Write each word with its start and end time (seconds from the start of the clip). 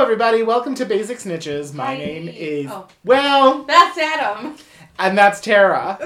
Hello, 0.00 0.10
everybody. 0.10 0.42
Welcome 0.42 0.74
to 0.76 0.86
Basic 0.86 1.18
Snitches. 1.18 1.74
My 1.74 1.84
Hi. 1.88 1.96
name 1.98 2.26
is 2.26 2.70
Oh. 2.72 2.86
well, 3.04 3.64
That's 3.64 3.98
Adam. 3.98 4.56
and 4.98 5.18
that's 5.18 5.42
Tara. 5.42 5.98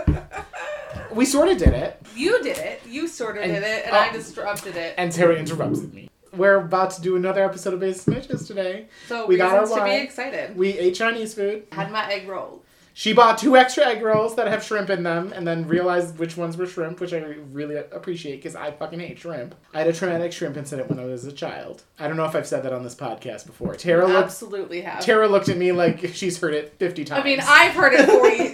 we 1.14 1.24
sort 1.24 1.46
of 1.48 1.58
did 1.58 1.68
it, 1.68 2.02
You 2.16 2.43
did 2.43 2.58
it. 2.58 2.82
You 2.88 3.07
sort 3.07 3.36
of 3.36 3.44
And- 3.44 3.52
did 3.52 3.62
it, 3.62 3.86
and 3.86 3.94
oh. 3.94 3.98
I 4.00 4.11
disrupted 4.11 4.75
it. 4.76 4.94
and 4.98 5.12
Tara 5.12 5.36
interrupted 5.36 5.94
me. 5.94 6.11
We're 6.36 6.57
about 6.57 6.90
to 6.94 7.02
do 7.02 7.14
another 7.14 7.44
episode 7.44 7.72
of 7.72 7.79
Basic 7.79 8.12
Snitches 8.12 8.48
today. 8.48 8.86
So 9.07 9.26
we 9.29 9.36
got 9.36 9.52
our 9.52 9.61
reasons 9.61 9.79
to 9.79 9.85
be 9.85 9.90
wine. 9.90 10.00
excited. 10.00 10.57
We 10.57 10.76
ate 10.76 10.96
Chinese 10.96 11.32
food. 11.35 11.63
Had 11.71 11.93
my 11.93 12.13
egg 12.13 12.26
roll. 12.29 12.64
She 12.96 13.12
bought 13.12 13.39
two 13.39 13.57
extra 13.57 13.84
egg 13.84 14.03
rolls 14.03 14.36
that 14.36 14.46
have 14.46 14.62
shrimp 14.62 14.89
in 14.89 15.02
them, 15.02 15.32
and 15.35 15.44
then 15.44 15.66
realized 15.66 16.16
which 16.16 16.36
ones 16.36 16.57
were 16.57 16.64
shrimp, 16.64 17.00
which 17.00 17.12
I 17.12 17.18
really 17.18 17.75
appreciate 17.75 18.36
because 18.36 18.54
I 18.54 18.71
fucking 18.71 19.00
hate 19.00 19.18
shrimp. 19.18 19.57
I 19.75 19.79
had 19.79 19.89
a 19.89 19.93
traumatic 19.93 20.32
shrimp 20.32 20.57
incident 20.57 20.89
when 20.89 21.00
I 21.00 21.04
was 21.04 21.25
a 21.25 21.32
child. 21.32 21.82
I 21.99 22.07
don't 22.07 22.16
know 22.16 22.25
if 22.25 22.36
I've 22.36 22.46
said 22.46 22.62
that 22.62 22.72
on 22.72 22.85
this 22.85 22.94
podcast 22.94 23.46
before. 23.46 23.75
Tara 23.75 24.07
looked. 24.07 24.26
Absolutely 24.26 24.82
have. 24.82 25.00
Tara 25.00 25.26
looked 25.26 25.49
at 25.49 25.57
me 25.57 25.72
like 25.72 26.14
she's 26.14 26.38
heard 26.38 26.54
it 26.54 26.75
50 26.79 27.04
times. 27.04 27.21
I 27.21 27.25
mean, 27.25 27.40
I've 27.43 27.72
heard 27.72 27.94
it 27.94 28.08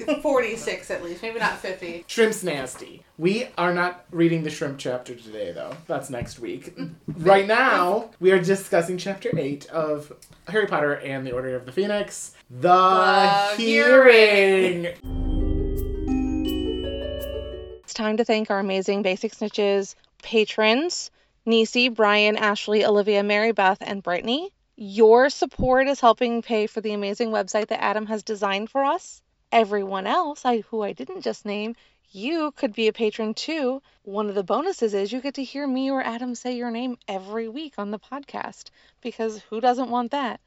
40, 0.07 0.21
46 0.23 0.91
at 0.91 1.05
least, 1.05 1.21
maybe 1.21 1.39
not 1.39 1.59
50. 1.59 2.05
Shrimp's 2.07 2.43
nasty. 2.43 3.05
We 3.19 3.49
are 3.59 3.75
not 3.75 4.07
reading 4.11 4.43
the 4.43 4.51
shrimp 4.51 4.79
chapter 4.79 5.15
today, 5.15 5.53
though. 5.53 5.77
That's 5.87 6.09
next 6.09 6.39
week. 6.39 6.75
right 7.19 7.47
now, 7.47 8.09
we 8.21 8.33
are 8.33 8.41
discussing 8.43 8.97
chapter 8.97 9.39
8 9.39 9.67
of 9.67 10.15
Harry 10.49 10.67
Potter 10.67 10.95
and 10.95 11.27
the 11.27 11.33
Order 11.33 11.55
of 11.57 11.67
the 11.67 11.73
Phoenix 11.73 12.35
The, 12.53 13.55
The 13.57 13.63
Hearing. 13.63 14.87
It's 17.85 17.95
time 17.95 18.17
to 18.17 18.25
thank 18.25 18.51
our 18.51 18.59
amazing 18.59 19.03
Basic 19.03 19.31
Snitches 19.33 19.95
patrons 20.21 21.13
Nisi, 21.47 21.91
Brian, 21.91 22.37
Ashley, 22.37 22.85
Olivia, 22.85 23.23
Mary 23.23 23.53
Beth, 23.53 23.79
and 23.81 24.03
Brittany. 24.03 24.51
Your 24.75 25.31
support 25.31 25.87
is 25.87 26.01
helping 26.01 26.43
pay 26.43 26.67
for 26.67 26.81
the 26.81 26.93
amazing 26.93 27.31
website 27.31 27.69
that 27.69 27.85
Adam 27.85 28.07
has 28.07 28.25
designed 28.25 28.69
for 28.69 28.85
us. 28.85 29.23
Everyone 29.53 30.09
else, 30.09 30.45
I, 30.45 30.63
who 30.71 30.83
I 30.83 30.93
didn't 30.93 31.21
just 31.21 31.45
name, 31.45 31.77
you 32.11 32.51
could 32.57 32.75
be 32.75 32.89
a 32.89 32.93
patron 32.93 33.35
too. 33.35 33.81
One 34.03 34.29
of 34.29 34.35
the 34.35 34.43
bonuses 34.43 34.93
is 34.93 35.13
you 35.13 35.21
get 35.21 35.35
to 35.35 35.45
hear 35.45 35.69
me 35.69 35.93
or 35.93 36.03
Adam 36.03 36.35
say 36.35 36.57
your 36.57 36.73
name 36.73 36.99
every 37.07 37.49
week 37.49 37.75
on 37.79 37.93
the 37.93 38.01
podcast 38.01 38.71
because 39.01 39.41
who 39.51 39.61
doesn't 39.61 39.91
want 39.91 40.11
that? 40.11 40.41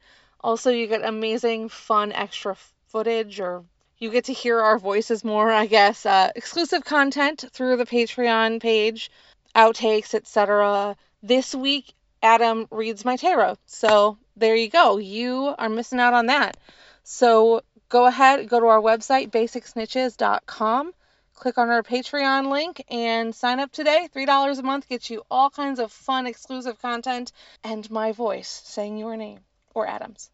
Also, 0.44 0.70
you 0.70 0.86
get 0.86 1.02
amazing, 1.02 1.70
fun 1.70 2.12
extra 2.12 2.54
footage 2.88 3.40
or 3.40 3.64
you 3.96 4.10
get 4.10 4.26
to 4.26 4.34
hear 4.34 4.60
our 4.60 4.78
voices 4.78 5.24
more, 5.24 5.50
I 5.50 5.64
guess. 5.64 6.04
Uh, 6.04 6.30
exclusive 6.36 6.84
content 6.84 7.46
through 7.50 7.78
the 7.78 7.86
Patreon 7.86 8.60
page, 8.60 9.10
outtakes, 9.56 10.12
etc. 10.12 10.96
This 11.22 11.54
week, 11.54 11.94
Adam 12.22 12.68
reads 12.70 13.06
my 13.06 13.16
tarot. 13.16 13.56
So 13.64 14.18
there 14.36 14.54
you 14.54 14.68
go. 14.68 14.98
You 14.98 15.54
are 15.56 15.70
missing 15.70 15.98
out 15.98 16.12
on 16.12 16.26
that. 16.26 16.58
So 17.04 17.62
go 17.88 18.04
ahead, 18.04 18.46
go 18.46 18.60
to 18.60 18.66
our 18.66 18.82
website, 18.82 19.30
basicsnitches.com, 19.30 20.92
click 21.32 21.56
on 21.56 21.70
our 21.70 21.82
Patreon 21.82 22.50
link, 22.50 22.84
and 22.90 23.34
sign 23.34 23.60
up 23.60 23.72
today. 23.72 24.10
$3 24.14 24.58
a 24.58 24.62
month 24.62 24.90
gets 24.90 25.08
you 25.08 25.22
all 25.30 25.48
kinds 25.48 25.80
of 25.80 25.90
fun, 25.90 26.26
exclusive 26.26 26.78
content 26.82 27.32
and 27.62 27.90
my 27.90 28.12
voice 28.12 28.60
saying 28.66 28.98
your 28.98 29.16
name 29.16 29.40
or 29.74 29.86
Adam's. 29.86 30.30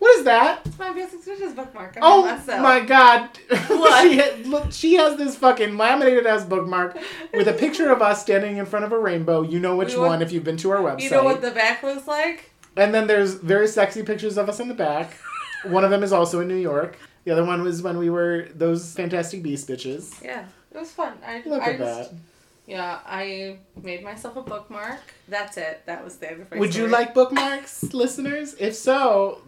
What 0.00 0.18
is 0.18 0.24
that? 0.24 0.62
It's 0.64 0.78
my 0.78 0.92
Basic 0.92 1.22
Snitches 1.22 1.54
bookmark. 1.54 1.96
I 1.96 2.00
Oh 2.02 2.22
my 2.62 2.80
god. 2.80 3.28
What? 3.68 4.02
she, 4.02 4.18
ha- 4.18 4.36
look, 4.44 4.72
she 4.72 4.94
has 4.94 5.16
this 5.18 5.36
fucking 5.36 5.76
laminated 5.76 6.26
ass 6.26 6.44
bookmark 6.44 6.96
with 7.34 7.46
a 7.48 7.52
picture 7.52 7.92
of 7.92 8.00
us 8.02 8.22
standing 8.22 8.56
in 8.56 8.64
front 8.66 8.86
of 8.86 8.92
a 8.92 8.98
rainbow. 8.98 9.42
You 9.42 9.60
know 9.60 9.76
which 9.76 9.92
We 9.92 9.98
want- 9.98 10.08
one 10.10 10.22
if 10.22 10.32
you've 10.32 10.42
been 10.44 10.56
to 10.58 10.70
our 10.70 10.78
website. 10.78 11.02
You 11.02 11.10
know 11.10 11.22
what 11.22 11.42
the 11.42 11.50
back 11.50 11.82
looks 11.82 12.06
like? 12.08 12.50
And 12.76 12.94
then 12.94 13.06
there's 13.06 13.34
very 13.34 13.68
sexy 13.68 14.02
pictures 14.02 14.38
of 14.38 14.48
us 14.48 14.58
in 14.58 14.68
the 14.68 14.74
back. 14.74 15.18
one 15.64 15.84
of 15.84 15.90
them 15.90 16.02
is 16.02 16.12
also 16.14 16.40
in 16.40 16.48
New 16.48 16.56
York. 16.56 16.98
The 17.24 17.32
other 17.32 17.44
one 17.44 17.62
was 17.62 17.82
when 17.82 17.98
we 17.98 18.08
were 18.08 18.48
those 18.54 18.94
fantastic 18.94 19.42
beast 19.42 19.68
bitches. 19.68 20.22
Yeah, 20.24 20.46
it 20.72 20.78
was 20.78 20.90
fun. 20.90 21.18
I, 21.26 21.42
Look 21.44 21.60
I 21.62 21.72
at 21.72 21.78
just, 21.78 22.10
that. 22.10 22.18
Yeah, 22.66 23.00
I 23.04 23.58
made 23.82 24.02
myself 24.02 24.36
a 24.36 24.42
bookmark. 24.42 25.00
That's 25.28 25.58
it. 25.58 25.82
That 25.84 26.02
was 26.02 26.16
the 26.16 26.30
end 26.30 26.40
of 26.42 26.50
my 26.50 26.56
Would 26.56 26.74
you 26.74 26.86
like 26.86 27.12
bookmarks, 27.12 27.82
listeners? 27.92 28.54
If 28.58 28.74
so, 28.74 29.42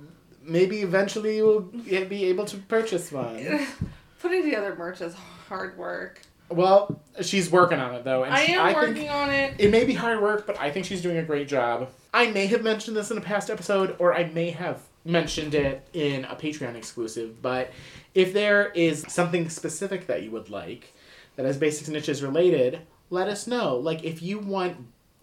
maybe 0.45 0.81
eventually 0.81 1.37
you 1.37 1.45
will 1.45 1.61
be 1.61 2.25
able 2.27 2.45
to 2.47 2.57
purchase 2.57 3.11
one. 3.13 3.67
Putting 4.21 4.43
together 4.45 4.75
merch 4.77 5.01
is 5.01 5.15
hard 5.49 5.77
work. 5.77 6.21
Well, 6.49 7.01
she's 7.23 7.51
working 7.51 7.79
on 7.79 7.95
it 7.95 8.05
though, 8.05 8.25
and 8.25 8.35
I 8.35 8.45
she, 8.45 8.53
am 8.53 8.67
I 8.67 8.73
working 8.75 9.09
on 9.09 9.31
it. 9.31 9.55
it 9.59 9.71
may 9.71 9.85
be 9.85 9.95
hard 9.95 10.21
work, 10.21 10.47
but 10.47 10.59
I 10.61 10.71
think 10.71 10.87
she's 10.87 11.03
doing 11.03 11.17
a 11.17 11.23
great 11.23 11.49
job. 11.49 11.89
I 12.13 12.31
may 12.31 12.47
have 12.47 12.63
mentioned 12.63 12.97
this 12.97 13.11
in 13.11 13.17
a 13.17 13.23
past 13.23 13.49
episode, 13.49 13.97
or 13.99 14.15
I 14.15 14.25
may 14.25 14.51
have 14.51 14.83
mentioned 15.05 15.55
it 15.55 15.87
in 15.93 16.25
a 16.27 16.37
Patreon 16.37 16.75
exclusive, 16.77 17.41
but 17.41 17.73
if 18.15 18.33
there 18.33 18.71
is 18.71 19.05
something 19.09 19.49
specific 19.49 20.07
that 20.07 20.23
you 20.23 20.31
would 20.31 20.51
like 20.51 20.93
that 21.37 21.47
is 21.47 21.57
Basic 21.57 21.87
Snitches 21.87 22.23
related, 22.23 22.81
let 23.11 23.29
us 23.29 23.47
know. 23.47 23.77
Like 23.77 24.05
if 24.05 24.23
you 24.23 24.39
want 24.39 24.77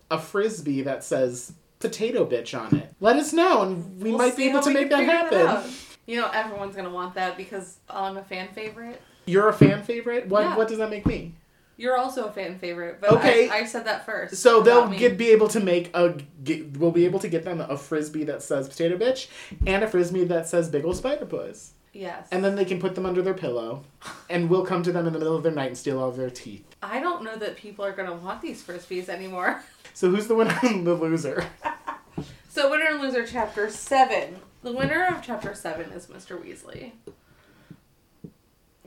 a 0.09 0.19
frisbee 0.19 0.81
that 0.81 1.03
says 1.03 1.53
potato 1.79 2.25
bitch 2.25 2.59
on 2.59 2.75
it, 2.78 2.94
let 3.00 3.16
us 3.17 3.34
know, 3.34 3.62
and 3.63 4.01
we 4.01 4.09
We'll 4.09 4.17
might 4.19 4.35
be 4.38 4.50
able 4.50 4.62
to 4.62 4.69
make 4.72 4.90
that 4.90 5.06
can 5.06 5.23
figure 5.29 5.44
it 5.44 5.47
happen. 5.47 5.72
You 6.06 6.22
know, 6.22 6.29
everyone's 6.34 6.75
gonna 6.75 6.90
want 6.90 7.13
that 7.16 7.38
because 7.38 7.78
I'm 7.90 8.17
a 8.17 8.23
fan 8.23 8.50
favorite. 8.50 9.01
You're 9.25 9.50
a 9.50 9.53
fan 9.53 9.84
favorite. 9.84 10.28
What 10.28 10.41
Yeah. 10.41 10.57
what 10.57 10.68
does 10.68 10.78
that 10.79 10.89
make 10.89 11.06
me? 11.06 11.34
You're 11.78 11.95
also 11.97 12.25
a 12.25 12.31
fan 12.31 12.57
favorite, 12.59 13.00
but 13.00 13.12
Okay. 13.12 13.47
I, 13.50 13.59
I 13.59 13.63
said 13.66 13.85
that 13.85 14.06
first. 14.06 14.35
So 14.35 14.62
they'll 14.62 14.89
get 14.89 15.18
be 15.18 15.29
able 15.29 15.47
to 15.50 15.62
make 15.62 15.89
a 15.95 16.18
get, 16.44 16.78
we'll 16.78 16.91
be 16.91 17.06
able 17.06 17.19
to 17.19 17.29
get 17.29 17.45
them 17.45 17.62
a 17.62 17.78
frisbee 17.78 18.25
that 18.25 18.41
says 18.44 18.68
potato 18.68 18.97
bitch 18.97 19.28
and 19.66 19.81
a 19.84 19.88
frisbee 19.88 20.25
that 20.25 20.50
says 20.50 20.68
big 20.68 20.84
ol' 20.84 20.94
spider 20.94 21.25
puss, 21.25 21.72
yes. 21.94 22.28
and 22.31 22.44
then 22.44 22.56
they 22.56 22.66
can 22.66 22.79
put 22.81 22.95
them 22.95 23.06
under 23.06 23.22
their 23.22 23.34
pillow, 23.34 23.84
and 24.29 24.50
we'll 24.50 24.66
come 24.66 24.84
to 24.84 24.91
them 24.91 25.07
in 25.07 25.13
the 25.13 25.19
middle 25.19 25.38
of 25.38 25.44
their 25.44 25.53
night 25.53 25.68
and 25.68 25.78
steal 25.78 26.00
all 26.00 26.09
of 26.09 26.18
their 26.18 26.29
teeth. 26.29 26.66
I 26.84 27.00
don't 27.00 27.23
know 27.23 27.38
that 27.38 27.56
people 27.56 27.85
are 27.85 27.94
gonna 27.94 28.16
want 28.16 28.41
these 28.41 28.62
frisbees 28.62 29.07
anymore. 29.07 29.63
So 29.94 30.09
who's 30.09 30.28
the 30.28 30.35
winner 30.35 30.57
and 30.63 30.85
the 30.88 30.95
loser? 30.95 31.45
So 32.50 32.70
winner 32.72 32.88
and 32.90 33.00
loser 33.00 33.26
chapter 33.26 33.70
seven. 33.70 34.38
The 34.64 34.74
winner 34.74 35.06
of 35.06 35.22
chapter 35.22 35.54
seven 35.54 35.92
is 35.92 36.08
Mr. 36.08 36.36
Weasley. 36.44 36.92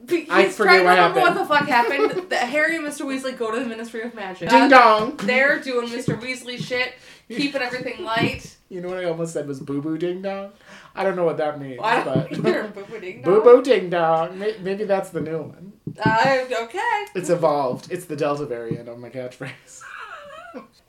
He's 0.09 0.29
I 0.29 0.49
forget 0.49 0.85
what 0.85 0.99
happened. 0.99 1.23
what 1.23 1.35
the 1.35 1.47
fuck 1.47 1.69
happened. 1.69 2.29
that 2.31 2.49
Harry 2.49 2.77
and 2.77 2.85
Mr. 2.85 3.07
Weasley 3.07 3.39
go 3.39 3.53
to 3.53 3.61
the 3.61 3.65
Ministry 3.65 4.03
of 4.03 4.15
Magic. 4.15 4.51
Ding 4.51 4.69
dong. 4.69 5.17
They're 5.19 5.61
doing 5.61 5.87
Mr. 5.89 6.21
Weasley 6.21 6.59
shit, 6.59 6.95
keeping 7.29 7.63
everything 7.63 8.05
light. 8.05 8.57
You 8.69 8.81
know 8.81 8.89
what 8.89 8.99
I 8.99 9.05
almost 9.05 9.33
said 9.33 9.47
was 9.47 9.61
boo 9.61 9.81
boo 9.81 9.97
ding 9.97 10.23
dong. 10.23 10.51
I 10.97 11.05
don't 11.05 11.15
know 11.15 11.25
what 11.25 11.37
that 11.37 11.61
means, 11.61 11.81
don't 11.81 12.05
but. 12.05 12.31
Boo-boo 12.43 13.01
ding 13.01 13.23
dong. 13.23 13.43
boo 13.43 13.63
ding 13.63 13.91
dong. 13.91 14.39
Maybe 14.39 14.85
that's 14.85 15.11
the 15.11 15.21
new 15.21 15.39
one. 15.39 15.73
Uh, 16.05 16.45
okay. 16.63 17.07
It's 17.15 17.31
evolved. 17.31 17.93
It's 17.93 18.07
the 18.07 18.17
Delta 18.17 18.45
variant 18.45 18.89
of 18.89 18.99
my 18.99 19.09
catchphrase. 19.09 19.83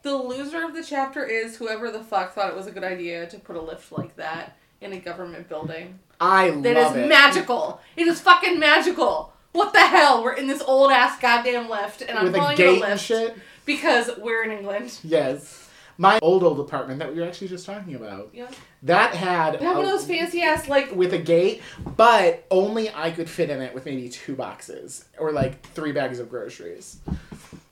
The 0.03 0.16
loser 0.16 0.64
of 0.66 0.74
the 0.74 0.84
chapter 0.84 1.24
is 1.25 1.56
whoever 1.58 1.90
the 1.90 2.03
fuck 2.03 2.34
thought 2.34 2.50
it 2.50 2.56
was 2.56 2.68
a 2.68 2.72
good 2.72 2.84
idea 2.84 3.25
to 3.28 3.40
put 3.40 3.56
a 3.56 3.62
lift 3.62 3.91
like 3.91 4.16
that 4.18 4.58
in 4.81 4.91
a 4.94 5.00
government 5.00 5.47
building. 5.50 5.97
I 6.19 6.50
That 6.52 6.75
love 6.75 6.97
is 6.97 7.03
it. 7.03 7.08
magical. 7.08 7.80
It 7.96 8.08
is 8.08 8.19
fucking 8.19 8.59
magical. 8.59 9.34
What 9.53 9.72
the 9.72 9.80
hell? 9.80 10.24
We're 10.24 10.34
in 10.34 10.47
this 10.47 10.62
old 10.62 10.92
ass 10.92 11.19
goddamn 11.22 11.69
lift, 11.69 12.02
and 12.02 12.18
I'm 12.18 12.25
With 12.25 12.36
a 12.36 12.38
calling 12.40 12.53
it 12.53 12.59
a 12.59 12.63
gate 12.63 12.81
and 12.81 12.92
lift 12.92 13.03
shit. 13.03 13.36
because 13.66 14.09
we're 14.18 14.44
in 14.44 14.52
England. 14.52 15.00
Yes. 15.03 15.69
My 15.97 16.18
old 16.24 16.44
old 16.44 16.59
apartment 16.59 17.00
that 17.00 17.13
we 17.13 17.22
were 17.22 17.28
actually 17.28 17.47
just 17.50 17.66
talking 17.68 17.94
about. 17.95 18.30
Yeah. 18.33 18.48
That 18.81 19.13
had 19.13 19.60
They 19.60 19.66
have 19.66 19.78
one 19.78 19.86
of 19.86 19.92
those 19.92 20.06
fancy 20.07 20.42
ass 20.42 20.68
like. 20.68 20.92
with 20.94 21.13
a 21.13 21.19
gate, 21.19 21.62
but 21.95 22.45
only 22.51 22.89
I 22.94 23.12
could 23.12 23.30
fit 23.30 23.50
in 23.51 23.62
it 23.62 23.74
with 23.75 23.86
maybe 23.86 24.10
two 24.10 24.36
boxes 24.36 25.06
or 25.19 25.31
like 25.31 25.62
three 25.68 25.92
bags 25.92 26.18
of 26.19 26.30
groceries. 26.30 26.98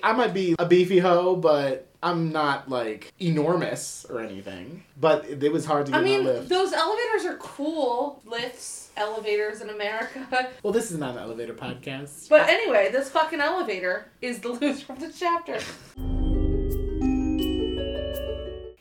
I 0.03 0.13
might 0.13 0.33
be 0.35 0.55
a 0.59 0.65
beefy 0.67 0.99
hoe, 0.99 1.35
but 1.35 1.87
I'm 2.03 2.31
not 2.31 2.69
like 2.69 3.13
enormous 3.19 4.05
or 4.09 4.19
anything. 4.21 4.83
But 4.99 5.25
it 5.25 5.51
was 5.51 5.65
hard 5.65 5.85
to 5.87 5.91
get 5.91 6.01
I 6.01 6.03
mean, 6.03 6.23
lift. 6.23 6.49
those 6.49 6.73
elevators 6.73 7.25
are 7.25 7.37
cool. 7.37 8.21
Lifts, 8.25 8.89
elevators 8.97 9.61
in 9.61 9.69
America. 9.69 10.27
well, 10.63 10.73
this 10.73 10.91
is 10.91 10.97
not 10.97 11.15
an 11.15 11.21
elevator 11.21 11.53
podcast. 11.53 12.29
But 12.29 12.49
anyway, 12.49 12.89
this 12.91 13.09
fucking 13.09 13.39
elevator 13.39 14.07
is 14.21 14.39
the 14.39 14.49
loser 14.49 14.91
of 14.93 14.99
the 14.99 15.11
chapter. 15.11 15.59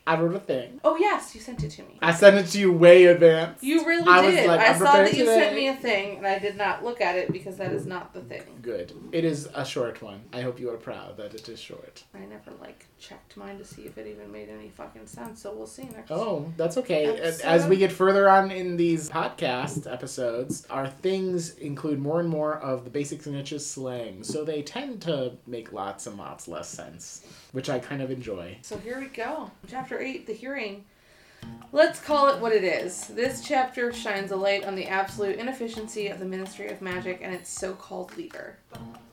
I 0.07 0.19
wrote 0.19 0.35
a 0.35 0.39
thing. 0.39 0.81
Oh 0.83 0.97
yes, 0.97 1.35
you 1.35 1.41
sent 1.41 1.63
it 1.63 1.69
to 1.71 1.83
me. 1.83 1.97
I 2.01 2.11
sent 2.11 2.35
it 2.35 2.47
to 2.47 2.59
you 2.59 2.71
way 2.71 3.05
advanced. 3.05 3.63
You 3.63 3.85
really 3.85 4.07
I 4.07 4.25
was 4.25 4.33
did. 4.33 4.47
like, 4.47 4.59
I 4.59 4.77
saw 4.77 4.93
that 4.93 5.13
you 5.13 5.19
today. 5.25 5.39
sent 5.39 5.55
me 5.55 5.67
a 5.67 5.75
thing, 5.75 6.17
and 6.17 6.27
I 6.27 6.39
did 6.39 6.57
not 6.57 6.83
look 6.83 7.01
at 7.01 7.15
it 7.15 7.31
because 7.31 7.57
that 7.57 7.71
is 7.71 7.85
not 7.85 8.13
the 8.13 8.21
thing. 8.21 8.43
Good. 8.61 8.93
It 9.11 9.23
is 9.23 9.47
a 9.53 9.63
short 9.63 10.01
one. 10.01 10.21
I 10.33 10.41
hope 10.41 10.59
you 10.59 10.69
are 10.71 10.77
proud 10.77 11.17
that 11.17 11.33
it 11.35 11.47
is 11.47 11.59
short. 11.59 12.03
I 12.15 12.19
never 12.19 12.51
like 12.59 12.85
checked 12.99 13.37
mine 13.37 13.57
to 13.59 13.65
see 13.65 13.83
if 13.83 13.97
it 13.97 14.07
even 14.07 14.31
made 14.31 14.49
any 14.49 14.69
fucking 14.69 15.07
sense. 15.07 15.41
So 15.41 15.53
we'll 15.53 15.67
see 15.67 15.83
next. 15.83 16.11
Oh, 16.11 16.51
that's 16.57 16.77
okay. 16.77 17.05
Episode. 17.05 17.45
As 17.45 17.67
we 17.67 17.77
get 17.77 17.91
further 17.91 18.27
on 18.29 18.51
in 18.51 18.77
these 18.77 19.09
podcast 19.09 19.91
episodes, 19.91 20.65
our 20.69 20.87
things 20.87 21.55
include 21.57 21.99
more 21.99 22.19
and 22.19 22.29
more 22.29 22.57
of 22.57 22.83
the 22.83 22.89
basics 22.89 23.27
and 23.27 23.35
niches 23.35 23.65
slang, 23.69 24.23
so 24.23 24.43
they 24.43 24.61
tend 24.61 25.01
to 25.03 25.33
make 25.45 25.71
lots 25.73 26.07
and 26.07 26.17
lots 26.17 26.47
less 26.47 26.67
sense, 26.69 27.25
which 27.51 27.69
I 27.69 27.79
kind 27.79 28.01
of 28.01 28.11
enjoy. 28.11 28.57
So 28.61 28.77
here 28.77 28.99
we 28.99 29.07
go. 29.07 29.51
Chapter 29.67 29.99
eight, 29.99 30.27
the 30.27 30.33
hearing. 30.33 30.85
Let's 31.71 31.99
call 31.99 32.27
it 32.29 32.39
what 32.39 32.51
it 32.51 32.63
is. 32.63 33.07
This 33.07 33.43
chapter 33.43 33.91
shines 33.91 34.31
a 34.31 34.35
light 34.35 34.65
on 34.65 34.75
the 34.75 34.87
absolute 34.87 35.39
inefficiency 35.39 36.07
of 36.07 36.19
the 36.19 36.25
Ministry 36.25 36.67
of 36.69 36.81
Magic 36.81 37.19
and 37.21 37.33
its 37.33 37.49
so 37.49 37.73
called 37.73 38.15
leader. 38.15 38.57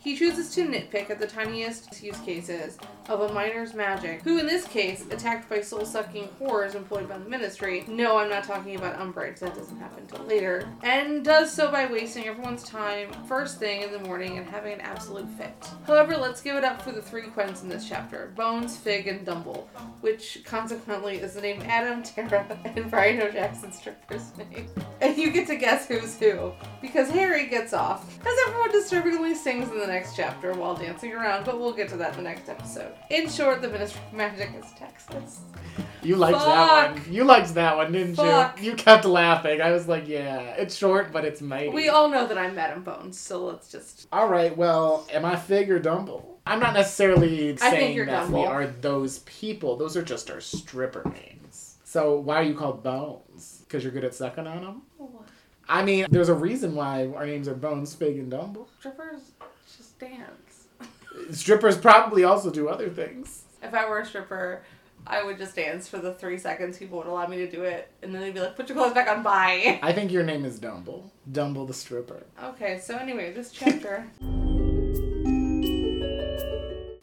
He 0.00 0.16
chooses 0.16 0.54
to 0.54 0.66
nitpick 0.66 1.10
at 1.10 1.18
the 1.18 1.26
tiniest 1.26 2.02
use 2.02 2.18
cases 2.20 2.78
of 3.08 3.20
a 3.22 3.32
miner's 3.32 3.74
magic, 3.74 4.22
who 4.22 4.38
in 4.38 4.46
this 4.46 4.66
case, 4.66 5.04
attacked 5.10 5.48
by 5.48 5.60
soul 5.60 5.84
sucking 5.84 6.28
horrors 6.38 6.74
employed 6.74 7.08
by 7.08 7.18
the 7.18 7.28
ministry. 7.28 7.84
No, 7.88 8.16
I'm 8.18 8.30
not 8.30 8.44
talking 8.44 8.76
about 8.76 8.98
Umbridge, 8.98 9.38
that 9.40 9.54
doesn't 9.54 9.78
happen 9.78 10.04
until 10.04 10.24
later. 10.26 10.68
And 10.82 11.24
does 11.24 11.52
so 11.52 11.70
by 11.70 11.86
wasting 11.86 12.26
everyone's 12.26 12.62
time 12.62 13.12
first 13.26 13.58
thing 13.58 13.82
in 13.82 13.92
the 13.92 13.98
morning 13.98 14.38
and 14.38 14.46
having 14.46 14.74
an 14.74 14.80
absolute 14.80 15.28
fit. 15.30 15.52
However, 15.86 16.16
let's 16.16 16.40
give 16.40 16.56
it 16.56 16.64
up 16.64 16.80
for 16.80 16.92
the 16.92 17.02
three 17.02 17.22
Quens 17.22 17.62
in 17.62 17.68
this 17.68 17.88
chapter 17.88 18.32
Bones, 18.36 18.76
Fig, 18.76 19.08
and 19.08 19.26
Dumble, 19.26 19.68
which 20.00 20.42
consequently 20.44 21.16
is 21.16 21.34
the 21.34 21.40
name 21.40 21.60
Adam, 21.62 22.02
Tara, 22.02 22.46
and 22.64 22.90
Brian 22.90 23.20
O'Jackson's 23.20 23.76
stripper's 23.76 24.32
name. 24.36 24.68
And 25.00 25.16
you 25.16 25.30
get 25.30 25.46
to 25.46 25.54
guess 25.54 25.86
who's 25.86 26.18
who, 26.18 26.52
because 26.82 27.08
Harry 27.10 27.46
gets 27.46 27.72
off, 27.72 28.18
as 28.26 28.36
everyone 28.48 28.72
disturbingly 28.72 29.32
in 29.48 29.78
the 29.78 29.86
next 29.86 30.14
chapter 30.14 30.52
while 30.52 30.74
dancing 30.74 31.12
around, 31.12 31.44
but 31.44 31.58
we'll 31.58 31.72
get 31.72 31.88
to 31.88 31.96
that 31.96 32.10
in 32.10 32.16
the 32.18 32.22
next 32.22 32.50
episode. 32.50 32.92
In 33.08 33.28
short, 33.30 33.62
the 33.62 33.68
Ministry 33.68 34.00
of 34.06 34.12
Magic 34.12 34.50
is 34.54 34.70
Texas. 34.72 35.40
You 36.02 36.16
liked 36.16 36.38
that 36.38 36.92
one. 36.92 37.02
You 37.10 37.24
liked 37.24 37.54
that 37.54 37.76
one, 37.76 37.92
didn't 37.92 38.16
Fuck. 38.16 38.60
you? 38.60 38.70
You 38.70 38.76
kept 38.76 39.06
laughing. 39.06 39.62
I 39.62 39.70
was 39.70 39.88
like, 39.88 40.06
yeah, 40.06 40.38
it's 40.58 40.76
short, 40.76 41.12
but 41.12 41.24
it's 41.24 41.40
mighty. 41.40 41.70
We 41.70 41.88
all 41.88 42.10
know 42.10 42.26
that 42.26 42.36
I'm 42.36 42.54
Madam 42.54 42.82
Bones, 42.82 43.18
so 43.18 43.46
let's 43.46 43.72
just. 43.72 44.06
All 44.12 44.28
right, 44.28 44.54
well, 44.54 45.08
am 45.12 45.24
I 45.24 45.36
Fig 45.36 45.70
or 45.70 45.78
Dumble? 45.78 46.40
I'm 46.46 46.60
not 46.60 46.74
necessarily 46.74 47.56
saying 47.56 47.96
that 48.06 48.06
Dumble. 48.06 48.40
we 48.40 48.46
are 48.46 48.66
those 48.66 49.20
people. 49.20 49.76
Those 49.76 49.96
are 49.96 50.02
just 50.02 50.30
our 50.30 50.42
stripper 50.42 51.04
names. 51.04 51.76
So 51.84 52.18
why 52.18 52.36
are 52.36 52.42
you 52.42 52.54
called 52.54 52.82
Bones? 52.82 53.62
Because 53.64 53.82
you're 53.82 53.92
good 53.92 54.04
at 54.04 54.14
sucking 54.14 54.46
on 54.46 54.62
them? 54.62 54.82
I 55.70 55.84
mean, 55.84 56.06
there's 56.10 56.30
a 56.30 56.34
reason 56.34 56.74
why 56.74 57.08
our 57.14 57.26
names 57.26 57.46
are 57.46 57.54
Bones, 57.54 57.94
Fig, 57.94 58.18
and 58.18 58.30
Dumble. 58.30 58.68
Strippers 58.78 59.32
dance. 59.98 60.66
Strippers 61.32 61.76
probably 61.76 62.24
also 62.24 62.50
do 62.50 62.68
other 62.68 62.88
things. 62.88 63.42
If 63.62 63.74
I 63.74 63.88
were 63.88 63.98
a 64.00 64.06
stripper, 64.06 64.62
I 65.06 65.24
would 65.24 65.38
just 65.38 65.56
dance 65.56 65.88
for 65.88 65.98
the 65.98 66.14
three 66.14 66.38
seconds 66.38 66.78
people 66.78 66.98
would 66.98 67.06
allow 67.06 67.26
me 67.26 67.38
to 67.38 67.50
do 67.50 67.62
it, 67.62 67.90
and 68.02 68.14
then 68.14 68.20
they'd 68.22 68.34
be 68.34 68.40
like, 68.40 68.56
"Put 68.56 68.68
your 68.68 68.76
clothes 68.76 68.94
back 68.94 69.08
on, 69.08 69.22
bye." 69.22 69.80
I 69.82 69.92
think 69.92 70.12
your 70.12 70.22
name 70.22 70.44
is 70.44 70.58
Dumble. 70.58 71.10
Dumble 71.30 71.66
the 71.66 71.74
stripper. 71.74 72.24
Okay, 72.42 72.78
so 72.78 72.96
anyway, 72.96 73.32
this 73.32 73.50
chapter. 73.50 74.06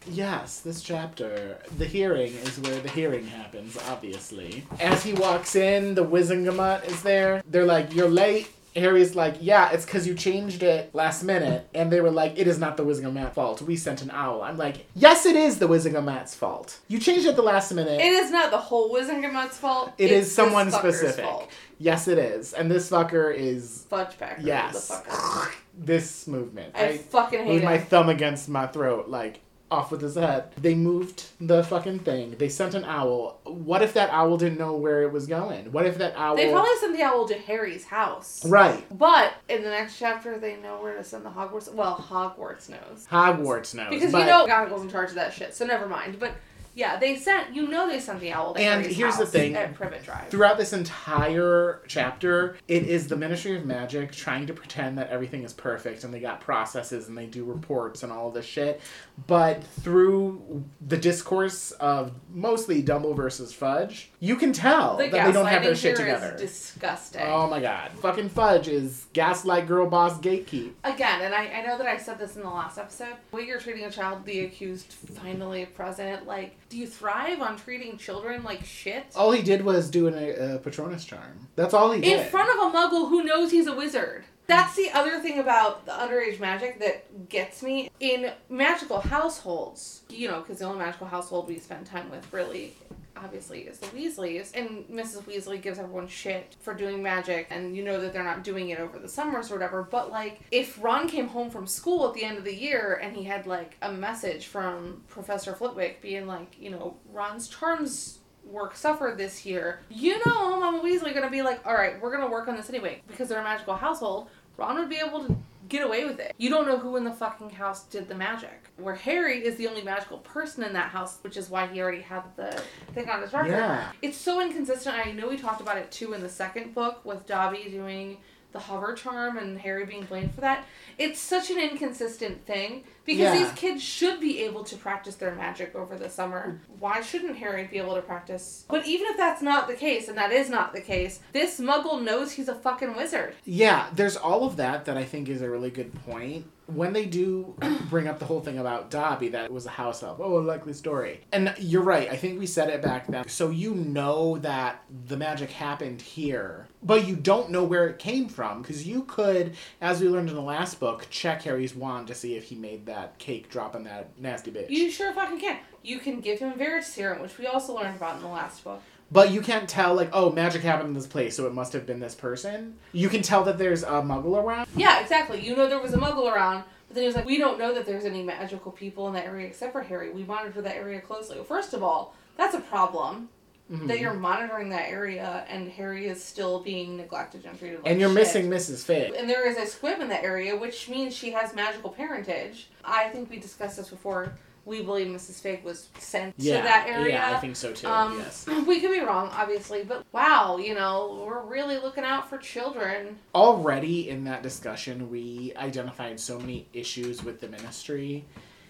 Yes, 0.07 0.61
this 0.61 0.81
chapter, 0.81 1.57
the 1.77 1.83
hearing 1.83 2.31
is 2.35 2.57
where 2.59 2.79
the 2.79 2.89
hearing 2.89 3.27
happens, 3.27 3.77
obviously. 3.89 4.63
As 4.79 5.03
he 5.03 5.11
walks 5.11 5.57
in, 5.57 5.93
the 5.93 6.05
Wizengamot 6.05 6.87
is 6.87 7.03
there. 7.03 7.43
They're 7.49 7.65
like, 7.65 7.93
You're 7.93 8.07
late. 8.07 8.49
Harry's 8.75 9.15
like, 9.15 9.35
Yeah, 9.39 9.71
it's 9.71 9.85
because 9.85 10.05
you 10.07 10.13
changed 10.13 10.63
it 10.63 10.93
last 10.93 11.23
minute. 11.23 11.67
And 11.73 11.91
they 11.91 12.01
were 12.01 12.11
like, 12.11 12.37
It 12.37 12.47
is 12.47 12.59
not 12.59 12.77
the 12.77 12.83
Wizengamot's 12.85 13.33
fault. 13.33 13.61
We 13.61 13.75
sent 13.75 14.01
an 14.01 14.11
owl. 14.11 14.41
I'm 14.41 14.57
like, 14.57 14.85
Yes, 14.95 15.25
it 15.25 15.35
is 15.35 15.59
the 15.59 15.67
Wizengamot's 15.67 16.35
fault. 16.35 16.79
You 16.87 16.99
changed 16.99 17.25
it 17.25 17.29
at 17.29 17.35
the 17.35 17.41
last 17.41 17.71
minute. 17.73 17.99
It 18.01 18.13
is 18.13 18.31
not 18.31 18.51
the 18.51 18.57
whole 18.57 18.93
Wizengamot's 18.93 19.57
fault. 19.57 19.93
it 19.97 20.11
it's 20.11 20.27
is 20.27 20.35
someone 20.35 20.71
specific. 20.71 21.23
Fault. 21.25 21.49
Yes, 21.79 22.07
it 22.07 22.17
is. 22.17 22.53
And 22.53 22.69
this 22.71 22.89
fucker 22.89 23.33
is, 23.35 23.85
Fudge 23.89 24.17
Packer. 24.17 24.41
yes. 24.41 24.87
The 24.87 24.93
fucker. 24.95 25.51
this 25.77 26.27
movement. 26.27 26.75
I 26.75 26.97
fucking 26.97 27.45
hate 27.45 27.61
it. 27.61 27.65
my 27.65 27.77
thumb 27.77 28.09
against 28.09 28.47
my 28.49 28.67
throat, 28.67 29.09
like 29.09 29.41
off 29.71 29.91
with 29.91 30.01
his 30.01 30.15
head. 30.15 30.51
They 30.57 30.75
moved 30.75 31.25
the 31.41 31.63
fucking 31.63 31.99
thing. 31.99 32.35
They 32.37 32.49
sent 32.49 32.75
an 32.75 32.83
owl. 32.85 33.39
What 33.45 33.81
if 33.81 33.93
that 33.93 34.09
owl 34.11 34.37
didn't 34.37 34.57
know 34.57 34.75
where 34.75 35.01
it 35.01 35.11
was 35.11 35.25
going? 35.27 35.71
What 35.71 35.85
if 35.85 35.97
that 35.97 36.13
owl? 36.15 36.35
They 36.35 36.51
probably 36.51 36.75
sent 36.79 36.95
the 36.95 37.03
owl 37.03 37.27
to 37.27 37.33
Harry's 37.33 37.85
house. 37.85 38.45
right. 38.45 38.85
But 38.95 39.33
in 39.49 39.63
the 39.63 39.69
next 39.69 39.97
chapter, 39.97 40.37
they 40.37 40.57
know 40.57 40.81
where 40.81 40.95
to 40.95 41.03
send 41.03 41.25
the 41.25 41.31
Hogwarts. 41.31 41.73
Well, 41.73 41.97
Hogwarts 41.97 42.69
knows. 42.69 43.07
Hogwarts 43.09 43.73
knows. 43.73 43.89
Because 43.89 44.13
you 44.13 44.19
know 44.19 44.45
McGonagall's 44.47 44.83
in 44.83 44.89
charge 44.89 45.09
of 45.09 45.15
that 45.15 45.33
shit, 45.33 45.55
so 45.55 45.65
never 45.65 45.87
mind. 45.87 46.19
But 46.19 46.33
yeah, 46.75 46.97
they 46.99 47.15
sent. 47.15 47.55
You 47.55 47.67
know 47.67 47.87
they 47.87 48.01
sent 48.01 48.19
the 48.19 48.33
owl 48.33 48.53
to 48.53 48.59
And 48.59 48.81
Harry's 48.81 48.97
here's 48.97 49.17
the 49.17 49.25
thing. 49.25 49.55
at 49.55 49.73
Privet 49.73 50.03
Drive. 50.03 50.27
Throughout 50.27 50.57
this 50.57 50.73
entire 50.73 51.81
chapter, 51.87 52.57
it 52.67 52.83
is 52.83 53.07
the 53.07 53.15
Ministry 53.15 53.55
of 53.55 53.65
Magic 53.65 54.11
trying 54.11 54.45
to 54.47 54.53
pretend 54.53 54.97
that 54.97 55.09
everything 55.09 55.43
is 55.43 55.53
perfect 55.53 56.03
and 56.03 56.13
they 56.13 56.19
got 56.19 56.41
processes 56.41 57.07
and 57.07 57.17
they 57.17 57.27
do 57.27 57.45
reports 57.45 58.03
and 58.03 58.11
all 58.11 58.27
of 58.27 58.33
this 58.33 58.45
shit. 58.45 58.81
But 59.25 59.63
through 59.63 60.65
the 60.85 60.97
discourse 60.97 61.71
of 61.71 62.11
mostly 62.29 62.81
Dumble 62.81 63.13
versus 63.13 63.53
Fudge, 63.53 64.11
you 64.25 64.35
can 64.35 64.53
tell 64.53 64.97
the 64.97 65.07
that 65.09 65.27
they 65.27 65.31
don't 65.31 65.45
have 65.45 65.63
their 65.63 65.75
shit 65.75 65.95
together. 65.95 66.35
disgusting. 66.37 67.21
Oh 67.21 67.47
my 67.47 67.59
god. 67.59 67.91
Fucking 68.01 68.29
Fudge 68.29 68.67
is 68.67 69.05
gaslight 69.13 69.67
girl 69.67 69.87
boss 69.87 70.19
gatekeep. 70.19 70.71
Again, 70.83 71.21
and 71.21 71.33
I, 71.33 71.47
I 71.47 71.61
know 71.65 71.77
that 71.77 71.85
I 71.85 71.97
said 71.97 72.17
this 72.17 72.35
in 72.35 72.41
the 72.41 72.49
last 72.49 72.79
episode. 72.79 73.15
The 73.29 73.35
way 73.35 73.43
you're 73.43 73.59
treating 73.59 73.85
a 73.85 73.91
child, 73.91 74.25
the 74.25 74.45
accused 74.45 74.91
finally 74.91 75.65
present. 75.67 76.25
Like, 76.25 76.57
do 76.69 76.77
you 76.77 76.87
thrive 76.87 77.39
on 77.39 77.55
treating 77.57 77.97
children 77.97 78.43
like 78.43 78.65
shit? 78.65 79.05
All 79.15 79.31
he 79.31 79.43
did 79.43 79.63
was 79.63 79.91
do 79.91 80.07
an, 80.07 80.15
a 80.17 80.57
Patronus 80.57 81.05
charm. 81.05 81.47
That's 81.55 81.73
all 81.73 81.91
he 81.91 82.01
did. 82.01 82.19
In 82.19 82.27
front 82.27 82.49
of 82.49 82.73
a 82.73 82.75
muggle 82.75 83.09
who 83.09 83.23
knows 83.23 83.51
he's 83.51 83.67
a 83.67 83.75
wizard. 83.75 84.25
That's 84.47 84.75
the 84.75 84.91
other 84.91 85.19
thing 85.19 85.39
about 85.39 85.85
the 85.85 85.91
underage 85.91 86.39
magic 86.39 86.79
that 86.79 87.29
gets 87.29 87.63
me. 87.63 87.89
In 87.99 88.31
magical 88.49 88.99
households, 89.01 90.01
you 90.09 90.27
know, 90.27 90.39
because 90.41 90.59
the 90.59 90.65
only 90.65 90.79
magical 90.79 91.07
household 91.07 91.47
we 91.47 91.57
spend 91.57 91.85
time 91.87 92.11
with 92.11 92.31
really, 92.31 92.75
obviously, 93.17 93.61
is 93.61 93.79
the 93.79 93.87
Weasleys. 93.87 94.51
And 94.55 94.85
Mrs. 94.87 95.23
Weasley 95.23 95.61
gives 95.61 95.79
everyone 95.79 96.07
shit 96.07 96.55
for 96.59 96.73
doing 96.73 97.01
magic, 97.01 97.47
and 97.49 97.75
you 97.75 97.83
know 97.83 97.99
that 98.01 98.13
they're 98.13 98.23
not 98.23 98.43
doing 98.43 98.69
it 98.69 98.79
over 98.79 98.99
the 98.99 99.07
summers 99.07 99.51
or 99.51 99.55
whatever. 99.55 99.83
But, 99.83 100.11
like, 100.11 100.41
if 100.51 100.81
Ron 100.83 101.07
came 101.07 101.27
home 101.27 101.49
from 101.49 101.67
school 101.67 102.07
at 102.07 102.13
the 102.13 102.23
end 102.23 102.37
of 102.37 102.43
the 102.43 102.55
year 102.55 102.99
and 103.01 103.15
he 103.15 103.23
had, 103.23 103.47
like, 103.47 103.77
a 103.81 103.91
message 103.91 104.47
from 104.47 105.03
Professor 105.07 105.53
Flitwick 105.53 106.01
being 106.01 106.27
like, 106.27 106.55
you 106.59 106.69
know, 106.69 106.95
Ron's 107.11 107.47
charms 107.47 108.19
work 108.45 108.75
suffered 108.75 109.17
this 109.17 109.45
year, 109.45 109.79
you 109.89 110.21
know 110.25 110.59
Mama 110.59 110.79
Weasley 110.81 111.13
gonna 111.13 111.29
be 111.29 111.41
like, 111.41 111.65
all 111.65 111.73
right, 111.73 111.99
we're 112.01 112.15
gonna 112.15 112.29
work 112.29 112.47
on 112.47 112.55
this 112.55 112.69
anyway 112.69 113.01
because 113.07 113.27
they're 113.27 113.39
a 113.39 113.43
magical 113.43 113.75
household. 113.75 114.29
Ron 114.57 114.77
would 114.77 114.89
be 114.89 114.97
able 114.97 115.25
to 115.25 115.35
get 115.67 115.83
away 115.83 116.05
with 116.05 116.19
it. 116.19 116.33
You 116.37 116.49
don't 116.49 116.67
know 116.67 116.77
who 116.77 116.95
in 116.95 117.03
the 117.03 117.13
fucking 117.13 117.51
house 117.51 117.83
did 117.85 118.07
the 118.07 118.15
magic. 118.15 118.69
Where 118.77 118.95
Harry 118.95 119.45
is 119.45 119.55
the 119.55 119.67
only 119.67 119.81
magical 119.81 120.19
person 120.19 120.63
in 120.63 120.73
that 120.73 120.89
house, 120.89 121.19
which 121.21 121.37
is 121.37 121.49
why 121.49 121.67
he 121.67 121.81
already 121.81 122.01
had 122.01 122.23
the 122.35 122.61
thing 122.93 123.09
on 123.09 123.21
his 123.21 123.33
record. 123.33 123.51
Yeah. 123.51 123.91
It's 124.01 124.17
so 124.17 124.41
inconsistent. 124.41 124.95
I 124.95 125.11
know 125.11 125.29
we 125.29 125.37
talked 125.37 125.61
about 125.61 125.77
it 125.77 125.91
too 125.91 126.13
in 126.13 126.21
the 126.21 126.29
second 126.29 126.73
book 126.73 127.03
with 127.05 127.25
Dobby 127.25 127.67
doing 127.69 128.17
the 128.55 128.61
hover 128.61 128.93
charm 128.93 129.37
and 129.37 129.59
Harry 129.59 129.85
being 129.85 130.05
blamed 130.05 130.33
for 130.33 130.39
that. 130.39 130.63
It's 130.97 131.19
such 131.19 131.51
an 131.51 131.59
inconsistent 131.59 132.45
thing 132.45 132.85
because 133.03 133.19
Yeah. 133.23 133.37
these 133.37 133.51
kids 133.51 133.83
should 133.83 134.21
be 134.21 134.41
able 134.43 134.63
to 134.63 134.77
practice 134.77 135.15
their 135.15 135.35
magic 135.35 135.75
over 135.75 135.97
the 135.97 136.09
summer. 136.09 136.61
Why 136.79 137.01
shouldn't 137.01 137.35
Harry 137.35 137.65
be 137.65 137.77
able 137.77 137.95
to 137.95 138.01
practice? 138.01 138.63
But 138.69 138.87
even 138.87 139.07
if 139.07 139.17
that's 139.17 139.41
not 139.41 139.67
the 139.67 139.73
case, 139.73 140.07
and 140.07 140.17
that 140.17 140.31
is 140.31 140.49
not 140.49 140.71
the 140.73 140.79
case, 140.79 141.19
this 141.33 141.59
muggle 141.59 142.01
knows 142.01 142.31
he's 142.31 142.47
a 142.47 142.55
fucking 142.55 142.95
wizard. 142.95 143.35
Yeah, 143.43 143.87
there's 143.93 144.15
all 144.15 144.45
of 144.45 144.55
that 144.55 144.85
that 144.85 144.97
I 144.97 145.03
think 145.03 145.27
is 145.27 145.41
a 145.41 145.49
really 145.49 145.69
good 145.69 145.93
point. 146.05 146.45
When 146.67 146.93
they 146.93 147.05
do 147.05 147.55
bring 147.89 148.07
up 148.07 148.17
the 148.19 148.25
whole 148.25 148.39
thing 148.41 148.57
about 148.57 148.89
Dobby, 148.89 149.27
that 149.29 149.43
it 149.45 149.51
was 149.51 149.65
a 149.67 149.69
house 149.71 150.01
elf. 150.01 150.17
Oh, 150.19 150.39
a 150.39 150.39
likely 150.39 150.73
story. 150.73 151.19
And 151.33 151.53
you're 151.59 151.83
right. 151.83 152.09
I 152.09 152.15
think 152.15 152.39
we 152.39 152.47
said 152.47 152.69
it 152.69 152.81
back 152.81 153.05
then. 153.07 153.27
So 153.27 153.49
you 153.49 153.75
know 153.75 154.37
that 154.39 154.81
the 155.07 155.17
magic 155.17 155.51
happened 155.51 156.01
here, 156.01 156.67
but 156.85 157.07
you 157.07 157.15
don't 157.15 157.49
know 157.49 157.63
where 157.63 157.87
it 157.87 157.99
came 157.99 158.29
from 158.29 158.61
because 158.61 158.87
you 158.87 159.03
could, 159.03 159.55
as 159.81 159.99
we 159.99 160.07
learned 160.07 160.29
in 160.29 160.35
the 160.35 160.41
last 160.41 160.79
book, 160.79 161.07
check 161.09 161.41
Harry's 161.41 161.75
wand 161.75 162.07
to 162.07 162.15
see 162.15 162.35
if 162.35 162.45
he 162.45 162.55
made 162.55 162.85
that 162.85 163.17
cake 163.17 163.49
dropping 163.49 163.83
that 163.85 164.17
nasty 164.19 164.51
bitch. 164.51 164.69
You 164.69 164.91
sure 164.91 165.11
fucking 165.11 165.39
can. 165.39 165.57
You 165.83 165.99
can 165.99 166.21
give 166.21 166.39
him 166.39 166.53
Veritaserum, 166.53 167.21
which 167.21 167.37
we 167.37 167.47
also 167.47 167.75
learned 167.75 167.95
about 167.95 168.17
in 168.17 168.21
the 168.21 168.27
last 168.27 168.63
book. 168.63 168.81
But 169.11 169.31
you 169.31 169.41
can't 169.41 169.69
tell, 169.69 169.93
like, 169.93 170.09
oh, 170.13 170.31
magic 170.31 170.61
happened 170.63 170.89
in 170.89 170.93
this 170.93 171.05
place, 171.05 171.35
so 171.37 171.45
it 171.45 171.53
must 171.53 171.73
have 171.73 171.85
been 171.85 171.99
this 171.99 172.15
person. 172.15 172.75
You 172.91 173.07
can 173.09 173.21
tell 173.21 173.43
that 173.43 173.57
there's 173.57 173.83
a 173.83 174.01
muggle 174.01 174.41
around. 174.41 174.67
Yeah, 174.75 174.99
exactly. 174.99 175.45
You 175.45 175.55
know 175.55 175.67
there 175.67 175.81
was 175.81 175.93
a 175.93 175.97
muggle 175.97 176.31
around, 176.31 176.63
but 176.87 176.95
then 176.95 177.03
he 177.03 177.07
was 177.07 177.15
like, 177.15 177.25
we 177.25 177.37
don't 177.37 177.59
know 177.59 177.73
that 177.73 177.85
there's 177.85 178.05
any 178.05 178.23
magical 178.23 178.71
people 178.71 179.07
in 179.07 179.13
that 179.13 179.25
area 179.25 179.45
except 179.45 179.73
for 179.73 179.81
Harry. 179.81 180.09
We 180.11 180.23
monitor 180.23 180.61
that 180.61 180.75
area 180.75 181.01
closely. 181.01 181.37
First 181.47 181.73
of 181.73 181.83
all, 181.83 182.15
that's 182.35 182.55
a 182.55 182.61
problem. 182.61 183.29
Mhm. 183.71 183.87
That 183.87 183.99
you're 183.99 184.13
monitoring 184.13 184.69
that 184.69 184.89
area 184.89 185.43
and 185.49 185.71
Harry 185.71 186.05
is 186.07 186.23
still 186.23 186.59
being 186.59 186.97
neglected 186.97 187.45
and 187.45 187.57
treated 187.57 187.81
like 187.81 187.91
and 187.91 187.99
you're 187.99 188.09
shit. 188.09 188.15
missing 188.19 188.49
Mrs. 188.49 188.83
Fig. 188.85 189.13
And 189.15 189.27
there 189.27 189.47
is 189.49 189.57
a 189.57 189.65
squib 189.65 189.99
in 190.01 190.09
that 190.09 190.23
area, 190.23 190.55
which 190.55 190.87
means 190.87 191.15
she 191.15 191.31
has 191.31 191.55
magical 191.55 191.89
parentage. 191.89 192.69
I 192.83 193.09
think 193.09 193.29
we 193.31 193.37
discussed 193.39 193.77
this 193.77 193.89
before. 193.89 194.37
We 194.65 194.81
believe 194.83 195.07
Mrs. 195.07 195.41
Fig 195.41 195.63
was 195.63 195.87
sent 195.99 196.33
Yeah, 196.37 196.57
to 196.57 196.63
that 196.63 196.87
area. 196.87 197.13
yeah, 197.15 197.35
I 197.35 197.39
think 197.39 197.55
so 197.55 197.71
too. 197.71 197.87
Um, 197.87 198.19
yes. 198.19 198.45
We 198.67 198.79
could 198.81 198.91
be 198.91 198.99
wrong, 198.99 199.29
obviously, 199.31 199.83
but 199.83 200.05
wow, 200.11 200.57
you 200.57 200.73
know, 200.75 201.23
we're 201.25 201.41
really 201.43 201.77
looking 201.77 202.03
out 202.03 202.29
for 202.29 202.37
children. 202.37 203.17
Already 203.33 204.09
in 204.09 204.23
that 204.25 204.41
discussion, 204.43 205.09
we 205.09 205.53
identified 205.55 206.19
so 206.19 206.39
many 206.39 206.67
issues 206.73 207.23
with 207.23 207.41
the 207.41 207.47
ministry. 207.47 208.25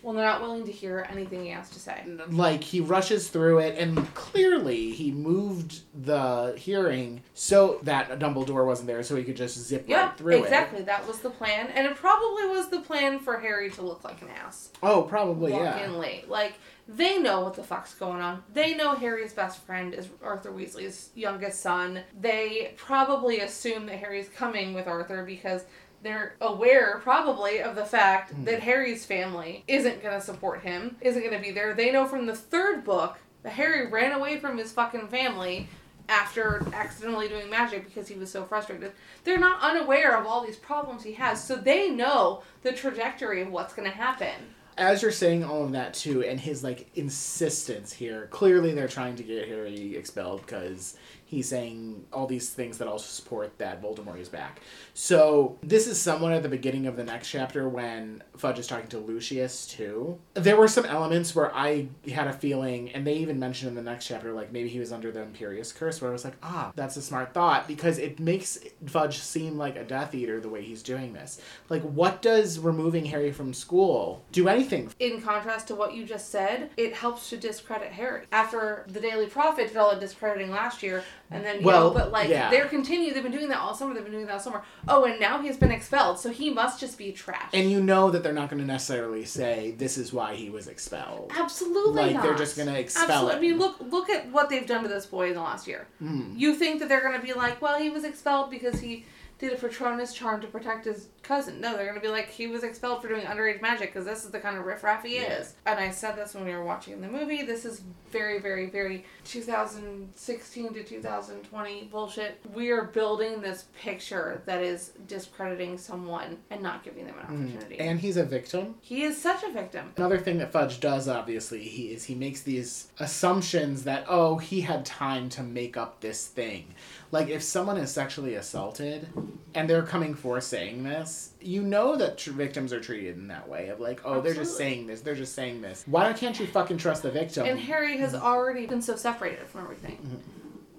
Well, 0.05 0.13
they're 0.13 0.23
not 0.23 0.39
willing 0.39 0.65
to 0.67 0.71
hear 0.71 1.07
anything 1.09 1.43
he 1.45 1.49
has 1.49 1.67
to 1.71 1.79
say. 1.79 2.03
Like 2.29 2.63
he 2.63 2.79
rushes 2.79 3.27
through 3.29 3.57
it, 3.57 3.75
and 3.79 4.13
clearly 4.13 4.91
he 4.91 5.11
moved 5.11 5.79
the 6.05 6.53
hearing 6.55 7.23
so 7.33 7.79
that 7.81 8.11
a 8.11 8.15
Dumbledore 8.15 8.67
wasn't 8.67 8.85
there, 8.85 9.01
so 9.01 9.15
he 9.15 9.23
could 9.23 9.35
just 9.35 9.57
zip 9.57 9.85
Yeah, 9.87 10.09
right 10.09 10.17
through 10.17 10.33
it. 10.35 10.39
exactly. 10.43 10.83
That 10.83 11.07
was 11.07 11.21
the 11.21 11.31
plan, 11.31 11.69
and 11.73 11.87
it 11.87 11.95
probably 11.95 12.45
was 12.45 12.69
the 12.69 12.81
plan 12.81 13.17
for 13.17 13.39
Harry 13.39 13.71
to 13.71 13.81
look 13.81 14.03
like 14.03 14.21
an 14.21 14.27
ass. 14.29 14.69
Oh, 14.83 15.01
probably 15.01 15.53
walk 15.53 15.61
yeah. 15.63 15.85
in 15.85 15.97
late. 15.97 16.29
Like 16.29 16.53
they 16.87 17.17
know 17.17 17.41
what 17.41 17.55
the 17.55 17.63
fuck's 17.63 17.95
going 17.95 18.21
on. 18.21 18.43
They 18.53 18.75
know 18.75 18.93
Harry's 18.93 19.33
best 19.33 19.65
friend 19.65 19.91
is 19.95 20.07
Arthur 20.23 20.51
Weasley's 20.51 21.09
youngest 21.15 21.61
son. 21.61 22.01
They 22.21 22.75
probably 22.77 23.39
assume 23.39 23.87
that 23.87 23.97
Harry's 23.97 24.29
coming 24.29 24.75
with 24.75 24.85
Arthur 24.87 25.25
because 25.25 25.63
they're 26.05 26.35
aware 26.41 26.99
probably 27.03 27.61
of 27.61 27.75
the 27.75 27.85
fact 27.85 28.31
Hmm. 28.31 28.43
that 28.45 28.61
Harry's 28.61 29.05
family 29.05 29.63
isn't 29.67 30.01
going 30.03 30.17
to 30.19 30.25
support 30.25 30.61
him, 30.61 30.97
isn't 31.01 31.21
going 31.21 31.33
to 31.33 31.39
be 31.41 31.51
there. 31.51 31.73
They 31.73 31.91
know 31.91 32.05
from 32.05 32.25
the 32.25 32.35
third 32.35 32.83
book 32.83 33.17
that 33.43 33.53
Harry 33.53 33.87
ran 33.87 34.11
away 34.11 34.37
from 34.39 34.57
his 34.57 34.71
fucking 34.71 35.07
family 35.07 35.67
after 36.07 36.63
accidentally 36.73 37.27
doing 37.27 37.49
magic 37.49 37.85
because 37.85 38.07
he 38.07 38.15
was 38.15 38.31
so 38.31 38.43
frustrated. 38.43 38.91
They're 39.23 39.39
not 39.39 39.61
unaware 39.61 40.15
of 40.19 40.27
all 40.27 40.45
these 40.45 40.55
problems 40.57 41.03
he 41.03 41.13
has, 41.13 41.43
so 41.43 41.55
they 41.55 41.89
know 41.89 42.43
the 42.61 42.71
trajectory 42.73 43.41
of 43.41 43.51
what's 43.51 43.73
going 43.73 43.89
to 43.89 43.95
happen. 43.95 44.33
As 44.77 45.01
you're 45.01 45.11
saying 45.11 45.43
all 45.43 45.63
of 45.63 45.71
that 45.71 45.93
too, 45.93 46.21
and 46.23 46.39
his 46.39 46.63
like 46.63 46.89
insistence 46.95 47.93
here, 47.93 48.27
clearly 48.29 48.73
they're 48.73 48.87
trying 48.89 49.15
to 49.15 49.23
get 49.23 49.47
Harry 49.47 49.95
expelled 49.95 50.41
because 50.45 50.97
he's 51.25 51.49
saying 51.49 52.05
all 52.13 52.27
these 52.27 52.49
things 52.49 52.77
that 52.77 52.87
also 52.87 53.07
support 53.07 53.57
that 53.57 53.81
Voldemort 53.81 54.19
is 54.19 54.29
back. 54.29 54.61
So 54.93 55.57
this 55.61 55.87
is 55.87 55.99
somewhat 55.99 56.31
at 56.33 56.43
the 56.43 56.49
beginning 56.49 56.87
of 56.87 56.95
the 56.95 57.03
next 57.03 57.29
chapter 57.29 57.67
when 57.67 58.23
Fudge 58.37 58.59
is 58.59 58.67
talking 58.67 58.87
to 58.87 58.99
Lucius 58.99 59.67
too. 59.67 60.19
There 60.35 60.55
were 60.55 60.67
some 60.67 60.85
elements 60.85 61.35
where 61.35 61.53
I 61.53 61.87
had 62.11 62.27
a 62.27 62.33
feeling, 62.33 62.91
and 62.91 63.05
they 63.05 63.15
even 63.15 63.39
mentioned 63.39 63.69
in 63.69 63.75
the 63.75 63.81
next 63.81 64.07
chapter, 64.07 64.33
like 64.33 64.51
maybe 64.51 64.69
he 64.69 64.79
was 64.79 64.91
under 64.91 65.11
the 65.11 65.21
Imperius 65.21 65.75
Curse, 65.75 66.01
where 66.01 66.09
I 66.09 66.13
was 66.13 66.23
like, 66.23 66.35
ah, 66.43 66.71
that's 66.75 66.95
a 66.97 67.01
smart 67.01 67.33
thought 67.33 67.67
because 67.67 67.97
it 67.97 68.19
makes 68.19 68.59
Fudge 68.85 69.19
seem 69.19 69.57
like 69.57 69.75
a 69.75 69.83
Death 69.83 70.13
Eater 70.13 70.39
the 70.39 70.49
way 70.49 70.63
he's 70.63 70.83
doing 70.83 71.13
this. 71.13 71.41
Like, 71.69 71.81
what 71.81 72.21
does 72.21 72.59
removing 72.59 73.05
Harry 73.05 73.31
from 73.31 73.53
school 73.53 74.23
do 74.31 74.47
anything? 74.47 74.91
in 74.99 75.21
contrast 75.21 75.67
to 75.67 75.75
what 75.75 75.93
you 75.93 76.05
just 76.05 76.29
said, 76.29 76.69
it 76.77 76.93
helps 76.93 77.29
to 77.29 77.37
discredit 77.37 77.91
Harry. 77.91 78.25
After 78.31 78.85
the 78.87 78.99
Daily 78.99 79.27
Prophet 79.27 79.67
did 79.67 79.77
all 79.77 79.93
the 79.93 79.99
discrediting 79.99 80.51
last 80.51 80.83
year, 80.83 81.03
and 81.31 81.43
then 81.43 81.59
you 81.59 81.65
Well, 81.65 81.89
know, 81.89 81.93
but 81.93 82.11
like 82.11 82.29
yeah. 82.29 82.49
they're 82.49 82.65
continue. 82.67 83.13
They've 83.13 83.23
been 83.23 83.31
doing 83.31 83.49
that 83.49 83.59
all 83.59 83.73
summer. 83.73 83.93
They've 83.93 84.03
been 84.03 84.11
doing 84.13 84.25
that 84.27 84.33
all 84.33 84.39
summer. 84.39 84.63
Oh, 84.87 85.05
and 85.05 85.19
now 85.19 85.41
he's 85.41 85.57
been 85.57 85.71
expelled, 85.71 86.19
so 86.19 86.29
he 86.29 86.49
must 86.49 86.79
just 86.79 86.97
be 86.97 87.11
trash. 87.11 87.49
And 87.53 87.71
you 87.71 87.81
know 87.81 88.11
that 88.11 88.21
they're 88.23 88.31
not 88.33 88.49
going 88.49 88.61
to 88.61 88.67
necessarily 88.67 89.25
say 89.25 89.71
this 89.77 89.97
is 89.97 90.13
why 90.13 90.35
he 90.35 90.49
was 90.49 90.67
expelled. 90.67 91.31
Absolutely 91.35 92.01
Like, 92.03 92.13
not. 92.15 92.23
they're 92.23 92.35
just 92.35 92.57
gonna 92.57 92.73
expel 92.73 93.03
Absolutely. 93.29 93.31
him. 93.33 93.37
I 93.37 93.41
mean, 93.41 93.57
look 93.59 93.75
look 93.91 94.09
at 94.09 94.31
what 94.31 94.49
they've 94.49 94.67
done 94.67 94.83
to 94.83 94.89
this 94.89 95.05
boy 95.05 95.29
in 95.29 95.33
the 95.35 95.41
last 95.41 95.67
year. 95.67 95.87
Mm. 96.01 96.37
You 96.37 96.55
think 96.55 96.79
that 96.79 96.89
they're 96.89 97.01
gonna 97.01 97.21
be 97.21 97.33
like, 97.33 97.61
well, 97.61 97.79
he 97.79 97.89
was 97.89 98.03
expelled 98.03 98.49
because 98.51 98.79
he 98.79 99.05
did 99.37 99.51
a 99.51 99.57
Patronus 99.57 100.13
charm 100.13 100.39
to 100.41 100.47
protect 100.47 100.85
his 100.85 101.09
cousin. 101.21 101.59
No, 101.59 101.75
they're 101.75 101.87
gonna 101.87 101.99
be 101.99 102.07
like, 102.07 102.29
he 102.29 102.47
was 102.47 102.63
expelled 102.63 103.01
for 103.01 103.07
doing 103.09 103.25
underage 103.25 103.61
magic 103.61 103.93
because 103.93 104.05
this 104.05 104.23
is 104.23 104.31
the 104.31 104.39
kind 104.39 104.57
of 104.57 104.65
riffraff 104.65 105.03
he 105.03 105.15
Yeah. 105.15 105.39
is. 105.39 105.55
And 105.65 105.79
I 105.79 105.91
said 105.91 106.15
this 106.15 106.33
when 106.33 106.45
we 106.45 106.53
were 106.53 106.63
watching 106.63 107.01
the 107.01 107.07
movie. 107.07 107.43
This 107.43 107.65
is 107.65 107.81
very, 108.11 108.39
very, 108.39 108.67
very 108.67 109.03
2016 109.25 110.73
to 110.73 110.83
2020 110.83 111.83
bullshit. 111.91 112.39
We 112.53 112.69
are 112.71 112.83
building 112.83 113.41
this 113.41 113.65
picture 113.77 114.41
that 114.45 114.61
is 114.61 114.91
discrediting 115.07 115.77
someone 115.77 116.37
and 116.49 116.61
not 116.61 116.83
giving 116.83 117.05
them 117.05 117.15
an 117.19 117.25
mm. 117.25 117.43
opportunity. 117.43 117.79
And 117.79 117.99
he's 117.99 118.17
a 118.17 118.23
victim. 118.23 118.75
he 118.81 119.03
is 119.03 119.21
such 119.21 119.43
a 119.43 119.51
victim. 119.51 119.91
Another 119.97 120.17
thing 120.17 120.37
that 120.37 120.51
Fudge 120.51 120.79
does, 120.79 121.07
obviously, 121.07 121.63
he 121.63 121.87
is 121.87 122.05
he 122.05 122.15
makes 122.15 122.41
these 122.41 122.89
assumptions 122.99 123.83
that 123.83 124.05
oh 124.07 124.37
he 124.37 124.61
had 124.61 124.85
time 124.85 125.27
to 125.29 125.43
make 125.43 125.75
up 125.75 125.99
this 126.01 126.27
thing. 126.27 126.73
Like 127.11 127.29
if 127.29 127.43
someone 127.43 127.77
is 127.77 127.91
sexually 127.91 128.35
assaulted, 128.35 129.07
and 129.53 129.69
they're 129.69 129.83
coming 129.83 130.13
for 130.13 130.39
saying 130.41 130.83
this, 130.83 131.31
you 131.41 131.61
know 131.61 131.95
that 131.95 132.17
tr- 132.17 132.31
victims 132.31 132.73
are 132.73 132.79
treated 132.79 133.15
in 133.17 133.27
that 133.27 133.47
way 133.47 133.69
of 133.69 133.79
like 133.79 134.01
oh 134.05 134.21
they're 134.21 134.33
just 134.33 134.57
saying 134.57 134.87
this, 134.87 135.01
they're 135.01 135.15
just 135.15 135.33
saying 135.33 135.61
this. 135.61 135.83
Why 135.85 136.13
can't 136.13 136.39
you 136.39 136.47
fucking 136.47 136.77
trust 136.77 137.03
the 137.03 137.11
victim? 137.11 137.45
And 137.45 137.59
Harry 137.59 137.97
has 137.97 138.13
mm-hmm. 138.13 138.25
already 138.25 138.65
been 138.65 138.81
so 138.81 138.95
separated 138.95 139.47
from 139.47 139.61
everything. 139.61 139.97
Mm-hmm. 139.97 140.35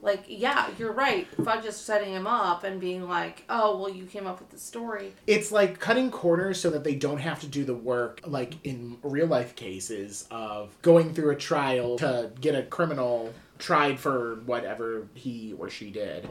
Like, 0.07 0.27
yeah, 0.29 0.69
you're 0.79 0.93
right. 0.93 1.27
Fudge 1.45 1.65
is 1.65 1.75
setting 1.75 2.13
him 2.13 2.29
up 2.29 2.63
and 2.63 2.81
being 2.81 3.09
like, 3.09 3.43
oh, 3.49 3.77
well, 3.77 3.91
you 3.91 4.05
came 4.07 4.25
up 4.25 4.39
with 4.39 4.51
the 4.51 4.59
story. 4.59 5.13
it's 5.27 5.51
like 5.51 5.81
cutting 5.81 6.13
corners 6.13 6.61
so 6.61 6.71
that 6.71 6.85
they 6.85 6.95
don't 6.95 7.19
have 7.19 7.41
to 7.41 7.49
do 7.49 7.65
the 7.65 7.75
work 7.75 8.21
like 8.25 8.55
in 8.63 8.99
real 9.03 9.27
life 9.27 9.57
cases 9.57 10.29
of 10.31 10.81
going 10.83 11.13
through 11.13 11.31
a 11.31 11.37
trial 11.37 11.99
to 11.99 12.31
get 12.41 12.55
a 12.55 12.63
criminal 12.63 13.33
tried 13.59 13.99
for 13.99 14.37
whatever 14.47 15.09
he 15.15 15.55
or 15.59 15.69
she 15.69 15.91
did 15.91 16.29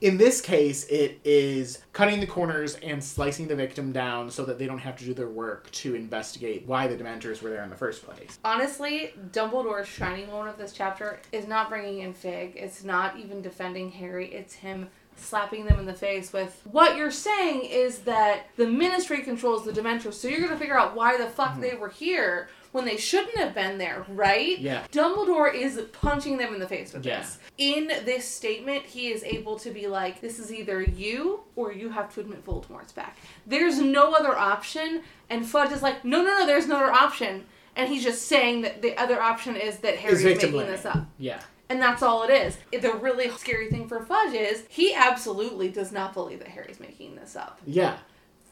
in 0.00 0.16
this 0.16 0.40
case 0.40 0.84
it 0.86 1.18
is 1.24 1.80
cutting 1.92 2.20
the 2.20 2.26
corners 2.26 2.74
and 2.76 3.02
slicing 3.02 3.48
the 3.48 3.56
victim 3.56 3.92
down 3.92 4.30
so 4.30 4.44
that 4.44 4.58
they 4.58 4.66
don't 4.66 4.78
have 4.78 4.96
to 4.96 5.04
do 5.04 5.14
their 5.14 5.28
work 5.28 5.70
to 5.70 5.94
investigate 5.94 6.64
why 6.66 6.86
the 6.86 6.96
dementors 6.96 7.42
were 7.42 7.50
there 7.50 7.62
in 7.62 7.70
the 7.70 7.76
first 7.76 8.04
place 8.04 8.38
Honestly, 8.44 9.12
Dumbledore's 9.32 9.88
shining 9.88 10.28
moment 10.28 10.50
of 10.50 10.58
this 10.58 10.72
chapter 10.72 11.20
is 11.32 11.46
not 11.46 11.68
bringing 11.68 12.00
in 12.00 12.12
Fig. 12.12 12.54
It's 12.56 12.84
not 12.84 13.18
even 13.18 13.42
defending 13.42 13.90
Harry. 13.90 14.32
It's 14.32 14.54
him 14.54 14.88
slapping 15.16 15.64
them 15.64 15.78
in 15.78 15.86
the 15.86 15.94
face 15.94 16.32
with 16.32 16.60
what 16.70 16.96
you're 16.96 17.10
saying 17.10 17.64
is 17.64 18.00
that 18.00 18.48
the 18.56 18.66
ministry 18.66 19.22
controls 19.22 19.64
the 19.64 19.72
dementors 19.72 20.12
so 20.12 20.28
you're 20.28 20.40
going 20.40 20.52
to 20.52 20.58
figure 20.58 20.78
out 20.78 20.94
why 20.94 21.16
the 21.16 21.26
fuck 21.26 21.52
mm-hmm. 21.52 21.62
they 21.62 21.74
were 21.74 21.88
here 21.88 22.48
when 22.76 22.84
they 22.84 22.98
shouldn't 22.98 23.36
have 23.38 23.54
been 23.54 23.78
there 23.78 24.04
right 24.08 24.58
Yeah. 24.58 24.84
dumbledore 24.92 25.52
is 25.52 25.80
punching 25.92 26.36
them 26.36 26.52
in 26.52 26.60
the 26.60 26.68
face 26.68 26.92
with 26.92 27.06
Yeah. 27.06 27.20
this 27.20 27.38
in 27.56 27.86
this 28.04 28.26
statement 28.28 28.84
he 28.84 29.08
is 29.10 29.24
able 29.24 29.58
to 29.60 29.70
be 29.70 29.86
like 29.86 30.20
this 30.20 30.38
is 30.38 30.52
either 30.52 30.82
you 30.82 31.40
or 31.56 31.72
you 31.72 31.88
have 31.90 32.12
to 32.14 32.20
admit 32.20 32.44
voldemort's 32.44 32.92
back 32.92 33.16
there's 33.46 33.78
no 33.80 34.12
other 34.12 34.36
option 34.36 35.00
and 35.30 35.46
fudge 35.48 35.72
is 35.72 35.82
like 35.82 36.04
no 36.04 36.22
no 36.22 36.38
no 36.38 36.46
there's 36.46 36.68
no 36.68 36.76
other 36.76 36.92
option 36.92 37.46
and 37.74 37.88
he's 37.88 38.04
just 38.04 38.22
saying 38.26 38.60
that 38.60 38.82
the 38.82 38.94
other 38.98 39.20
option 39.22 39.56
is 39.56 39.78
that 39.78 39.96
harry's 39.96 40.22
victim 40.22 40.50
making 40.50 40.52
blaming. 40.52 40.70
this 40.72 40.84
up 40.84 41.06
yeah 41.18 41.40
and 41.68 41.82
that's 41.82 42.00
all 42.00 42.22
it 42.22 42.30
is. 42.30 42.58
The 42.70 42.92
really 42.92 43.28
scary 43.30 43.68
thing 43.70 43.88
for 43.88 43.98
Fudge 44.00 44.34
is 44.34 44.62
he 44.68 44.94
absolutely 44.94 45.68
does 45.68 45.90
not 45.90 46.14
believe 46.14 46.38
that 46.38 46.46
Harry's 46.46 46.78
making 46.78 47.16
this 47.16 47.34
up. 47.34 47.58
yeah 47.66 47.96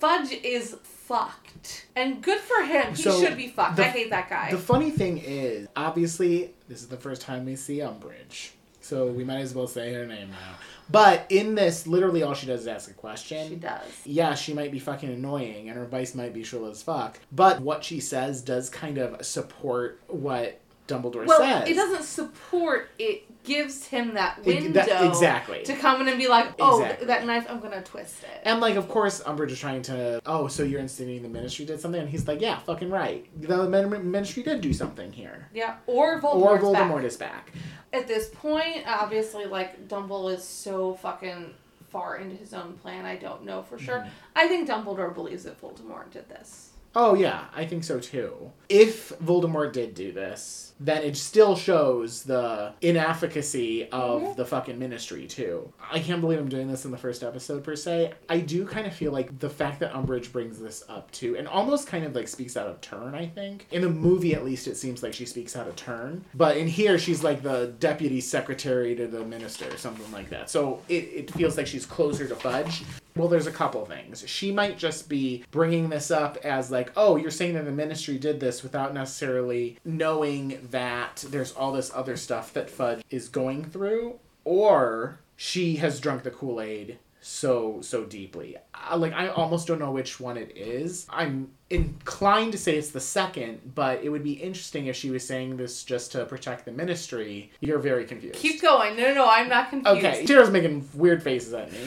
Fudge 0.04 0.32
is 0.42 0.76
fucked. 0.82 1.86
And 1.96 2.20
good 2.22 2.38
for 2.40 2.62
him. 2.62 2.94
He 2.94 3.02
So, 3.02 3.18
should 3.18 3.38
be 3.38 3.48
fucked. 3.48 3.76
the- 3.76 3.86
I 3.86 3.88
hate 3.88 4.10
that 4.10 4.28
guy. 4.28 4.50
The 4.50 4.58
funny 4.58 4.90
thing 4.90 5.16
is, 5.16 5.66
obviously, 5.74 6.52
this 6.68 6.82
is 6.82 6.88
the 6.88 6.98
first 6.98 7.22
time 7.22 7.46
we 7.46 7.56
see 7.56 7.78
Umbridge. 7.78 8.50
So 8.82 9.06
we 9.06 9.24
might 9.24 9.38
as 9.40 9.54
well 9.54 9.66
say 9.66 9.94
her 9.94 10.04
name 10.06 10.28
now. 10.28 10.56
But 10.90 11.24
in 11.30 11.54
this, 11.54 11.86
literally 11.86 12.22
all 12.22 12.34
she 12.34 12.46
does 12.46 12.60
is 12.60 12.66
ask 12.68 12.90
a 12.90 12.92
question. 12.92 13.48
she 13.48 13.56
does. 13.56 13.80
Yeah, 14.04 14.34
she 14.34 14.52
might 14.52 14.70
be 14.70 14.78
fucking 14.78 15.08
annoying 15.08 15.68
and 15.70 15.78
her 15.78 15.84
advice 15.84 16.14
might 16.14 16.34
be 16.34 16.42
shrill 16.44 16.66
as 16.66 16.82
fuck. 16.82 17.18
But 17.32 17.62
what 17.62 17.82
she 17.82 17.98
says 18.00 18.42
does 18.42 18.68
kind 18.68 18.98
of 18.98 19.24
support 19.24 20.00
what 20.08 20.60
Dumbledore 20.86 21.24
Well, 21.26 21.38
says. 21.38 21.66
it 21.66 21.74
doesn't 21.76 22.02
support. 22.02 22.90
It 22.98 23.24
gives 23.44 23.86
him 23.86 24.14
that 24.14 24.38
It- 24.44 24.46
window 24.46 24.72
that- 24.84 25.04
exactly. 25.04 25.62
to 25.64 25.74
come 25.76 26.00
in 26.00 26.08
and 26.08 26.18
be 26.18 26.26
like, 26.28 26.48
"Oh, 26.58 26.80
Exactly. 26.82 27.06
that 27.06 27.24
knife, 27.26 27.46
I'm 27.48 27.60
gonna 27.60 27.82
twist 27.82 28.22
it." 28.24 28.40
And 28.42 28.60
like, 28.60 28.76
of 28.76 28.88
course, 28.88 29.22
Umbridge 29.22 29.50
is 29.50 29.60
trying 29.60 29.82
to. 29.82 30.20
Oh, 30.26 30.48
so 30.48 30.62
you're 30.62 30.80
insinuating 30.80 31.22
the 31.22 31.28
Ministry 31.28 31.64
did 31.64 31.80
something? 31.80 32.00
And 32.00 32.10
he's 32.10 32.26
like, 32.26 32.40
yeah, 32.40 32.58
fucking 32.60 32.90
right. 32.90 33.26
The 33.40 33.68
min- 33.68 34.10
Ministry 34.10 34.42
did 34.42 34.60
do 34.60 34.72
something 34.72 35.12
here. 35.12 35.48
yeah, 35.54 35.76
or 35.86 36.16
or 36.16 36.20
Voldemort's 36.20 36.64
Voldemort 36.64 36.96
back. 36.96 37.04
is 37.04 37.16
back. 37.16 37.52
At 37.92 38.08
this 38.08 38.28
point, 38.30 38.84
obviously, 38.88 39.44
like 39.44 39.86
Dumbledore 39.88 40.34
is 40.34 40.42
so 40.44 40.94
fucking 40.94 41.54
far 41.90 42.16
into 42.16 42.34
his 42.34 42.52
own 42.52 42.72
plan. 42.82 43.04
I 43.04 43.14
don't 43.16 43.44
know 43.44 43.62
for 43.62 43.78
sure. 43.78 43.98
Mm-hmm. 44.00 44.08
I 44.34 44.48
think 44.48 44.68
Dumbledore 44.68 45.14
believes 45.14 45.44
that 45.44 45.60
Voldemort 45.60 46.10
did 46.10 46.28
this. 46.28 46.70
Oh 46.96 47.14
yeah, 47.14 47.44
I 47.54 47.66
think 47.66 47.82
so 47.84 47.98
too. 48.00 48.52
If 48.68 49.10
Voldemort 49.18 49.72
did 49.72 49.94
do 49.94 50.12
this, 50.12 50.73
then 50.80 51.02
it 51.02 51.16
still 51.16 51.54
shows 51.56 52.24
the 52.24 52.72
inefficacy 52.80 53.88
of 53.90 54.22
Mhm. 54.22 54.36
the 54.36 54.44
fucking 54.44 54.78
ministry 54.78 55.26
too. 55.26 55.72
I 55.90 56.00
can't 56.00 56.20
believe 56.20 56.38
I'm 56.38 56.48
doing 56.48 56.68
this 56.68 56.84
in 56.84 56.90
the 56.90 56.98
first 56.98 57.22
episode 57.22 57.62
per 57.62 57.76
se. 57.76 58.12
I 58.28 58.38
do 58.40 58.66
kind 58.66 58.86
of 58.86 58.92
feel 58.94 59.12
like 59.12 59.38
the 59.38 59.48
fact 59.50 59.80
that 59.80 59.92
Umbridge 59.92 60.32
brings 60.32 60.58
this 60.58 60.82
up 60.88 61.10
too, 61.12 61.36
and 61.36 61.46
almost 61.46 61.86
kind 61.86 62.04
of 62.04 62.14
like 62.14 62.28
speaks 62.28 62.56
out 62.56 62.66
of 62.66 62.80
turn. 62.80 63.14
I 63.14 63.26
think 63.26 63.66
in 63.70 63.82
the 63.82 63.88
movie 63.90 64.34
at 64.34 64.44
least 64.44 64.66
it 64.66 64.76
seems 64.76 65.02
like 65.02 65.12
she 65.14 65.26
speaks 65.26 65.54
out 65.56 65.68
of 65.68 65.76
turn, 65.76 66.24
but 66.34 66.56
in 66.56 66.66
here 66.66 66.98
she's 66.98 67.22
like 67.22 67.42
the 67.42 67.72
deputy 67.78 68.20
secretary 68.20 68.94
to 68.96 69.06
the 69.06 69.24
minister, 69.24 69.66
or 69.72 69.76
something 69.76 70.10
like 70.12 70.30
that. 70.30 70.50
So 70.50 70.80
it, 70.88 70.94
it 71.14 71.30
feels 71.32 71.56
like 71.56 71.66
she's 71.66 71.86
closer 71.86 72.26
to 72.26 72.34
Fudge. 72.34 72.82
Well, 73.16 73.28
there's 73.28 73.46
a 73.46 73.52
couple 73.52 73.84
things. 73.86 74.24
She 74.26 74.50
might 74.50 74.76
just 74.76 75.08
be 75.08 75.44
bringing 75.52 75.88
this 75.88 76.10
up 76.10 76.36
as 76.44 76.72
like, 76.72 76.90
oh, 76.96 77.14
you're 77.14 77.30
saying 77.30 77.54
that 77.54 77.64
the 77.64 77.70
ministry 77.70 78.18
did 78.18 78.40
this 78.40 78.64
without 78.64 78.92
necessarily 78.92 79.78
knowing 79.84 80.63
that 80.70 81.24
there's 81.28 81.52
all 81.52 81.72
this 81.72 81.90
other 81.94 82.16
stuff 82.16 82.52
that 82.54 82.70
Fudge 82.70 83.02
is 83.10 83.28
going 83.28 83.64
through, 83.64 84.18
or 84.44 85.18
she 85.36 85.76
has 85.76 86.00
drunk 86.00 86.22
the 86.22 86.30
Kool 86.30 86.60
Aid 86.60 86.98
so 87.26 87.80
so 87.80 88.04
deeply. 88.04 88.54
Uh, 88.90 88.98
like 88.98 89.14
I 89.14 89.28
almost 89.28 89.66
don't 89.66 89.78
know 89.78 89.90
which 89.90 90.20
one 90.20 90.36
it 90.36 90.52
is. 90.54 91.06
I'm 91.08 91.52
inclined 91.70 92.52
to 92.52 92.58
say 92.58 92.76
it's 92.76 92.90
the 92.90 93.00
second, 93.00 93.72
but 93.74 94.04
it 94.04 94.10
would 94.10 94.22
be 94.22 94.34
interesting 94.34 94.86
if 94.86 94.96
she 94.96 95.10
was 95.10 95.26
saying 95.26 95.56
this 95.56 95.84
just 95.84 96.12
to 96.12 96.26
protect 96.26 96.66
the 96.66 96.72
ministry. 96.72 97.50
You're 97.60 97.78
very 97.78 98.04
confused. 98.04 98.38
Keep 98.38 98.60
going. 98.60 98.94
No, 98.96 99.08
no, 99.08 99.14
no. 99.14 99.28
I'm 99.28 99.48
not 99.48 99.70
confused. 99.70 100.04
Okay, 100.04 100.26
Tara's 100.26 100.50
making 100.50 100.86
weird 100.92 101.22
faces 101.22 101.54
at 101.54 101.72
me. 101.72 101.78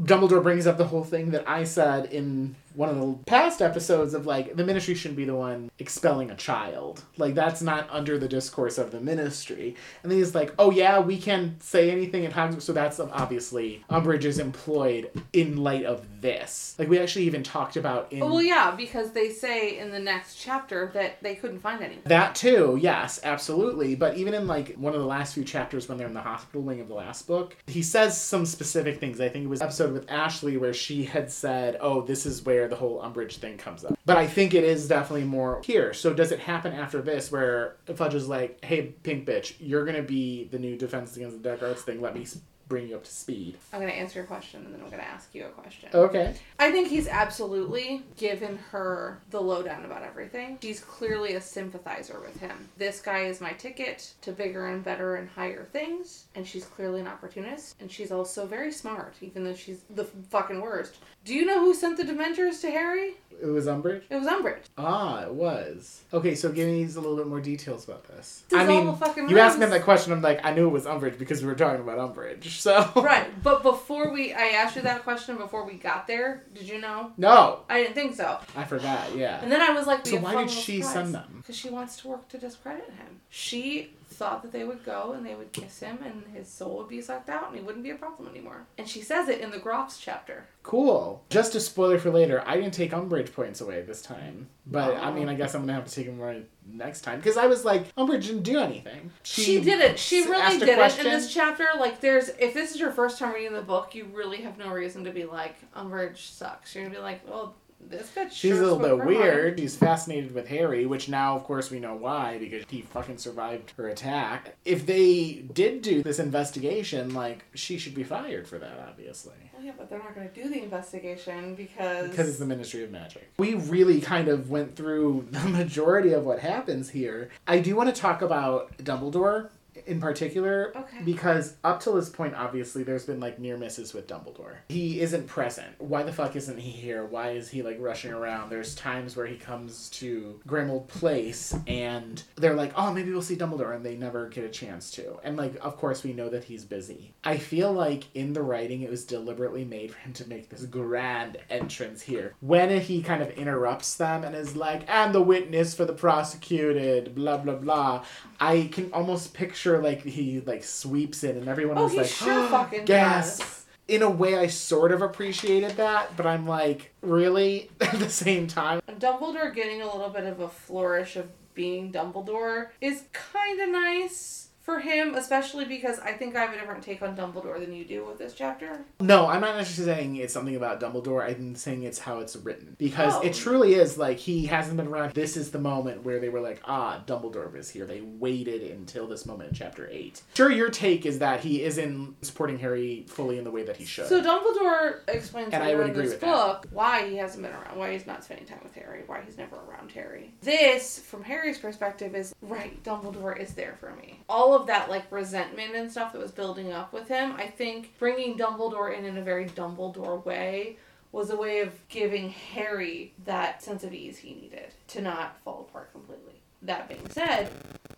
Dumbledore 0.00 0.42
brings 0.42 0.66
up 0.66 0.78
the 0.78 0.86
whole 0.86 1.04
thing 1.04 1.30
that 1.32 1.46
I 1.46 1.64
said 1.64 2.06
in 2.06 2.56
one 2.76 2.90
of 2.90 3.00
the 3.00 3.24
past 3.24 3.62
episodes 3.62 4.12
of 4.14 4.26
like 4.26 4.54
the 4.54 4.64
ministry 4.64 4.94
shouldn't 4.94 5.16
be 5.16 5.24
the 5.24 5.34
one 5.34 5.70
expelling 5.78 6.30
a 6.30 6.36
child. 6.36 7.02
Like 7.16 7.34
that's 7.34 7.62
not 7.62 7.88
under 7.90 8.18
the 8.18 8.28
discourse 8.28 8.76
of 8.78 8.90
the 8.90 9.00
ministry. 9.00 9.74
And 10.02 10.12
then 10.12 10.18
he's 10.18 10.34
like, 10.34 10.52
"Oh 10.58 10.70
yeah, 10.70 11.00
we 11.00 11.18
can 11.18 11.56
say 11.60 11.90
anything 11.90 12.24
in 12.24 12.32
Hogwarts." 12.32 12.62
So 12.62 12.72
that's 12.72 13.00
obviously 13.00 13.84
Umbridge 13.90 14.24
is 14.24 14.38
employed 14.38 15.10
in 15.32 15.56
light 15.56 15.84
of 15.84 16.20
this. 16.20 16.76
Like 16.78 16.88
we 16.88 16.98
actually 16.98 17.24
even 17.24 17.42
talked 17.42 17.76
about 17.76 18.12
in 18.12 18.20
well, 18.20 18.42
yeah, 18.42 18.72
because 18.72 19.12
they 19.12 19.30
say 19.30 19.78
in 19.78 19.90
the 19.90 19.98
next 19.98 20.36
chapter 20.36 20.90
that 20.92 21.22
they 21.22 21.34
couldn't 21.34 21.60
find 21.60 21.82
anything. 21.82 22.02
That 22.04 22.34
too, 22.34 22.78
yes, 22.80 23.20
absolutely. 23.24 23.94
But 23.94 24.16
even 24.16 24.34
in 24.34 24.46
like 24.46 24.74
one 24.74 24.94
of 24.94 25.00
the 25.00 25.06
last 25.06 25.34
few 25.34 25.44
chapters 25.44 25.88
when 25.88 25.96
they're 25.96 26.06
in 26.06 26.14
the 26.14 26.20
hospital 26.20 26.60
wing 26.60 26.80
of 26.80 26.88
the 26.88 26.94
last 26.94 27.26
book, 27.26 27.56
he 27.66 27.82
says 27.82 28.20
some 28.20 28.44
specific 28.44 29.00
things. 29.00 29.20
I 29.20 29.30
think 29.30 29.44
it 29.44 29.48
was 29.48 29.62
episode 29.62 29.92
with 29.92 30.10
Ashley 30.10 30.58
where 30.58 30.74
she 30.74 31.04
had 31.04 31.30
said, 31.30 31.78
"Oh, 31.80 32.02
this 32.02 32.26
is 32.26 32.44
where 32.44 32.65
the 32.68 32.76
whole 32.76 33.00
Umbridge 33.00 33.36
thing 33.36 33.56
comes 33.58 33.84
up." 33.84 33.98
But 34.04 34.16
I 34.16 34.26
think 34.26 34.54
it 34.54 34.64
is 34.64 34.88
definitely 34.88 35.24
more 35.26 35.60
here. 35.64 35.92
So 35.92 36.14
does 36.14 36.32
it 36.32 36.40
happen 36.40 36.72
after 36.72 37.02
this 37.02 37.30
where 37.32 37.76
Fudge 37.94 38.14
is 38.14 38.28
like, 38.28 38.64
"Hey, 38.64 38.94
pink 39.02 39.26
bitch, 39.26 39.54
you're 39.58 39.84
gonna 39.84 40.02
be 40.02 40.44
the 40.44 40.58
new 40.58 40.76
Defense 40.76 41.16
Against 41.16 41.42
the 41.42 41.48
Dark 41.48 41.62
Arts 41.62 41.82
thing. 41.82 42.00
Let 42.00 42.14
me 42.14 42.26
bring 42.68 42.88
you 42.88 42.96
up 42.96 43.04
to 43.04 43.10
speed." 43.12 43.56
I'm 43.72 43.80
going 43.80 43.92
to 43.92 43.96
answer 43.96 44.18
your 44.18 44.26
question 44.26 44.64
and 44.64 44.74
then 44.74 44.80
I'm 44.80 44.90
going 44.90 45.00
to 45.00 45.08
ask 45.08 45.32
you 45.34 45.44
a 45.44 45.50
question. 45.50 45.88
Okay. 45.94 46.34
I 46.58 46.72
think 46.72 46.88
he's 46.88 47.06
absolutely 47.06 48.02
given 48.16 48.58
her 48.70 49.22
the 49.30 49.40
lowdown 49.40 49.84
about 49.84 50.02
everything. 50.02 50.58
She's 50.60 50.80
clearly 50.80 51.34
a 51.34 51.40
sympathizer 51.40 52.18
with 52.18 52.40
him. 52.40 52.68
This 52.76 53.00
guy 53.00 53.20
is 53.26 53.40
my 53.40 53.52
ticket 53.52 54.14
to 54.22 54.32
bigger 54.32 54.66
and 54.66 54.82
better 54.82 55.14
and 55.14 55.28
higher 55.28 55.64
things, 55.72 56.26
and 56.34 56.44
she's 56.44 56.64
clearly 56.64 57.00
an 57.00 57.06
opportunist, 57.06 57.76
and 57.80 57.88
she's 57.88 58.10
also 58.10 58.46
very 58.46 58.72
smart, 58.72 59.14
even 59.20 59.44
though 59.44 59.54
she's 59.54 59.82
the 59.90 60.04
fucking 60.04 60.60
worst. 60.60 60.96
Do 61.26 61.34
you 61.34 61.44
know 61.44 61.58
who 61.58 61.74
sent 61.74 61.96
the 61.96 62.04
Dementors 62.04 62.60
to 62.60 62.70
Harry? 62.70 63.14
It 63.42 63.46
was 63.46 63.66
Umbridge. 63.66 64.02
It 64.08 64.14
was 64.14 64.28
Umbridge. 64.28 64.62
Ah, 64.78 65.22
it 65.22 65.34
was. 65.34 66.04
Okay, 66.12 66.36
so 66.36 66.52
give 66.52 66.68
me 66.68 66.84
a 66.84 66.86
little 66.86 67.16
bit 67.16 67.26
more 67.26 67.40
details 67.40 67.84
about 67.84 68.06
this. 68.06 68.44
This 68.48 68.58
I 68.60 68.64
mean, 68.64 68.94
fucking 68.94 69.28
you 69.28 69.38
asked 69.40 69.58
me 69.58 69.66
that 69.66 69.82
question. 69.82 70.12
I'm 70.12 70.22
like, 70.22 70.44
I 70.44 70.54
knew 70.54 70.68
it 70.68 70.70
was 70.70 70.84
Umbridge 70.84 71.18
because 71.18 71.42
we 71.42 71.48
were 71.48 71.56
talking 71.56 71.80
about 71.82 71.98
Umbridge. 71.98 72.44
So 72.44 72.90
Right, 72.94 73.26
but 73.42 73.64
before 73.64 74.12
we, 74.12 74.32
I 74.32 74.50
asked 74.50 74.76
you 74.76 74.82
that 74.82 75.02
question 75.02 75.36
before 75.36 75.66
we 75.66 75.74
got 75.74 76.06
there. 76.06 76.44
Did 76.54 76.68
you 76.68 76.80
know? 76.80 77.12
No, 77.16 77.64
I 77.68 77.82
didn't 77.82 77.94
think 77.94 78.14
so. 78.14 78.38
I 78.54 78.62
forgot. 78.62 79.14
Yeah. 79.16 79.42
And 79.42 79.50
then 79.50 79.60
I 79.60 79.70
was 79.70 79.86
like, 79.88 80.06
So 80.06 80.18
why 80.18 80.36
did 80.36 80.50
she 80.50 80.80
send 80.80 81.12
them? 81.12 81.38
Because 81.38 81.56
she 81.56 81.70
wants 81.70 81.96
to 81.98 82.08
work 82.08 82.28
to 82.28 82.38
discredit 82.38 82.86
him. 82.90 83.20
She 83.30 83.90
thought 84.08 84.42
that 84.42 84.52
they 84.52 84.64
would 84.64 84.84
go 84.84 85.12
and 85.12 85.26
they 85.26 85.34
would 85.34 85.52
kiss 85.52 85.80
him 85.80 85.98
and 86.04 86.24
his 86.34 86.48
soul 86.48 86.78
would 86.78 86.88
be 86.88 87.00
sucked 87.02 87.28
out 87.28 87.48
and 87.48 87.56
he 87.56 87.62
wouldn't 87.62 87.84
be 87.84 87.90
a 87.90 87.96
problem 87.96 88.28
anymore. 88.28 88.64
And 88.78 88.88
she 88.88 89.02
says 89.02 89.28
it 89.28 89.40
in 89.40 89.50
the 89.50 89.58
Grawp's 89.58 89.98
chapter. 89.98 90.46
Cool. 90.66 91.22
Just 91.30 91.54
a 91.54 91.60
spoiler 91.60 91.96
for 91.96 92.10
later. 92.10 92.42
I 92.44 92.56
didn't 92.56 92.74
take 92.74 92.90
Umbridge 92.90 93.32
points 93.32 93.60
away 93.60 93.82
this 93.82 94.02
time, 94.02 94.48
but 94.66 94.96
I 94.96 95.12
mean, 95.12 95.28
I 95.28 95.34
guess 95.34 95.54
I'm 95.54 95.60
gonna 95.60 95.74
have 95.74 95.84
to 95.84 95.94
take 95.94 96.06
them 96.06 96.18
right 96.18 96.44
next 96.66 97.02
time 97.02 97.20
because 97.20 97.36
I 97.36 97.46
was 97.46 97.64
like, 97.64 97.94
Umbridge 97.94 98.22
didn't 98.22 98.42
do 98.42 98.58
anything. 98.58 99.12
She, 99.22 99.60
did 99.60 99.80
it. 99.80 99.96
She 99.96 100.24
really 100.24 100.58
did 100.58 100.68
it 100.70 100.74
question. 100.74 101.06
in 101.06 101.12
this 101.12 101.32
chapter. 101.32 101.68
Like, 101.78 102.00
there's 102.00 102.30
if 102.30 102.52
this 102.52 102.72
is 102.72 102.80
your 102.80 102.90
first 102.90 103.20
time 103.20 103.32
reading 103.32 103.52
the 103.52 103.62
book, 103.62 103.94
you 103.94 104.06
really 104.12 104.38
have 104.38 104.58
no 104.58 104.70
reason 104.70 105.04
to 105.04 105.12
be 105.12 105.24
like 105.24 105.54
Umbridge 105.76 106.16
sucks. 106.16 106.74
You're 106.74 106.82
gonna 106.82 106.96
be 106.96 107.00
like, 107.00 107.20
well, 107.28 107.54
this 107.80 108.10
bitch. 108.14 108.32
She's 108.32 108.52
sure 108.52 108.62
a 108.62 108.62
little 108.62 108.78
bit 108.78 108.90
her 108.90 108.96
mind. 108.96 109.08
weird. 109.08 109.58
She's 109.58 109.76
fascinated 109.76 110.34
with 110.34 110.48
Harry, 110.48 110.86
which 110.86 111.08
now, 111.08 111.36
of 111.36 111.44
course, 111.44 111.70
we 111.70 111.78
know 111.78 111.94
why 111.94 112.38
because 112.38 112.64
he 112.68 112.82
fucking 112.82 113.18
survived 113.18 113.72
her 113.76 113.88
attack. 113.88 114.56
If 114.64 114.86
they 114.86 115.44
did 115.52 115.82
do 115.82 116.02
this 116.02 116.18
investigation, 116.18 117.14
like, 117.14 117.44
she 117.54 117.78
should 117.78 117.94
be 117.94 118.04
fired 118.04 118.48
for 118.48 118.58
that, 118.58 118.84
obviously. 118.88 119.34
Well, 119.54 119.64
yeah, 119.64 119.72
but 119.76 119.88
they're 119.88 119.98
not 119.98 120.14
gonna 120.14 120.28
do 120.28 120.48
the 120.48 120.62
investigation 120.62 121.54
because 121.54 122.10
Because 122.10 122.28
it's 122.28 122.38
the 122.38 122.46
Ministry 122.46 122.82
of 122.84 122.90
Magic. 122.90 123.30
We 123.38 123.54
really 123.54 124.00
kind 124.00 124.28
of 124.28 124.50
went 124.50 124.76
through 124.76 125.28
the 125.30 125.48
majority 125.48 126.12
of 126.12 126.24
what 126.24 126.40
happens 126.40 126.90
here. 126.90 127.30
I 127.46 127.60
do 127.60 127.76
want 127.76 127.94
to 127.94 128.00
talk 128.00 128.22
about 128.22 128.76
Dumbledore 128.78 129.50
in 129.86 130.00
particular 130.00 130.72
Okay. 130.76 131.02
because 131.04 131.54
up 131.64 131.80
till 131.80 131.94
this 131.94 132.08
point 132.08 132.34
obviously 132.34 132.82
there's 132.82 133.04
been 133.04 133.20
like 133.20 133.38
near 133.38 133.56
misses 133.56 133.92
with 133.92 134.06
Dumbledore. 134.06 134.56
He 134.68 135.00
isn't 135.00 135.26
present. 135.26 135.74
Why 135.78 136.02
the 136.02 136.12
fuck 136.12 136.36
isn't 136.36 136.58
he 136.58 136.70
here? 136.70 137.04
Why 137.04 137.30
is 137.30 137.48
he 137.48 137.62
like 137.62 137.76
rushing 137.80 138.12
around? 138.12 138.50
There's 138.50 138.74
times 138.74 139.16
where 139.16 139.26
he 139.26 139.36
comes 139.36 139.88
to 139.90 140.40
Grimmauld 140.46 140.88
Place 140.88 141.54
and 141.66 142.22
they're 142.36 142.54
like, 142.54 142.72
"Oh, 142.76 142.92
maybe 142.92 143.12
we'll 143.12 143.22
see 143.22 143.36
Dumbledore," 143.36 143.74
and 143.74 143.84
they 143.84 143.96
never 143.96 144.28
get 144.28 144.44
a 144.44 144.48
chance 144.48 144.90
to. 144.92 145.18
And 145.24 145.36
like 145.36 145.56
of 145.60 145.76
course 145.76 146.02
we 146.02 146.12
know 146.12 146.28
that 146.28 146.44
he's 146.44 146.64
busy. 146.64 147.14
I 147.24 147.36
feel 147.38 147.72
like 147.72 148.04
in 148.14 148.32
the 148.32 148.42
writing 148.42 148.82
it 148.82 148.90
was 148.90 149.04
deliberately 149.04 149.64
made 149.64 149.92
for 149.92 149.98
him 149.98 150.12
to 150.14 150.28
make 150.28 150.48
this 150.48 150.64
grand 150.64 151.38
entrance 151.50 152.02
here. 152.02 152.34
When 152.40 152.80
he 152.80 153.02
kind 153.02 153.22
of 153.22 153.30
interrupts 153.30 153.96
them 153.96 154.24
and 154.24 154.34
is 154.34 154.56
like, 154.56 154.82
"And 154.88 155.14
the 155.14 155.22
witness 155.22 155.74
for 155.74 155.84
the 155.84 155.92
prosecuted, 155.92 157.14
blah 157.14 157.38
blah 157.38 157.54
blah." 157.56 158.04
I 158.40 158.68
can 158.72 158.92
almost 158.92 159.34
picture 159.34 159.65
like 159.80 160.02
he 160.02 160.40
like 160.40 160.64
sweeps 160.64 161.24
in 161.24 161.36
and 161.36 161.48
everyone 161.48 161.78
Oh, 161.78 161.84
was 161.84 161.94
like, 161.94 162.06
sure 162.06 162.32
ah, 162.32 162.48
fucking 162.48 162.84
gasp. 162.84 163.40
does. 163.40 163.62
In 163.88 164.02
a 164.02 164.10
way, 164.10 164.36
I 164.36 164.48
sort 164.48 164.90
of 164.90 165.00
appreciated 165.02 165.72
that, 165.76 166.16
but 166.16 166.26
I'm 166.26 166.44
like, 166.46 166.92
really? 167.02 167.70
At 167.80 167.98
the 168.00 168.10
same 168.10 168.46
time, 168.48 168.80
Dumbledore 168.98 169.54
getting 169.54 169.80
a 169.82 169.86
little 169.86 170.08
bit 170.10 170.24
of 170.24 170.40
a 170.40 170.48
flourish 170.48 171.14
of 171.16 171.28
being 171.54 171.92
Dumbledore 171.92 172.68
is 172.80 173.04
kind 173.12 173.60
of 173.60 173.68
nice 173.68 174.45
for 174.66 174.80
him, 174.80 175.14
especially 175.14 175.64
because 175.64 176.00
I 176.00 176.12
think 176.12 176.34
I 176.34 176.40
have 176.40 176.52
a 176.52 176.58
different 176.58 176.82
take 176.82 177.00
on 177.00 177.16
Dumbledore 177.16 177.60
than 177.60 177.72
you 177.72 177.84
do 177.84 178.04
with 178.04 178.18
this 178.18 178.34
chapter. 178.34 178.80
no, 178.98 179.28
I'm 179.28 179.40
not 179.40 179.56
necessarily 179.56 179.94
saying 179.94 180.16
it's 180.16 180.34
something 180.34 180.56
about 180.56 180.80
Dumbledore. 180.80 181.24
I'm 181.24 181.54
saying 181.54 181.84
it's 181.84 182.00
how 182.00 182.18
it's 182.18 182.34
written 182.34 182.74
because 182.76 183.14
Oh. 183.14 183.20
it 183.20 183.32
truly 183.32 183.74
is 183.74 183.96
like 183.96 184.18
he 184.18 184.46
hasn't 184.46 184.76
been 184.76 184.88
around. 184.88 185.14
This 185.14 185.36
is 185.36 185.52
the 185.52 185.60
moment 185.60 186.02
where 186.04 186.18
they 186.18 186.28
were 186.28 186.40
like, 186.40 186.60
ah, 186.64 187.00
Dumbledore 187.06 187.54
is 187.56 187.70
here. 187.70 187.86
They 187.86 188.00
waited 188.00 188.62
until 188.72 189.06
this 189.06 189.24
moment 189.24 189.50
in 189.50 189.54
chapter 189.54 189.88
eight. 189.88 190.22
Sure, 190.34 190.50
your 190.50 190.68
take 190.68 191.06
is 191.06 191.20
that 191.20 191.40
he 191.40 191.62
isn't 191.62 192.16
supporting 192.26 192.58
Harry 192.58 193.04
fully 193.08 193.38
in 193.38 193.44
the 193.44 193.52
way 193.52 193.62
that 193.62 193.76
he 193.76 193.84
should. 193.84 194.08
So 194.08 194.20
Dumbledore 194.20 194.98
explains 195.06 195.54
And 195.54 195.62
I 195.62 195.66
later 195.68 195.78
would 195.78 195.86
in 195.90 195.96
this 195.96 196.10
with 196.10 196.20
that. 196.22 196.26
book 196.26 196.66
why 196.72 197.08
he 197.08 197.16
hasn't 197.18 197.44
been 197.44 197.52
around, 197.52 197.78
why 197.78 197.92
he's 197.92 198.04
not 198.06 198.24
spending 198.24 198.46
time 198.46 198.58
with 198.64 198.74
Harry, 198.74 199.02
why 199.06 199.20
he's 199.24 199.38
never 199.38 199.54
around 199.70 199.92
Harry. 199.92 200.32
This, 200.42 200.98
from 200.98 201.22
Harry's 201.22 201.58
perspective, 201.58 202.16
is 202.16 202.34
right. 202.42 202.82
Dumbledore 202.82 203.38
is 203.38 203.54
there 203.54 203.76
for 203.78 203.92
me. 203.94 204.18
All 204.28 204.55
of 204.56 204.66
that 204.66 204.90
like 204.90 205.10
resentment 205.10 205.74
and 205.74 205.90
stuff 205.90 206.12
that 206.12 206.20
was 206.20 206.32
building 206.32 206.72
up 206.72 206.92
with 206.92 207.08
him, 207.08 207.32
I 207.36 207.46
think 207.46 207.98
bringing 207.98 208.38
Dumbledore 208.38 208.96
in 208.96 209.04
in 209.04 209.18
a 209.18 209.22
very 209.22 209.46
Dumbledore 209.46 210.24
way 210.24 210.76
was 211.12 211.30
a 211.30 211.36
way 211.36 211.60
of 211.60 211.72
giving 211.88 212.30
Harry 212.30 213.14
that 213.24 213.62
sense 213.62 213.84
of 213.84 213.94
ease 213.94 214.18
he 214.18 214.34
needed 214.34 214.74
to 214.88 215.00
not 215.00 215.40
fall 215.42 215.66
apart 215.68 215.92
completely. 215.92 216.34
That 216.62 216.88
being 216.88 217.08
said, 217.10 217.50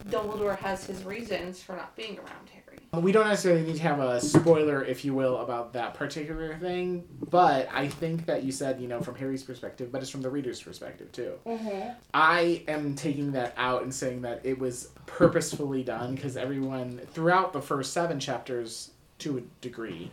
Dumbledore 0.09 0.59
has 0.59 0.85
his 0.85 1.05
reasons 1.05 1.63
for 1.63 1.75
not 1.75 1.97
being 1.97 2.19
around 2.19 2.49
Harry. 2.53 2.58
We 2.95 3.13
don't 3.13 3.29
necessarily 3.29 3.63
need 3.63 3.77
to 3.77 3.83
have 3.83 4.01
a 4.01 4.19
spoiler, 4.21 4.83
if 4.83 5.05
you 5.05 5.13
will, 5.13 5.39
about 5.39 5.75
that 5.75 5.93
particular 5.95 6.57
thing, 6.57 7.05
but 7.31 7.69
I 7.71 7.89
think 7.89 8.25
that 8.27 8.45
you 8.45 8.51
said, 8.51 8.81
you 8.81 8.89
know, 8.89 9.01
from 9.03 9.15
Harry's 9.17 9.43
perspective, 9.43 9.93
but 9.93 10.01
it's 10.01 10.11
from 10.11 10.23
the 10.23 10.31
reader's 10.31 10.63
perspective 10.63 11.13
too. 11.13 11.35
Mm-hmm. 11.47 11.91
I 12.15 12.65
am 12.67 12.95
taking 12.95 13.33
that 13.33 13.53
out 13.59 13.83
and 13.83 13.95
saying 13.95 14.23
that 14.23 14.41
it 14.43 14.59
was 14.59 14.89
purposefully 15.05 15.83
done 15.83 16.15
because 16.15 16.37
everyone 16.39 17.01
throughout 17.13 17.53
the 17.53 17.61
first 17.61 17.93
seven 17.93 18.19
chapters, 18.19 18.93
to 19.19 19.39
a 19.39 19.41
degree, 19.61 20.11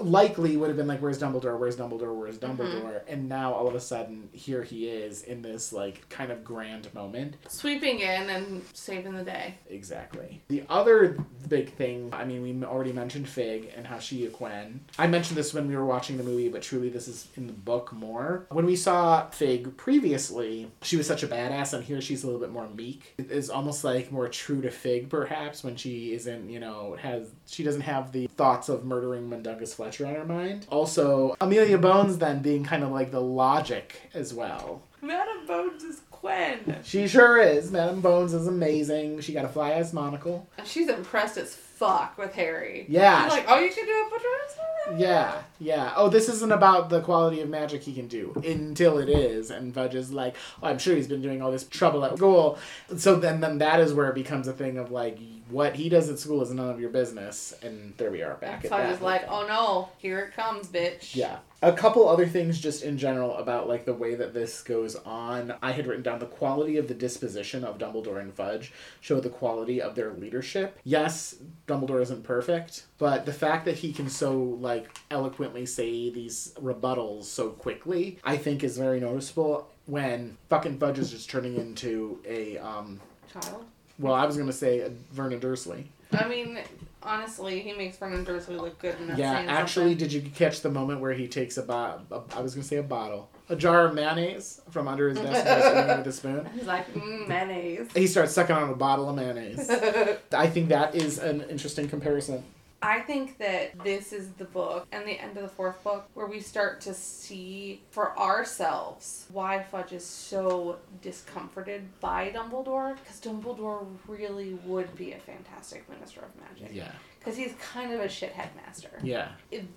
likely 0.00 0.56
would 0.56 0.68
have 0.68 0.76
been 0.76 0.88
like, 0.88 1.00
"Where's 1.00 1.18
Dumbledore? 1.18 1.58
Where's 1.58 1.76
Dumbledore? 1.76 2.14
Where's 2.14 2.38
mm-hmm. 2.38 2.60
Dumbledore?" 2.60 3.02
And 3.08 3.28
now 3.28 3.52
all 3.52 3.68
of 3.68 3.74
a 3.74 3.80
sudden, 3.80 4.28
here 4.32 4.62
he 4.62 4.88
is 4.88 5.22
in 5.22 5.42
this 5.42 5.72
like 5.72 6.08
kind 6.08 6.32
of 6.32 6.44
grand 6.44 6.92
moment. 6.94 7.36
Sweeping 7.48 8.00
in 8.00 8.30
and 8.30 8.62
saving 8.72 9.14
the 9.14 9.24
day. 9.24 9.54
Exactly. 9.68 10.42
The 10.48 10.64
other 10.68 11.18
big 11.48 11.72
thing, 11.74 12.10
I 12.12 12.24
mean, 12.24 12.42
we 12.42 12.64
already 12.64 12.92
mentioned 12.92 13.28
Fig 13.28 13.70
and 13.76 13.86
how 13.86 13.98
she 13.98 14.22
Gwen. 14.26 14.80
I 14.98 15.06
mentioned 15.06 15.36
this 15.36 15.54
when 15.54 15.68
we 15.68 15.76
were 15.76 15.84
watching 15.84 16.16
the 16.16 16.22
movie, 16.22 16.48
but 16.48 16.62
truly 16.62 16.88
this 16.88 17.08
is 17.08 17.28
in 17.36 17.46
the 17.46 17.52
book 17.52 17.92
more. 17.92 18.46
When 18.50 18.66
we 18.66 18.76
saw 18.76 19.28
Fig 19.30 19.76
previously, 19.76 20.70
she 20.82 20.96
was 20.96 21.06
such 21.06 21.22
a 21.22 21.28
badass, 21.28 21.72
and 21.72 21.84
here 21.84 22.00
she's 22.00 22.22
a 22.22 22.26
little 22.26 22.40
bit 22.40 22.50
more 22.50 22.68
meek. 22.68 23.14
It 23.18 23.30
is 23.30 23.50
almost 23.50 23.84
like 23.84 24.12
more 24.12 24.28
true 24.28 24.60
to 24.62 24.70
Fig, 24.70 25.08
perhaps, 25.08 25.64
when 25.64 25.76
she 25.76 26.12
isn't, 26.14 26.50
you 26.50 26.60
know, 26.60 26.96
has 27.00 27.30
she 27.46 27.62
doesn't 27.62 27.82
have 27.82 28.12
the 28.12 28.28
thoughts 28.42 28.68
of 28.68 28.84
murdering 28.84 29.30
Mundungus 29.30 29.72
Fletcher 29.72 30.04
on 30.04 30.14
her 30.16 30.24
mind. 30.24 30.66
Also, 30.68 31.36
Amelia 31.40 31.78
Bones 31.78 32.18
then 32.18 32.42
being 32.42 32.64
kind 32.64 32.82
of 32.82 32.90
like 32.90 33.12
the 33.12 33.20
logic 33.20 34.10
as 34.14 34.34
well. 34.34 34.82
Madam 35.00 35.46
Bones 35.46 35.84
is 35.84 36.00
Gwen. 36.10 36.80
She 36.82 37.06
sure 37.06 37.40
is. 37.40 37.70
Madam 37.70 38.00
Bones 38.00 38.34
is 38.34 38.48
amazing. 38.48 39.20
She 39.20 39.32
got 39.32 39.44
a 39.44 39.48
fly 39.48 39.70
ass 39.74 39.92
monocle. 39.92 40.48
And 40.58 40.66
she's 40.66 40.88
impressed 40.88 41.36
as 41.36 41.54
fuck 41.54 42.18
with 42.18 42.34
Harry. 42.34 42.84
Yeah. 42.88 43.22
She's 43.22 43.32
like, 43.32 43.44
oh, 43.46 43.60
you 43.60 43.70
can 43.70 43.86
do 43.86 43.92
a 43.92 44.10
portrait? 44.10 44.61
Yeah, 44.96 45.42
yeah. 45.60 45.92
Oh, 45.96 46.08
this 46.08 46.28
isn't 46.28 46.52
about 46.52 46.90
the 46.90 47.00
quality 47.00 47.40
of 47.40 47.48
magic 47.48 47.82
he 47.82 47.92
can 47.94 48.08
do 48.08 48.32
until 48.44 48.98
it 48.98 49.08
is, 49.08 49.50
and 49.50 49.72
Fudge 49.72 49.94
is 49.94 50.12
like, 50.12 50.34
oh, 50.62 50.66
I'm 50.66 50.78
sure 50.78 50.96
he's 50.96 51.06
been 51.08 51.22
doing 51.22 51.40
all 51.40 51.52
this 51.52 51.64
trouble 51.64 52.04
at 52.04 52.16
school. 52.16 52.58
So 52.96 53.16
then, 53.16 53.40
then 53.40 53.58
that 53.58 53.80
is 53.80 53.94
where 53.94 54.08
it 54.08 54.14
becomes 54.14 54.48
a 54.48 54.52
thing 54.52 54.78
of 54.78 54.90
like, 54.90 55.18
what 55.48 55.76
he 55.76 55.88
does 55.88 56.08
at 56.10 56.18
school 56.18 56.42
is 56.42 56.50
none 56.50 56.68
of 56.68 56.80
your 56.80 56.90
business, 56.90 57.54
and 57.62 57.94
there 57.96 58.10
we 58.10 58.22
are 58.22 58.34
back 58.34 58.64
And 58.64 58.64
at 58.64 58.70
Fudge 58.70 58.88
that. 58.88 58.92
is 58.94 59.00
like, 59.00 59.24
oh 59.28 59.46
no, 59.46 59.88
here 59.98 60.18
it 60.20 60.34
comes, 60.34 60.66
bitch. 60.68 61.14
Yeah. 61.14 61.38
A 61.62 61.72
couple 61.72 62.08
other 62.08 62.26
things 62.26 62.58
just 62.60 62.82
in 62.82 62.98
general 62.98 63.36
about 63.36 63.68
like 63.68 63.84
the 63.84 63.94
way 63.94 64.16
that 64.16 64.34
this 64.34 64.62
goes 64.62 64.96
on. 64.96 65.54
I 65.62 65.70
had 65.70 65.86
written 65.86 66.02
down 66.02 66.18
the 66.18 66.26
quality 66.26 66.76
of 66.76 66.88
the 66.88 66.94
disposition 66.94 67.62
of 67.62 67.78
Dumbledore 67.78 68.20
and 68.20 68.34
Fudge 68.34 68.72
show 69.00 69.20
the 69.20 69.30
quality 69.30 69.80
of 69.80 69.94
their 69.94 70.12
leadership. 70.12 70.76
Yes, 70.82 71.36
Dumbledore 71.68 72.02
isn't 72.02 72.24
perfect, 72.24 72.86
but 72.98 73.26
the 73.26 73.32
fact 73.32 73.64
that 73.66 73.76
he 73.76 73.92
can 73.92 74.08
so 74.08 74.36
like 74.60 74.88
eloquently 75.10 75.64
say 75.64 76.10
these 76.10 76.52
rebuttals 76.60 77.24
so 77.24 77.50
quickly, 77.50 78.18
I 78.24 78.36
think 78.38 78.64
is 78.64 78.76
very 78.76 78.98
noticeable 78.98 79.68
when 79.86 80.36
fucking 80.48 80.78
Fudge 80.78 80.98
is 80.98 81.10
just 81.12 81.30
turning 81.30 81.56
into 81.56 82.18
a 82.26 82.58
um 82.58 83.00
Child. 83.32 83.64
well, 84.00 84.14
I 84.14 84.26
was 84.26 84.36
gonna 84.36 84.52
say 84.52 84.80
a 84.80 84.90
Vernon 85.12 85.38
Dursley. 85.38 85.90
I 86.12 86.26
mean, 86.28 86.58
honestly, 87.04 87.60
he 87.60 87.72
makes 87.72 87.96
Vernon 87.96 88.24
Dursley 88.24 88.56
look 88.56 88.78
good 88.78 88.98
in 89.00 89.08
that 89.08 89.18
Yeah, 89.18 89.32
actually, 89.48 89.94
did 89.94 90.12
you 90.12 90.22
catch 90.22 90.60
the 90.60 90.70
moment 90.70 91.00
where 91.00 91.12
he 91.12 91.28
takes 91.28 91.56
a 91.56 91.62
bottle? 91.62 92.26
I 92.34 92.40
was 92.40 92.54
gonna 92.54 92.64
say 92.64 92.76
a 92.76 92.82
bottle, 92.82 93.30
a 93.48 93.56
jar 93.56 93.86
of 93.86 93.94
mayonnaise 93.94 94.60
from 94.70 94.88
under 94.88 95.08
his 95.08 95.18
desk 95.18 95.46
and 95.46 95.62
starts 95.62 95.66
eating 95.66 95.90
it 95.90 95.98
with 95.98 96.06
a 96.06 96.12
spoon. 96.12 96.48
He's 96.54 96.66
like, 96.66 96.92
mm, 96.94 97.28
mayonnaise. 97.28 97.88
He 97.94 98.06
starts 98.06 98.32
sucking 98.32 98.54
on 98.54 98.70
a 98.70 98.74
bottle 98.74 99.08
of 99.08 99.16
mayonnaise. 99.16 99.68
I 100.32 100.46
think 100.46 100.68
that 100.70 100.94
is 100.94 101.18
an 101.18 101.42
interesting 101.50 101.88
comparison. 101.88 102.44
I 102.82 103.00
think 103.00 103.38
that 103.38 103.78
this 103.84 104.12
is 104.12 104.30
the 104.32 104.44
book 104.44 104.88
and 104.90 105.06
the 105.06 105.12
end 105.12 105.36
of 105.36 105.44
the 105.44 105.48
fourth 105.48 105.82
book 105.84 106.08
where 106.14 106.26
we 106.26 106.40
start 106.40 106.80
to 106.82 106.94
see 106.94 107.82
for 107.90 108.18
ourselves 108.18 109.26
why 109.30 109.62
Fudge 109.62 109.92
is 109.92 110.04
so 110.04 110.78
discomforted 111.00 111.88
by 112.00 112.30
Dumbledore 112.30 112.96
because 112.96 113.20
Dumbledore 113.20 113.86
really 114.08 114.54
would 114.64 114.94
be 114.96 115.12
a 115.12 115.18
fantastic 115.18 115.88
minister 115.88 116.22
of 116.22 116.30
magic. 116.40 116.74
Yeah, 116.74 116.90
because 117.22 117.38
he's 117.38 117.54
kind 117.72 117.92
of 117.92 118.00
a 118.00 118.06
shithead 118.06 118.48
master. 118.56 118.90
yeah, 119.02 119.28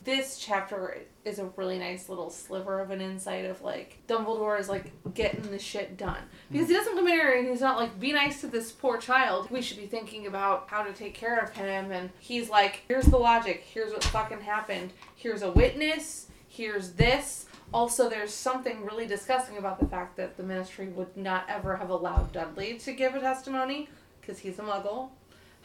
This 0.03 0.39
chapter 0.39 0.97
is 1.23 1.37
a 1.37 1.45
really 1.55 1.77
nice 1.77 2.09
little 2.09 2.29
sliver 2.29 2.79
of 2.79 2.89
an 2.89 3.01
insight 3.01 3.45
of 3.45 3.61
like 3.61 3.99
Dumbledore 4.07 4.59
is 4.59 4.67
like 4.67 4.91
getting 5.13 5.51
the 5.51 5.59
shit 5.59 5.95
done 5.95 6.23
because 6.51 6.67
he 6.67 6.73
mm. 6.73 6.77
doesn't 6.77 6.95
come 6.95 7.07
in 7.07 7.13
here 7.13 7.37
and 7.37 7.47
he's 7.47 7.61
not 7.61 7.77
like 7.77 7.99
be 7.99 8.11
nice 8.13 8.41
to 8.41 8.47
this 8.47 8.71
poor 8.71 8.97
child. 8.97 9.51
We 9.51 9.61
should 9.61 9.77
be 9.77 9.85
thinking 9.85 10.27
about 10.27 10.65
how 10.69 10.83
to 10.83 10.93
take 10.93 11.13
care 11.13 11.39
of 11.39 11.51
him 11.55 11.91
and 11.91 12.09
he's 12.19 12.49
like 12.49 12.81
here's 12.87 13.05
the 13.05 13.17
logic. 13.17 13.63
Here's 13.71 13.91
what 13.91 14.03
fucking 14.05 14.41
happened. 14.41 14.91
Here's 15.15 15.43
a 15.43 15.51
witness. 15.51 16.27
Here's 16.47 16.93
this. 16.93 17.45
Also, 17.73 18.09
there's 18.09 18.33
something 18.33 18.85
really 18.85 19.05
disgusting 19.05 19.57
about 19.57 19.79
the 19.79 19.87
fact 19.87 20.15
that 20.17 20.37
the 20.37 20.43
ministry 20.43 20.87
would 20.87 21.17
not 21.17 21.45
ever 21.49 21.75
have 21.75 21.89
allowed 21.89 22.31
Dudley 22.31 22.77
to 22.79 22.93
give 22.93 23.15
a 23.15 23.19
testimony 23.19 23.89
because 24.21 24.39
he's 24.39 24.57
a 24.59 24.61
muggle 24.61 25.09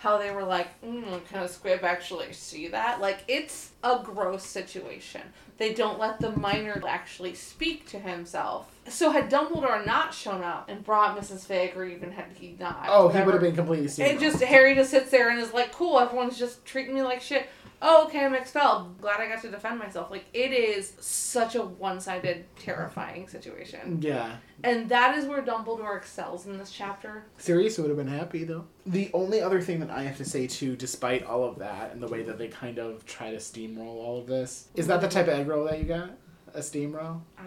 how 0.00 0.16
they 0.16 0.30
were 0.30 0.42
like, 0.42 0.68
mm, 0.82 1.22
can 1.28 1.42
a 1.42 1.48
squib 1.48 1.84
actually 1.84 2.32
see 2.32 2.68
that? 2.68 3.02
Like, 3.02 3.18
it's 3.28 3.72
a 3.84 4.00
gross 4.02 4.42
situation. 4.42 5.20
They 5.58 5.74
don't 5.74 5.98
let 5.98 6.18
the 6.20 6.30
minor 6.36 6.82
actually 6.88 7.34
speak 7.34 7.86
to 7.90 7.98
himself. 7.98 8.74
So, 8.88 9.10
had 9.10 9.30
Dumbledore 9.30 9.84
not 9.84 10.14
shown 10.14 10.42
up 10.42 10.70
and 10.70 10.82
brought 10.82 11.18
Mrs. 11.20 11.44
Fig, 11.44 11.76
or 11.76 11.84
even 11.84 12.12
had 12.12 12.32
he 12.32 12.56
not, 12.58 12.86
Oh, 12.88 13.08
he 13.08 13.20
would 13.20 13.34
have 13.34 13.42
been 13.42 13.54
completely 13.54 13.84
It 13.84 13.90
steamrolled. 13.90 14.20
just, 14.20 14.42
Harry 14.42 14.74
just 14.74 14.90
sits 14.90 15.10
there 15.10 15.28
and 15.28 15.38
is 15.38 15.52
like, 15.52 15.70
cool, 15.72 16.00
everyone's 16.00 16.38
just 16.38 16.64
treating 16.64 16.94
me 16.94 17.02
like 17.02 17.20
shit. 17.20 17.46
Oh, 17.82 18.04
okay, 18.06 18.24
I'm 18.24 18.34
expelled. 18.34 19.00
Glad 19.00 19.20
I 19.20 19.28
got 19.28 19.40
to 19.42 19.50
defend 19.50 19.78
myself. 19.78 20.10
Like, 20.10 20.26
it 20.34 20.52
is 20.52 20.92
such 21.00 21.54
a 21.54 21.62
one 21.62 22.00
sided, 22.00 22.44
terrifying 22.58 23.26
situation. 23.26 24.00
Yeah. 24.02 24.36
And 24.62 24.88
that 24.90 25.16
is 25.16 25.24
where 25.24 25.42
Dumbledore 25.42 25.96
excels 25.96 26.46
in 26.46 26.58
this 26.58 26.70
chapter. 26.70 27.24
Sirius 27.38 27.78
would 27.78 27.88
have 27.88 27.96
been 27.96 28.06
happy 28.06 28.44
though. 28.44 28.66
The 28.84 29.10
only 29.14 29.40
other 29.40 29.62
thing 29.62 29.80
that 29.80 29.90
I 29.90 30.02
have 30.02 30.18
to 30.18 30.24
say 30.24 30.46
too, 30.46 30.76
despite 30.76 31.24
all 31.24 31.44
of 31.44 31.58
that 31.60 31.92
and 31.92 32.02
the 32.02 32.08
way 32.08 32.22
that 32.22 32.36
they 32.36 32.48
kind 32.48 32.78
of 32.78 33.06
try 33.06 33.30
to 33.30 33.38
steamroll 33.38 34.04
all 34.04 34.18
of 34.18 34.26
this, 34.26 34.68
is 34.74 34.86
that 34.88 35.00
the 35.00 35.08
type 35.08 35.28
of 35.28 35.34
egg 35.34 35.48
roll 35.48 35.64
that 35.64 35.78
you 35.78 35.84
got? 35.84 36.10
A 36.54 36.62
steam 36.62 36.92
roll? 36.92 37.22
Uh, 37.38 37.42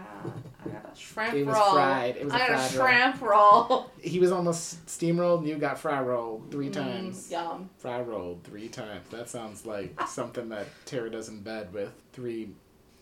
I 0.65 0.69
got 0.69 0.91
a 0.93 0.97
shrimp 0.97 1.33
It 1.33 1.45
was 1.45 1.55
roll. 1.55 1.73
fried. 1.73 2.15
It 2.17 2.25
was 2.25 2.33
a 2.33 2.35
I 2.35 2.39
got 2.47 2.49
a 2.51 2.57
fried 2.73 2.75
roll. 2.77 2.87
shrimp 3.09 3.21
roll. 3.21 3.91
He 4.01 4.19
was 4.19 4.31
almost 4.31 4.85
steamrolled 4.85 5.39
and 5.39 5.47
you 5.47 5.55
got 5.57 5.77
fry 5.79 6.01
rolled 6.01 6.51
three 6.51 6.69
Mm, 6.69 6.73
times. 6.73 7.29
yum. 7.31 7.69
Fry 7.77 8.01
rolled 8.01 8.43
three 8.43 8.67
times. 8.69 9.07
That 9.09 9.29
sounds 9.29 9.65
like 9.65 9.99
something 10.07 10.49
that 10.49 10.67
Tara 10.85 11.09
does 11.09 11.29
in 11.29 11.41
bed 11.41 11.73
with 11.73 11.91
three 12.13 12.49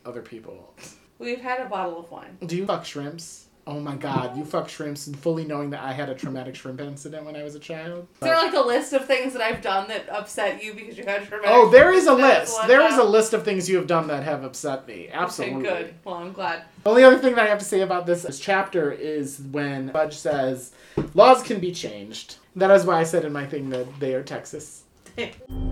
other 0.05 0.21
people. 0.21 0.73
We've 1.19 1.41
had 1.41 1.59
a 1.61 1.65
bottle 1.69 1.99
of 1.99 2.09
wine. 2.11 2.37
Do 2.45 2.55
you 2.57 2.65
fuck 2.65 2.83
shrimps? 2.85 3.47
Oh 3.67 3.79
my 3.79 3.95
god, 3.95 4.35
you 4.35 4.43
fuck 4.43 4.67
shrimps 4.69 5.05
and 5.07 5.17
fully 5.17 5.45
knowing 5.45 5.69
that 5.69 5.83
I 5.83 5.93
had 5.93 6.09
a 6.09 6.15
traumatic 6.15 6.55
shrimp 6.55 6.81
incident 6.81 7.25
when 7.25 7.35
I 7.35 7.43
was 7.43 7.53
a 7.53 7.59
child? 7.59 8.07
Is 8.15 8.19
there 8.21 8.35
like 8.35 8.53
a 8.53 8.61
list 8.61 8.93
of 8.93 9.05
things 9.05 9.33
that 9.33 9.41
I've 9.41 9.61
done 9.61 9.87
that 9.89 10.09
upset 10.09 10.63
you 10.63 10.73
because 10.73 10.97
you 10.97 11.03
had 11.03 11.27
traumatic? 11.27 11.51
Oh, 11.51 11.69
there 11.69 11.93
is 11.93 12.07
a 12.07 12.13
list. 12.13 12.57
There 12.67 12.81
is 12.81 12.97
a 12.97 13.03
list 13.03 13.33
of 13.33 13.45
things 13.45 13.69
you 13.69 13.77
have 13.77 13.87
done 13.87 14.07
that 14.07 14.23
have 14.23 14.43
upset 14.43 14.87
me. 14.87 15.09
Absolutely. 15.11 15.69
Okay, 15.69 15.83
good. 15.83 15.93
Well, 16.03 16.15
I'm 16.15 16.33
glad. 16.33 16.63
The 16.83 16.89
only 16.89 17.03
other 17.03 17.19
thing 17.19 17.35
that 17.35 17.45
I 17.45 17.49
have 17.49 17.59
to 17.59 17.65
say 17.65 17.81
about 17.81 18.07
this, 18.07 18.23
this 18.23 18.39
chapter 18.39 18.91
is 18.91 19.39
when 19.39 19.91
Fudge 19.91 20.17
says, 20.17 20.73
laws 21.13 21.43
can 21.43 21.59
be 21.59 21.71
changed. 21.71 22.37
That 22.55 22.71
is 22.71 22.85
why 22.85 22.99
I 22.99 23.03
said 23.03 23.25
in 23.25 23.31
my 23.31 23.45
thing 23.45 23.69
that 23.69 23.99
they 23.99 24.15
are 24.15 24.23
Texas. 24.23 24.83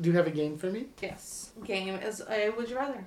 Do 0.00 0.10
you 0.10 0.16
have 0.16 0.26
a 0.26 0.30
game 0.30 0.56
for 0.56 0.70
me? 0.70 0.86
yes. 1.02 1.52
Game 1.64 1.96
is 1.96 2.22
a 2.30 2.50
Would 2.50 2.70
You 2.70 2.76
Rather. 2.76 3.04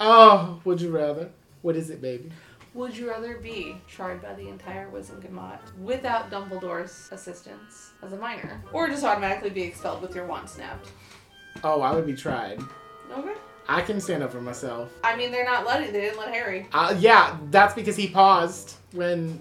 Oh, 0.00 0.60
would 0.64 0.80
you 0.80 0.90
rather? 0.90 1.30
What 1.62 1.76
is 1.76 1.90
it, 1.90 2.02
baby? 2.02 2.30
Would 2.74 2.96
you 2.96 3.08
rather 3.08 3.36
be 3.38 3.76
tried 3.86 4.20
by 4.20 4.34
the 4.34 4.48
entire 4.48 4.90
Wizengamot 4.90 5.60
without 5.78 6.30
Dumbledore's 6.30 7.08
assistance 7.12 7.92
as 8.02 8.12
a 8.12 8.16
minor, 8.16 8.60
or 8.72 8.88
just 8.88 9.04
automatically 9.04 9.50
be 9.50 9.62
expelled 9.62 10.02
with 10.02 10.14
your 10.14 10.26
wand 10.26 10.48
snapped? 10.50 10.90
Oh, 11.62 11.80
I 11.82 11.94
would 11.94 12.04
be 12.06 12.14
tried. 12.14 12.60
Okay. 13.16 13.34
I 13.68 13.80
can 13.80 14.00
stand 14.00 14.24
up 14.24 14.32
for 14.32 14.40
myself. 14.40 14.90
I 15.04 15.16
mean, 15.16 15.30
they're 15.30 15.44
not 15.44 15.64
letting. 15.64 15.92
They 15.92 16.00
didn't 16.00 16.18
let 16.18 16.34
Harry. 16.34 16.66
Uh, 16.72 16.96
yeah, 16.98 17.38
that's 17.50 17.74
because 17.74 17.96
he 17.96 18.08
paused 18.08 18.74
when 18.92 19.40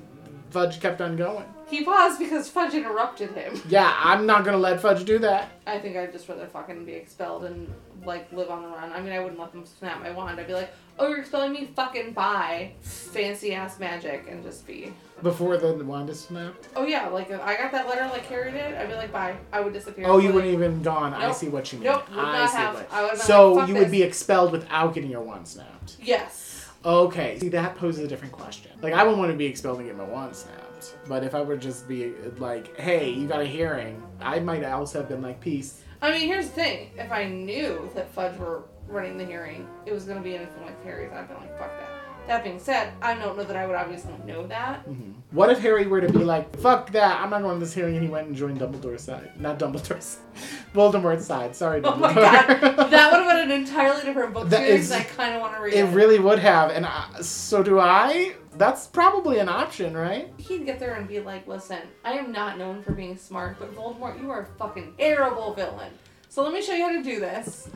Fudge 0.52 0.80
kept 0.80 1.02
on 1.02 1.15
going. 1.15 1.45
He 1.74 1.84
paused 1.84 2.20
because 2.20 2.48
Fudge 2.50 2.76
interrupted 2.76 3.32
him. 3.32 3.60
Yeah, 3.68 3.92
I'm 3.98 4.28
not 4.28 4.46
gonna 4.46 4.58
let 4.58 4.80
Fudge 4.80 5.06
do 5.06 5.18
that. 5.20 5.50
I 5.66 5.80
think 5.80 5.98
I'd 5.98 6.12
just 6.12 6.30
rather 6.30 6.46
fucking 6.46 6.86
be 6.86 6.92
expelled 6.94 7.46
and 7.46 7.74
like 8.06 8.32
live 8.32 8.50
on 8.52 8.62
the 8.62 8.68
run. 8.70 8.92
I 8.92 9.02
mean, 9.02 9.12
I 9.14 9.20
wouldn't 9.20 9.40
let 9.40 9.52
them 9.54 9.66
snap 9.66 10.00
my 10.02 10.12
wand. 10.12 10.40
I'd 10.40 10.46
be 10.46 10.54
like, 10.54 10.72
"Oh, 11.00 11.08
you're 11.08 11.20
expelling 11.22 11.52
me? 11.52 11.66
Fucking 11.76 12.12
bye, 12.14 12.74
fancy 12.82 13.54
ass 13.56 13.80
magic," 13.80 14.28
and 14.30 14.44
just 14.44 14.68
be. 14.68 14.94
Before 15.24 15.58
the 15.58 15.74
wand 15.84 16.10
is 16.12 16.20
snapped. 16.20 16.68
Oh 16.76 16.86
yeah, 16.86 17.08
like 17.08 17.30
if 17.32 17.42
I 17.42 17.56
got 17.58 17.72
that 17.72 17.88
letter 17.88 18.06
like 18.12 18.26
Harry 18.28 18.52
did, 18.52 18.76
I'd 18.76 18.90
be 18.90 18.96
like, 18.96 19.12
"Bye." 19.12 19.36
I 19.52 19.62
would 19.62 19.74
disappear. 19.74 20.06
Oh, 20.08 20.20
you 20.20 20.28
Like, 20.28 20.36
wouldn't 20.36 20.54
even 20.54 20.84
gone. 20.84 21.14
I 21.16 21.32
see 21.32 21.48
what 21.50 21.72
you 21.74 21.80
mean. 21.80 21.88
Nope, 21.88 22.08
would 22.12 22.20
I 22.20 22.32
not 22.40 22.50
see 22.52 22.58
have. 22.58 22.76
what- 22.76 22.90
I 22.94 23.04
would've 23.04 23.20
So 23.20 23.54
like, 23.54 23.62
"Fuck 23.62 23.70
you 23.70 23.76
would 23.82 23.90
be 23.92 24.04
expelled 24.04 24.52
without 24.52 24.94
getting 24.94 25.10
your 25.10 25.22
wand 25.22 25.48
snapped. 25.48 25.98
Yes. 26.00 26.70
Okay, 26.86 27.40
see 27.40 27.48
that 27.50 27.78
poses 27.78 28.04
a 28.04 28.08
different 28.10 28.34
question. 28.34 28.72
Like 28.82 28.94
I 28.94 29.02
wouldn't 29.04 29.18
want 29.20 29.32
to 29.32 29.38
be 29.38 29.46
expelled 29.46 29.78
and 29.80 29.88
get 29.88 29.96
my 29.98 30.04
wand 30.04 30.36
snapped, 30.36 30.60
but 31.08 31.24
if 31.24 31.34
I 31.36 31.41
were 31.41 31.58
just 31.58 31.88
be 31.88 32.13
like, 32.38 32.78
"Hey, 32.80 33.10
you 33.10 33.28
got 33.28 33.41
a 33.41 33.46
hearing," 33.46 34.02
I 34.19 34.39
might 34.39 34.63
also 34.63 35.00
have 35.00 35.10
been 35.10 35.22
like, 35.22 35.39
"Peace." 35.39 35.82
I 36.02 36.12
mean, 36.12 36.28
here's 36.28 36.48
the 36.48 36.54
thing: 36.54 36.91
if 36.98 37.12
I 37.12 37.26
knew 37.26 37.89
that 37.96 38.10
Fudge 38.10 38.38
were 38.38 38.63
running 38.88 39.17
the 39.17 39.26
hearing, 39.26 39.67
it 39.86 39.93
was 39.93 40.06
gonna 40.06 40.22
be 40.22 40.36
anything 40.36 40.62
like 40.63 40.84
Harry's, 40.84 41.12
I'd 41.12 41.28
be 41.28 41.34
like, 41.36 41.58
"Fuck 41.58 41.72
that." 41.80 41.89
That 42.28 42.43
being 42.43 42.60
said, 42.60 42.93
I 43.02 43.15
don't 43.15 43.38
know 43.38 43.43
that 43.43 43.58
I 43.58 43.65
would 43.67 43.76
obviously 43.76 44.13
know 44.26 44.48
that. 44.48 44.88
Mm-hmm. 44.88 45.12
What 45.34 45.50
if 45.50 45.60
Harry 45.60 45.88
were 45.88 46.00
to 46.00 46.12
be 46.13 46.19
like, 46.24 46.56
"Fuck 46.60 46.91
that! 46.91 47.19
I'm 47.19 47.30
not 47.32 47.41
going 47.41 47.60
to 47.60 47.65
this 47.65 47.74
hearing," 47.74 47.96
and 47.96 48.04
he 48.04 48.10
went 48.10 48.28
and 48.28 48.36
joined 48.36 48.60
Dumbledore's 48.60 49.02
side, 49.02 49.32
not 49.39 49.58
Dumbledore's, 49.60 50.19
Voldemort's 50.76 51.26
side. 51.26 51.56
Sorry, 51.56 51.82
Dumbledore. 51.82 51.96
Oh 51.96 51.98
my 51.98 52.13
god, 52.13 52.48
that 52.91 53.12
would 53.12 53.22
have 53.24 53.28
been 53.28 53.52
an 53.52 53.52
entirely 53.52 54.04
different 54.04 54.34
book 54.34 54.50
That 54.50 54.60
series. 54.67 54.86
is- 54.86 54.91
I 54.91 55.04
kind 55.04 55.34
of 55.36 55.41
want 55.41 55.56
to 55.56 55.62
read 55.62 55.74
It 55.74 55.86
it. 55.86 55.96
really 55.96 56.19
would 56.19 56.39
have, 56.39 56.69
and 56.69 56.86
I, 56.86 57.08
so 57.22 57.63
do 57.63 57.80
I. 57.80 58.36
That's 58.56 58.86
probably 58.86 59.39
an 59.39 59.50
option, 59.50 59.98
right? 59.98 60.32
He'd 60.38 60.67
get 60.67 60.80
there 60.80 60.93
and 60.93 61.08
be 61.08 61.19
like, 61.19 61.48
listen, 61.48 61.80
I 62.06 62.13
am 62.13 62.32
not 62.32 62.60
known 62.60 62.84
for 62.84 62.91
being 62.91 63.17
smart, 63.17 63.58
but 63.58 63.76
Voldemort, 63.76 64.22
you 64.22 64.30
are 64.30 64.41
a 64.41 64.46
fucking 64.60 64.93
terrible 65.00 65.56
villain. 65.56 65.91
So 66.30 66.43
let 66.43 66.54
me 66.54 66.62
show 66.62 66.74
you 66.74 66.84
how 66.86 66.91
to 66.91 67.02
do 67.04 67.19
this. 67.19 67.67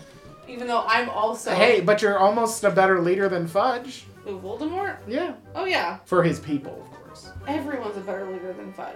Even 0.47 0.67
though 0.67 0.83
I'm 0.87 1.09
also. 1.09 1.51
Hey, 1.55 1.81
but 1.81 2.03
you're 2.03 2.19
almost 2.19 2.63
a 2.63 2.69
better 2.69 3.01
leader 3.01 3.27
than 3.27 3.47
Fudge. 3.47 4.05
Who, 4.23 4.39
Voldemort? 4.39 4.97
Yeah, 5.07 5.33
Oh, 5.55 5.65
yeah. 5.65 5.97
for 6.05 6.21
his 6.21 6.39
people, 6.39 6.73
of 6.83 6.91
course. 6.97 7.06
Everyone's 7.47 7.97
a 7.97 8.01
better 8.01 8.29
leader 8.31 8.53
than 8.53 8.73
Fudge. 8.73 8.95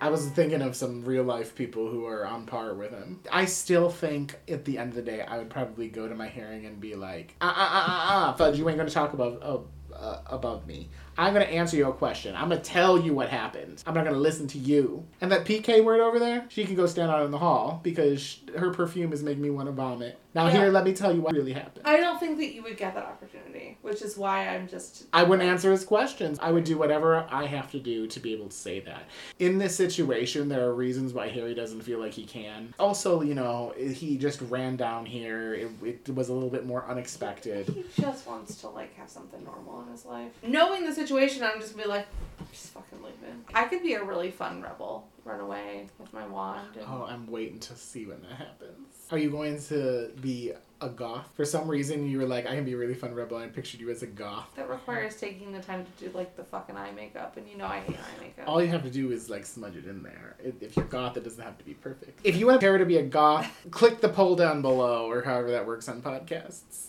I 0.00 0.08
was 0.08 0.26
thinking 0.30 0.62
of 0.62 0.74
some 0.74 1.04
real 1.04 1.24
life 1.24 1.54
people 1.54 1.88
who 1.90 2.06
are 2.06 2.26
on 2.26 2.46
par 2.46 2.72
with 2.72 2.90
him. 2.90 3.20
I 3.30 3.44
still 3.44 3.90
think 3.90 4.34
at 4.48 4.64
the 4.64 4.78
end 4.78 4.90
of 4.90 4.96
the 4.96 5.02
day, 5.02 5.20
I 5.20 5.36
would 5.36 5.50
probably 5.50 5.88
go 5.88 6.08
to 6.08 6.14
my 6.14 6.28
hearing 6.28 6.64
and 6.64 6.80
be 6.80 6.94
like, 6.94 7.34
ah, 7.42 7.54
ah, 7.54 7.70
ah, 7.70 7.84
ah, 7.86 8.28
ah, 8.30 8.32
Fudge, 8.32 8.58
you 8.58 8.66
ain't 8.68 8.78
gonna 8.78 8.88
talk 8.88 9.12
above, 9.12 9.38
uh, 9.42 9.94
uh, 9.94 10.22
above 10.26 10.66
me. 10.66 10.88
I'm 11.20 11.34
gonna 11.34 11.44
answer 11.44 11.76
your 11.76 11.92
question. 11.92 12.34
I'm 12.34 12.48
gonna 12.48 12.62
tell 12.62 12.98
you 12.98 13.12
what 13.12 13.28
happened. 13.28 13.82
I'm 13.86 13.92
not 13.92 14.04
gonna 14.06 14.16
listen 14.16 14.46
to 14.48 14.58
you. 14.58 15.04
And 15.20 15.30
that 15.30 15.44
PK 15.44 15.84
word 15.84 16.00
over 16.00 16.18
there, 16.18 16.46
she 16.48 16.64
can 16.64 16.74
go 16.74 16.86
stand 16.86 17.10
out 17.10 17.26
in 17.26 17.30
the 17.30 17.36
hall 17.36 17.78
because 17.82 18.40
her 18.56 18.70
perfume 18.70 19.12
is 19.12 19.22
making 19.22 19.42
me 19.42 19.50
want 19.50 19.68
to 19.68 19.72
vomit. 19.72 20.18
Now 20.34 20.46
Yeah. 20.46 20.52
here, 20.52 20.68
let 20.70 20.84
me 20.84 20.94
tell 20.94 21.14
you 21.14 21.20
what 21.20 21.34
really 21.34 21.52
happened. 21.52 21.84
I 21.84 21.98
don't 21.98 22.18
think 22.18 22.38
that 22.38 22.54
you 22.54 22.62
would 22.62 22.76
get 22.78 22.94
that 22.94 23.04
opportunity, 23.04 23.76
which 23.82 24.00
is 24.00 24.16
why 24.16 24.48
I'm 24.48 24.66
just. 24.66 25.06
I 25.12 25.24
wouldn't 25.24 25.46
answer 25.46 25.70
his 25.72 25.84
questions. 25.84 26.38
I 26.40 26.52
would 26.52 26.64
do 26.64 26.78
whatever 26.78 27.26
I 27.30 27.44
have 27.46 27.70
to 27.72 27.80
do 27.80 28.06
to 28.06 28.20
be 28.20 28.32
able 28.32 28.46
to 28.46 28.56
say 28.56 28.80
that. 28.80 29.02
In 29.40 29.58
this 29.58 29.76
situation, 29.76 30.48
there 30.48 30.64
are 30.68 30.74
reasons 30.74 31.12
why 31.12 31.28
Harry 31.28 31.52
doesn't 31.52 31.82
feel 31.82 31.98
like 31.98 32.12
he 32.12 32.24
can. 32.24 32.72
Also, 32.78 33.20
you 33.20 33.34
know, 33.34 33.74
he 33.76 34.16
just 34.16 34.40
ran 34.42 34.76
down 34.76 35.04
here. 35.04 35.52
It, 35.52 35.70
it 36.06 36.14
was 36.14 36.30
a 36.30 36.32
little 36.32 36.48
bit 36.48 36.64
more 36.64 36.86
unexpected. 36.88 37.68
He 37.68 37.84
just 38.00 38.26
wants 38.26 38.54
to 38.60 38.68
like 38.68 38.94
have 38.96 39.10
something 39.10 39.42
normal 39.44 39.82
in 39.82 39.88
his 39.90 40.06
life. 40.06 40.30
Knowing 40.42 40.86
the 40.86 40.94
situation, 40.94 41.09
I'm 41.16 41.60
just 41.60 41.76
be 41.76 41.84
like, 41.84 42.06
just 42.52 42.68
fucking 42.68 43.02
leaving. 43.02 43.44
I 43.54 43.64
could 43.64 43.82
be 43.82 43.94
a 43.94 44.04
really 44.04 44.30
fun 44.30 44.62
rebel, 44.62 45.08
run 45.24 45.40
away 45.40 45.88
with 45.98 46.12
my 46.12 46.26
wand. 46.26 46.76
And... 46.76 46.86
Oh, 46.88 47.06
I'm 47.08 47.26
waiting 47.30 47.58
to 47.60 47.76
see 47.76 48.06
when 48.06 48.20
that 48.22 48.36
happens. 48.36 49.06
Are 49.10 49.18
you 49.18 49.30
going 49.30 49.60
to 49.64 50.12
be 50.20 50.52
a 50.80 50.88
goth? 50.88 51.28
For 51.34 51.44
some 51.44 51.66
reason, 51.66 52.08
you 52.08 52.18
were 52.18 52.26
like, 52.26 52.46
I 52.46 52.54
can 52.54 52.64
be 52.64 52.74
a 52.74 52.76
really 52.76 52.94
fun 52.94 53.12
rebel, 53.12 53.38
and 53.38 53.46
I 53.46 53.48
pictured 53.48 53.80
you 53.80 53.90
as 53.90 54.02
a 54.02 54.06
goth. 54.06 54.54
That 54.54 54.70
requires 54.70 55.16
taking 55.16 55.52
the 55.52 55.60
time 55.60 55.84
to 55.84 56.04
do 56.04 56.16
like 56.16 56.36
the 56.36 56.44
fucking 56.44 56.76
eye 56.76 56.92
makeup, 56.92 57.36
and 57.36 57.48
you 57.48 57.56
know 57.56 57.66
I 57.66 57.80
hate 57.80 57.96
eye 57.96 58.20
makeup. 58.20 58.44
All 58.46 58.62
you 58.62 58.68
have 58.68 58.84
to 58.84 58.90
do 58.90 59.10
is 59.10 59.28
like 59.28 59.46
smudge 59.46 59.76
it 59.76 59.86
in 59.86 60.02
there. 60.04 60.36
If 60.42 60.62
if 60.62 60.76
you're 60.76 60.84
goth, 60.84 61.16
it 61.16 61.24
doesn't 61.24 61.42
have 61.42 61.58
to 61.58 61.64
be 61.64 61.74
perfect. 61.74 62.20
If 62.22 62.36
you 62.36 62.46
want 62.46 62.60
Tara 62.60 62.78
to 62.78 62.86
be 62.86 62.98
a 62.98 63.02
goth, 63.02 63.50
click 63.72 64.00
the 64.00 64.08
poll 64.08 64.36
down 64.36 64.62
below, 64.62 65.10
or 65.10 65.22
however 65.22 65.50
that 65.50 65.66
works 65.66 65.88
on 65.88 66.02
podcasts. 66.02 66.86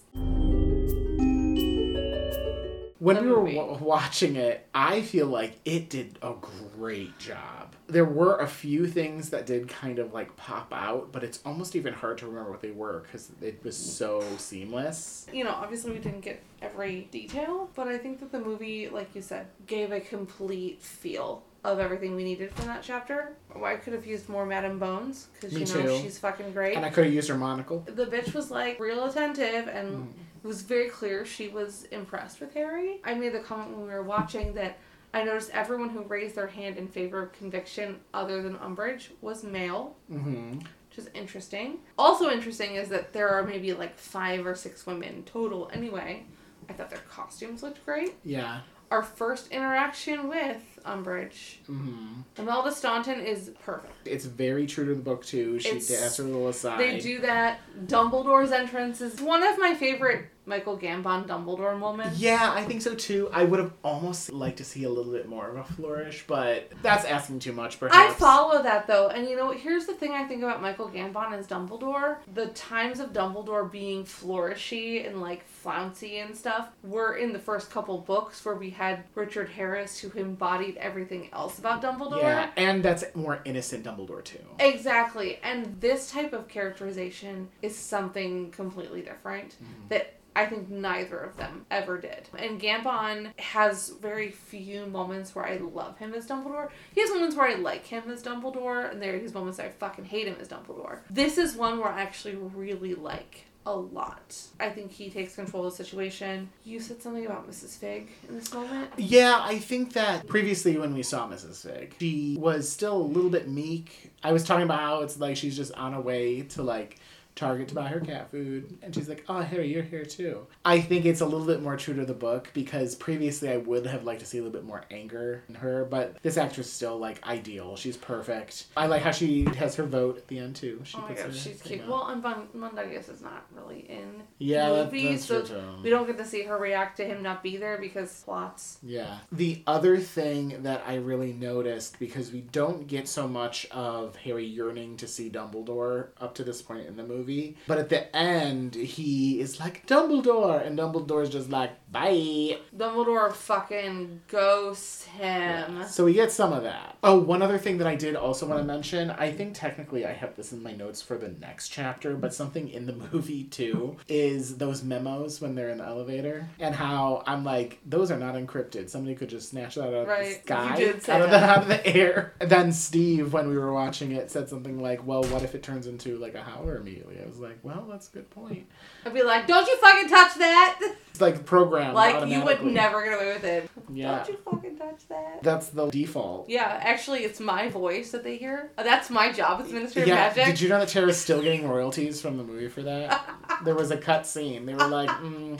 When 3.01 3.25
we 3.25 3.31
were 3.31 3.37
w- 3.51 3.77
watching 3.83 4.35
it, 4.35 4.67
I 4.75 5.01
feel 5.01 5.25
like 5.25 5.59
it 5.65 5.89
did 5.89 6.19
a 6.21 6.33
great 6.77 7.17
job. 7.17 7.73
There 7.87 8.05
were 8.05 8.37
a 8.37 8.47
few 8.47 8.85
things 8.85 9.31
that 9.31 9.47
did 9.47 9.67
kind 9.67 9.97
of 9.97 10.13
like 10.13 10.35
pop 10.37 10.71
out, 10.71 11.11
but 11.11 11.23
it's 11.23 11.39
almost 11.43 11.75
even 11.75 11.93
hard 11.95 12.19
to 12.19 12.27
remember 12.27 12.51
what 12.51 12.61
they 12.61 12.69
were 12.69 12.99
because 12.99 13.31
it 13.41 13.63
was 13.63 13.75
so 13.75 14.23
seamless. 14.37 15.25
you 15.33 15.43
know, 15.43 15.49
obviously 15.49 15.91
we 15.93 15.97
didn't 15.97 16.21
get 16.21 16.43
every 16.61 17.07
detail, 17.11 17.71
but 17.75 17.87
I 17.87 17.97
think 17.97 18.19
that 18.19 18.31
the 18.31 18.39
movie, 18.39 18.87
like 18.87 19.15
you 19.15 19.21
said, 19.23 19.47
gave 19.65 19.91
a 19.91 19.99
complete 19.99 20.79
feel 20.79 21.41
of 21.63 21.79
everything 21.79 22.15
we 22.15 22.23
needed 22.23 22.51
from 22.53 22.67
that 22.67 22.83
chapter. 22.83 23.33
Well, 23.55 23.65
I 23.65 23.77
could 23.77 23.93
have 23.93 24.05
used 24.05 24.29
more 24.29 24.45
Madame 24.45 24.77
Bones 24.77 25.27
because 25.39 25.53
you 25.53 25.65
know 25.83 25.97
too. 25.97 26.03
she's 26.03 26.19
fucking 26.19 26.53
great. 26.53 26.75
And 26.75 26.85
I 26.85 26.89
could 26.91 27.05
have 27.05 27.13
used 27.13 27.29
her 27.29 27.37
monocle. 27.37 27.83
the 27.87 28.05
bitch 28.05 28.33
was 28.35 28.51
like 28.51 28.79
real 28.79 29.05
attentive 29.05 29.67
and 29.67 29.89
Mm. 29.97 30.13
It 30.43 30.47
was 30.47 30.61
very 30.61 30.89
clear 30.89 31.25
she 31.25 31.47
was 31.49 31.83
impressed 31.91 32.39
with 32.39 32.53
Harry. 32.53 32.99
I 33.03 33.13
made 33.13 33.33
the 33.33 33.39
comment 33.39 33.71
when 33.77 33.85
we 33.87 33.93
were 33.93 34.03
watching 34.03 34.53
that 34.55 34.77
I 35.13 35.23
noticed 35.23 35.49
everyone 35.51 35.89
who 35.89 36.03
raised 36.03 36.35
their 36.35 36.47
hand 36.47 36.77
in 36.77 36.87
favor 36.87 37.21
of 37.23 37.33
conviction 37.33 37.99
other 38.13 38.41
than 38.41 38.55
Umbridge 38.57 39.09
was 39.21 39.43
male, 39.43 39.95
Mm-hmm. 40.11 40.59
which 40.59 40.97
is 40.97 41.09
interesting. 41.13 41.79
Also 41.97 42.29
interesting 42.31 42.75
is 42.75 42.87
that 42.89 43.11
there 43.13 43.27
are 43.29 43.43
maybe 43.43 43.73
like 43.73 43.97
five 43.97 44.45
or 44.47 44.55
six 44.55 44.85
women 44.85 45.23
total 45.23 45.69
anyway. 45.73 46.23
I 46.69 46.73
thought 46.73 46.89
their 46.89 46.99
costumes 47.09 47.61
looked 47.61 47.83
great. 47.85 48.15
Yeah. 48.23 48.61
Our 48.91 49.03
first 49.03 49.51
interaction 49.51 50.27
with 50.27 50.61
Umbridge, 50.85 51.59
Mm-hmm. 51.69 52.21
Imelda 52.41 52.73
Staunton 52.73 53.21
is 53.21 53.51
perfect. 53.63 53.93
It's 54.05 54.25
very 54.25 54.67
true 54.67 54.85
to 54.85 54.93
the 54.93 55.01
book 55.01 55.23
too. 55.25 55.59
She 55.59 55.69
It's- 55.69 56.17
her 56.17 56.23
little 56.25 56.49
aside. 56.49 56.77
They 56.77 56.99
do 56.99 57.19
that. 57.21 57.61
Dumbledore's 57.87 58.51
entrance 58.51 58.99
is 58.99 59.21
one 59.21 59.43
of 59.43 59.57
my 59.57 59.73
favorite 59.75 60.25
Michael 60.45 60.77
Gambon 60.77 61.27
Dumbledore 61.27 61.77
moments. 61.77 62.19
Yeah, 62.19 62.51
I 62.51 62.63
think 62.63 62.81
so 62.81 62.95
too. 62.95 63.29
I 63.31 63.43
would 63.43 63.59
have 63.59 63.73
almost 63.83 64.31
liked 64.31 64.57
to 64.57 64.63
see 64.63 64.83
a 64.83 64.89
little 64.89 65.11
bit 65.11 65.27
more 65.27 65.47
of 65.47 65.57
a 65.57 65.63
flourish, 65.63 66.25
but 66.27 66.71
that's 66.81 67.05
asking 67.05 67.39
too 67.39 67.53
much. 67.53 67.79
Perhaps. 67.79 67.95
I 67.95 68.17
follow 68.17 68.63
that 68.63 68.87
though, 68.87 69.09
and 69.09 69.27
you 69.27 69.35
know, 69.35 69.51
here's 69.51 69.85
the 69.85 69.93
thing 69.93 70.11
I 70.11 70.25
think 70.25 70.43
about 70.43 70.61
Michael 70.61 70.89
Gambon 70.89 71.33
as 71.33 71.47
Dumbledore. 71.47 72.17
The 72.33 72.47
times 72.47 72.99
of 72.99 73.13
Dumbledore 73.13 73.71
being 73.71 74.03
flourishy 74.03 75.07
and 75.07 75.21
like 75.21 75.47
flouncy 75.47 76.19
and 76.19 76.35
stuff 76.35 76.69
were 76.83 77.15
in 77.15 77.33
the 77.33 77.39
first 77.39 77.69
couple 77.69 77.99
books 77.99 78.43
where 78.43 78.55
we 78.55 78.71
had 78.71 79.03
Richard 79.15 79.49
Harris 79.49 79.99
who 79.99 80.11
embodied 80.19 80.77
everything 80.77 81.29
else 81.33 81.59
about 81.59 81.81
Dumbledore. 81.81 82.21
Yeah, 82.21 82.49
and 82.57 82.81
that's 82.81 83.03
more 83.15 83.41
innocent 83.45 83.85
Dumbledore 83.85 84.23
too. 84.23 84.39
Exactly. 84.59 85.39
And 85.43 85.79
this 85.79 86.09
type 86.11 86.33
of 86.33 86.47
characterization 86.47 87.49
is 87.61 87.75
something 87.77 88.51
completely 88.51 89.01
different 89.01 89.55
mm-hmm. 89.55 89.87
that 89.89 90.15
I 90.35 90.45
think 90.45 90.69
neither 90.69 91.17
of 91.17 91.37
them 91.37 91.65
ever 91.69 91.97
did. 91.97 92.29
And 92.37 92.59
Gambon 92.59 93.37
has 93.37 93.89
very 93.89 94.31
few 94.31 94.85
moments 94.85 95.35
where 95.35 95.45
I 95.45 95.57
love 95.57 95.97
him 95.97 96.13
as 96.13 96.27
Dumbledore. 96.27 96.69
He 96.93 97.01
has 97.01 97.09
moments 97.09 97.35
where 97.35 97.49
I 97.49 97.55
like 97.55 97.85
him 97.85 98.09
as 98.09 98.23
Dumbledore, 98.23 98.91
and 98.91 99.01
there 99.01 99.15
are 99.15 99.19
these 99.19 99.33
moments 99.33 99.59
I 99.59 99.69
fucking 99.69 100.05
hate 100.05 100.27
him 100.27 100.37
as 100.39 100.47
Dumbledore. 100.47 100.99
This 101.09 101.37
is 101.37 101.55
one 101.55 101.79
where 101.79 101.89
I 101.89 102.01
actually 102.01 102.35
really 102.35 102.95
like 102.95 103.45
a 103.65 103.73
lot. 103.73 104.41
I 104.59 104.69
think 104.69 104.91
he 104.91 105.09
takes 105.09 105.35
control 105.35 105.65
of 105.65 105.77
the 105.77 105.83
situation. 105.83 106.49
You 106.63 106.79
said 106.79 107.01
something 107.01 107.25
about 107.25 107.49
Mrs. 107.49 107.77
Fig 107.77 108.09
in 108.27 108.35
this 108.35 108.51
moment. 108.53 108.89
Yeah, 108.97 109.39
I 109.39 109.59
think 109.59 109.93
that 109.93 110.27
previously 110.27 110.77
when 110.77 110.93
we 110.95 111.03
saw 111.03 111.27
Mrs. 111.27 111.61
Fig, 111.67 111.95
she 111.99 112.37
was 112.39 112.71
still 112.71 112.97
a 112.97 113.03
little 113.03 113.29
bit 113.29 113.47
meek. 113.47 114.11
I 114.23 114.31
was 114.31 114.43
talking 114.43 114.63
about 114.63 114.79
how 114.79 115.01
it's 115.01 115.19
like 115.19 115.37
she's 115.37 115.55
just 115.55 115.73
on 115.73 115.93
her 115.93 116.01
way 116.01 116.41
to 116.41 116.63
like 116.63 116.99
Target 117.35 117.69
to 117.69 117.75
buy 117.75 117.87
her 117.87 117.99
cat 117.99 118.29
food, 118.31 118.77
and 118.81 118.93
she's 118.93 119.09
like, 119.09 119.23
"Oh, 119.27 119.41
Harry, 119.41 119.71
you're 119.71 119.83
here 119.83 120.05
too." 120.05 120.47
I 120.65 120.81
think 120.81 121.05
it's 121.05 121.21
a 121.21 121.25
little 121.25 121.47
bit 121.47 121.61
more 121.61 121.77
true 121.77 121.95
to 121.95 122.05
the 122.05 122.13
book 122.13 122.49
because 122.53 122.95
previously 122.95 123.49
I 123.49 123.57
would 123.57 123.85
have 123.85 124.03
liked 124.03 124.19
to 124.21 124.25
see 124.25 124.37
a 124.37 124.41
little 124.43 124.57
bit 124.57 124.65
more 124.65 124.83
anger 124.91 125.43
in 125.47 125.55
her, 125.55 125.85
but 125.85 126.21
this 126.21 126.37
actress 126.37 126.67
is 126.67 126.73
still 126.73 126.97
like 126.97 127.25
ideal. 127.27 127.75
She's 127.75 127.97
perfect. 127.97 128.67
I 128.75 128.87
like 128.87 129.01
how 129.01 129.11
she 129.11 129.45
has 129.57 129.75
her 129.75 129.83
vote 129.83 130.17
at 130.17 130.27
the 130.27 130.39
end 130.39 130.55
too. 130.55 130.81
She 130.83 130.97
Oh 130.97 131.01
my 131.01 131.13
god, 131.13 131.33
she's 131.35 131.61
cute. 131.61 131.81
up. 131.81 131.87
Well, 131.87 132.07
and 132.07 132.21
Mon- 132.21 132.49
Mundungus 132.53 133.09
is 133.09 133.21
not 133.21 133.45
really 133.55 133.79
in 133.89 134.23
yeah, 134.37 134.69
the 134.69 134.83
that, 134.85 135.19
so 135.19 135.43
true 135.43 135.61
we 135.83 135.89
don't 135.89 136.07
get 136.07 136.17
to 136.17 136.25
see 136.25 136.43
her 136.43 136.57
react 136.57 136.97
to 136.97 137.05
him 137.05 137.21
not 137.23 137.43
be 137.43 137.57
there 137.57 137.77
because 137.77 138.23
plots. 138.23 138.77
Yeah. 138.83 139.19
The 139.31 139.63
other 139.67 139.97
thing 139.97 140.63
that 140.63 140.83
I 140.87 140.95
really 140.95 141.33
noticed, 141.33 141.99
because 141.99 142.31
we 142.31 142.41
don't 142.41 142.87
get 142.87 143.07
so 143.07 143.27
much 143.27 143.67
of 143.71 144.15
Harry 144.17 144.45
yearning 144.45 144.97
to 144.97 145.07
see 145.07 145.29
Dumbledore 145.29 146.09
up 146.19 146.35
to 146.35 146.43
this 146.43 146.61
point 146.61 146.87
in 146.87 146.95
the 146.95 147.03
movie, 147.03 147.20
but 147.67 147.77
at 147.77 147.89
the 147.89 148.15
end, 148.15 148.75
he 148.75 149.39
is 149.39 149.59
like, 149.59 149.85
Dumbledore! 149.87 150.65
And 150.65 150.77
Dumbledore's 150.77 151.29
just 151.29 151.49
like, 151.49 151.71
bye! 151.91 152.57
Dumbledore 152.75 153.33
fucking 153.33 154.21
ghosts 154.27 155.03
him. 155.05 155.83
So 155.87 156.05
we 156.05 156.13
get 156.13 156.31
some 156.31 156.53
of 156.53 156.63
that. 156.63 156.97
Oh, 157.03 157.19
one 157.19 157.41
other 157.41 157.57
thing 157.57 157.77
that 157.79 157.87
I 157.87 157.95
did 157.95 158.15
also 158.15 158.45
want 158.47 158.59
to 158.61 158.65
mention, 158.65 159.11
I 159.11 159.31
think 159.31 159.53
technically 159.55 160.05
I 160.05 160.13
have 160.13 160.35
this 160.35 160.51
in 160.53 160.63
my 160.63 160.71
notes 160.73 161.01
for 161.01 161.17
the 161.17 161.29
next 161.29 161.69
chapter, 161.69 162.15
but 162.15 162.33
something 162.33 162.69
in 162.69 162.85
the 162.85 162.93
movie 163.11 163.43
too 163.43 163.97
is 164.07 164.57
those 164.57 164.83
memos 164.83 165.41
when 165.41 165.55
they're 165.55 165.69
in 165.69 165.79
the 165.79 165.85
elevator 165.85 166.47
and 166.59 166.73
how 166.75 167.23
I'm 167.27 167.43
like, 167.43 167.79
those 167.85 168.11
are 168.11 168.17
not 168.17 168.35
encrypted. 168.35 168.89
Somebody 168.89 169.15
could 169.15 169.29
just 169.29 169.49
snatch 169.49 169.75
that 169.75 169.87
out 169.87 169.93
of 169.93 170.07
Right, 170.07 170.23
the 170.45 170.53
you 170.53 170.59
sky, 170.59 170.75
did 170.77 171.03
say 171.03 171.13
out 171.13 171.21
of, 171.21 171.29
the, 171.31 171.37
out 171.43 171.57
of 171.63 171.67
the 171.67 171.85
air. 171.87 172.33
And 172.39 172.49
then 172.49 172.71
Steve, 172.71 173.33
when 173.33 173.49
we 173.49 173.57
were 173.57 173.73
watching 173.73 174.11
it, 174.11 174.31
said 174.31 174.49
something 174.49 174.81
like, 174.81 175.05
well, 175.05 175.23
what 175.25 175.43
if 175.43 175.55
it 175.55 175.63
turns 175.63 175.87
into 175.87 176.17
like 176.17 176.35
a 176.35 176.41
howler 176.41 176.77
immediately? 176.77 177.17
I 177.21 177.25
was 177.25 177.39
like, 177.39 177.59
well, 177.63 177.85
that's 177.89 178.07
a 178.09 178.11
good 178.11 178.29
point. 178.29 178.67
I'd 179.05 179.13
be 179.13 179.23
like, 179.23 179.47
don't 179.47 179.67
you 179.67 179.77
fucking 179.77 180.09
touch 180.09 180.35
that! 180.35 180.95
It's 181.21 181.37
like 181.37 181.45
programmed 181.45 181.93
Like, 181.93 182.27
you 182.27 182.43
would 182.43 182.63
never 182.63 183.03
get 183.03 183.13
away 183.13 183.33
with 183.33 183.43
it. 183.43 183.69
Yeah. 183.93 184.17
Don't 184.17 184.29
you 184.29 184.37
fucking 184.43 184.77
touch 184.77 185.07
that. 185.09 185.43
That's 185.43 185.67
the 185.69 185.87
default. 185.89 186.49
Yeah, 186.49 186.79
actually, 186.81 187.19
it's 187.19 187.39
my 187.39 187.69
voice 187.69 188.11
that 188.11 188.23
they 188.23 188.37
hear. 188.37 188.71
Uh, 188.77 188.83
That's 188.83 189.09
my 189.11 189.31
job 189.31 189.61
as 189.61 189.71
Minister 189.71 190.01
of 190.01 190.07
Yeah, 190.07 190.15
Magic. 190.15 190.45
did 190.45 190.61
you 190.61 190.69
know 190.69 190.79
that 190.79 190.87
Tara's 190.87 191.17
still 191.17 191.41
getting 191.41 191.67
royalties 191.69 192.21
from 192.21 192.37
the 192.37 192.43
movie 192.43 192.69
for 192.69 192.81
that? 192.83 193.23
there 193.63 193.75
was 193.75 193.91
a 193.91 193.97
cut 193.97 194.25
scene. 194.25 194.65
They 194.65 194.73
were 194.73 194.87
like, 194.87 195.09
mm, 195.21 195.59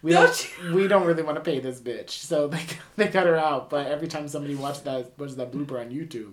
"We 0.00 0.12
don't, 0.12 0.52
Don't 0.62 0.74
we 0.74 0.88
don't 0.88 1.06
really 1.06 1.22
want 1.22 1.36
to 1.36 1.42
pay 1.42 1.60
this 1.60 1.80
bitch," 1.80 2.10
so 2.10 2.48
they 2.48 2.62
they 2.96 3.08
cut 3.08 3.26
her 3.26 3.36
out. 3.36 3.68
But 3.68 3.88
every 3.88 4.08
time 4.08 4.28
somebody 4.28 4.54
watched 4.54 4.84
that 4.84 5.12
watches 5.18 5.36
that 5.36 5.52
blooper 5.52 5.78
on 5.78 5.90
YouTube, 5.90 6.32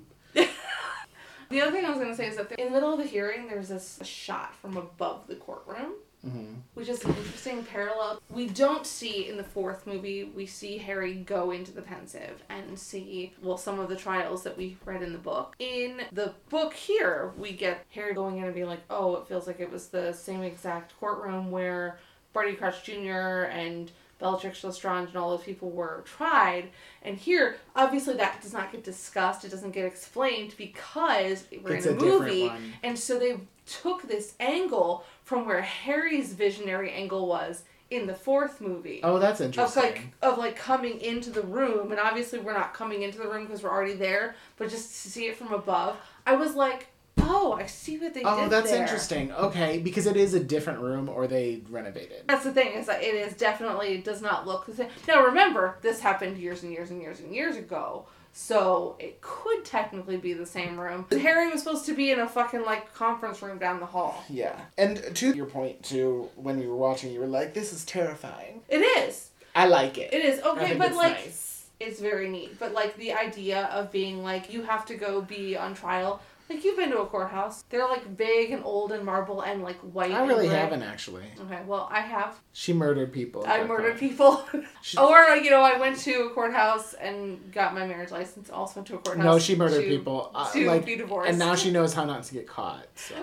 The 1.50 1.62
other 1.62 1.72
thing 1.72 1.84
I 1.84 1.90
was 1.90 1.98
going 1.98 2.12
to 2.12 2.16
say 2.16 2.28
is 2.28 2.38
that 2.38 2.52
in 2.54 2.68
the 2.68 2.72
middle 2.72 2.94
of 2.94 3.00
the 3.00 3.06
hearing, 3.06 3.48
there's 3.48 3.70
this 3.70 4.00
shot 4.04 4.56
from 4.56 4.78
above 4.78 5.26
the 5.28 5.36
courtroom. 5.36 5.94
Hmm 6.22 6.60
which 6.80 6.88
is 6.88 7.04
an 7.04 7.14
interesting 7.14 7.62
parallel. 7.64 8.22
We 8.30 8.48
don't 8.48 8.86
see 8.86 9.28
in 9.28 9.36
the 9.36 9.44
fourth 9.44 9.86
movie, 9.86 10.24
we 10.24 10.46
see 10.46 10.78
Harry 10.78 11.14
go 11.14 11.52
into 11.52 11.74
the 11.74 11.82
Pensieve 11.82 12.42
and 12.50 12.80
see, 12.80 13.34
well, 13.42 13.58
some 13.58 13.82
of 13.82 13.90
the 13.90 13.98
trials 13.98 14.44
that 14.44 14.58
we 14.58 14.78
read 14.86 15.04
in 15.04 15.12
the 15.12 15.20
book. 15.20 15.56
In 15.60 16.04
the 16.14 16.34
book 16.48 16.74
here, 16.74 17.34
we 17.38 17.52
get 17.52 17.86
Harry 17.90 18.14
going 18.14 18.38
in 18.38 18.46
and 18.46 18.54
being 18.54 18.68
like, 18.68 18.84
oh, 18.90 19.18
it 19.18 19.28
feels 19.28 19.46
like 19.46 19.60
it 19.60 19.70
was 19.70 19.88
the 19.88 20.14
same 20.14 20.42
exact 20.42 20.98
courtroom 21.02 21.52
where 21.52 22.00
Barty 22.32 22.54
Crouch 22.54 22.82
Jr. 22.84 23.50
and 23.52 23.92
Bellatrix 24.20 24.64
Lestrange 24.64 25.10
and 25.10 25.18
all 25.18 25.32
those 25.32 25.46
people 25.46 25.70
were 25.72 26.04
tried. 26.06 26.70
And 27.02 27.18
here, 27.18 27.58
obviously, 27.76 28.16
that 28.16 28.42
does 28.42 28.54
not 28.54 28.72
get 28.72 28.86
discussed. 28.86 29.44
It 29.44 29.52
doesn't 29.52 29.72
get 29.72 29.86
explained 29.86 30.56
because 30.58 31.46
we're 31.62 31.76
It's 31.76 31.86
in 31.86 31.98
a 31.98 32.00
a, 32.00 32.04
movie. 32.04 32.52
And 32.84 32.98
so 32.98 33.20
they 33.20 33.38
took 33.70 34.08
this 34.08 34.34
angle 34.40 35.04
from 35.24 35.46
where 35.46 35.62
Harry's 35.62 36.34
visionary 36.34 36.92
angle 36.92 37.28
was 37.28 37.64
in 37.90 38.06
the 38.08 38.14
fourth 38.14 38.62
movie. 38.62 39.00
Oh, 39.04 39.20
that's 39.20 39.40
Of 39.40 39.48
interesting. 39.48 39.84
like 39.84 40.02
of 40.22 40.38
like 40.38 40.56
coming 40.56 41.00
into 41.02 41.30
the 41.30 41.42
room, 41.42 41.92
and 41.92 42.00
obviously 42.00 42.40
we're 42.40 42.54
not 42.54 42.74
coming 42.74 43.02
into 43.04 43.18
the 43.18 43.28
room 43.28 43.46
because 43.46 43.64
we're 43.64 43.72
already 43.72 43.94
there, 43.96 44.36
but 44.58 44.70
just 44.70 45.04
to 45.04 45.10
see 45.12 45.26
it 45.26 45.36
from 45.38 45.54
above, 45.54 45.98
I 46.26 46.36
was 46.36 46.54
like, 46.56 46.88
oh, 47.20 47.54
I 47.54 47.66
see 47.66 47.98
what 47.98 48.14
they 48.14 48.22
oh, 48.24 48.36
did 48.38 48.46
Oh, 48.46 48.50
that's 48.50 48.72
there. 48.72 48.82
interesting. 48.82 49.32
Okay, 49.32 49.80
because 49.80 50.06
it 50.06 50.18
is 50.18 50.34
a 50.36 50.40
different 50.40 50.80
room, 50.82 51.10
or 51.10 51.26
they 51.28 51.62
renovated. 51.70 52.24
That's 52.28 52.44
the 52.44 52.54
thing 52.54 52.74
is 52.74 52.86
that 52.86 53.02
it 53.04 53.16
is 53.16 53.34
definitely 53.34 53.96
it 53.96 54.04
does 54.04 54.22
not 54.22 54.46
look 54.48 54.66
the 54.68 54.74
same. 54.76 54.90
Now 55.08 55.26
remember, 55.26 55.78
this 55.82 56.00
happened 56.00 56.38
years 56.38 56.62
and 56.64 56.72
years 56.72 56.92
and 56.92 57.02
years 57.02 57.20
and 57.20 57.34
years 57.34 57.56
ago, 57.56 58.06
so 58.34 58.96
it 59.00 59.22
could 59.22 59.66
technically 59.66 60.18
be 60.18 60.34
the 60.34 60.46
same 60.46 60.80
room. 60.80 61.06
Harry 61.12 61.50
was 61.50 61.64
supposed 61.64 61.86
to 61.86 61.94
be 61.94 62.12
in 62.12 62.20
a 62.20 62.28
fucking 62.28 62.64
like 62.64 62.94
conference 62.94 63.42
room 63.42 63.58
down 63.58 63.80
the 63.80 63.86
hall. 63.86 64.24
Yeah, 64.30 64.60
and 64.78 65.16
to 65.16 65.34
your 65.34 65.46
point 65.46 65.84
too, 65.84 66.30
when 66.36 66.60
we 66.60 66.68
were 66.68 66.76
watching, 66.76 67.12
you 67.12 67.20
were 67.20 67.28
like, 67.28 67.54
"This 67.54 67.74
is 67.74 67.86
terrifying." 67.86 68.62
It 68.70 68.80
is. 68.80 69.30
I 69.56 69.66
like 69.66 69.98
it. 69.98 70.14
It 70.14 70.24
is 70.24 70.42
okay, 70.42 70.76
but 70.78 70.94
like 70.94 71.14
nice. 71.14 71.66
it's 71.80 72.00
very 72.00 72.30
neat. 72.30 72.60
But 72.60 72.74
like 72.74 72.96
the 72.98 73.14
idea 73.14 73.66
of 73.66 73.92
being 73.92 74.24
like 74.24 74.54
you 74.54 74.62
have 74.64 74.86
to 74.88 74.96
go 74.96 75.22
be 75.22 75.58
on 75.58 75.74
trial. 75.74 76.22
Like 76.50 76.64
you've 76.64 76.78
been 76.78 76.90
to 76.92 77.00
a 77.02 77.06
courthouse. 77.06 77.64
They're 77.70 77.88
like 77.88 78.18
big 78.18 78.52
and 78.52 78.64
old 78.64 78.92
and 78.92 79.06
marble 79.06 79.42
and 79.42 79.62
like 79.62 79.78
white. 79.82 80.12
I 80.12 80.26
really 80.26 80.48
haven't 80.48 80.82
actually. 80.82 81.26
Okay, 81.46 81.60
well 81.68 81.88
I 81.92 82.02
have. 82.02 82.40
She 82.54 82.74
murdered 82.74 83.14
people. 83.14 83.46
I 83.48 83.64
murdered 83.64 84.00
fine. 84.00 84.10
people. 84.10 84.44
She- 84.82 84.98
or 84.98 85.36
you 85.36 85.52
know, 85.52 85.62
I 85.62 85.78
went 85.78 86.00
to 86.00 86.12
a 86.24 86.30
courthouse 86.32 86.94
and 86.96 87.52
got 87.52 87.74
my 87.76 87.86
marriage 87.86 88.12
license. 88.12 88.50
Also 88.50 88.80
went 88.80 88.88
to 88.88 88.96
a 88.96 88.98
courthouse. 88.98 89.24
No, 89.24 89.38
she 89.38 89.56
murdered 89.56 89.84
to- 89.84 89.88
people. 89.90 90.32
Uh, 90.34 90.52
to 90.52 90.66
like, 90.68 90.86
be 90.86 90.96
divorced. 90.96 91.30
and 91.30 91.38
now 91.38 91.54
she 91.56 91.70
knows 91.76 91.94
how 91.94 92.04
not 92.06 92.24
to 92.24 92.34
get 92.34 92.48
caught. 92.48 92.88
So 92.96 93.16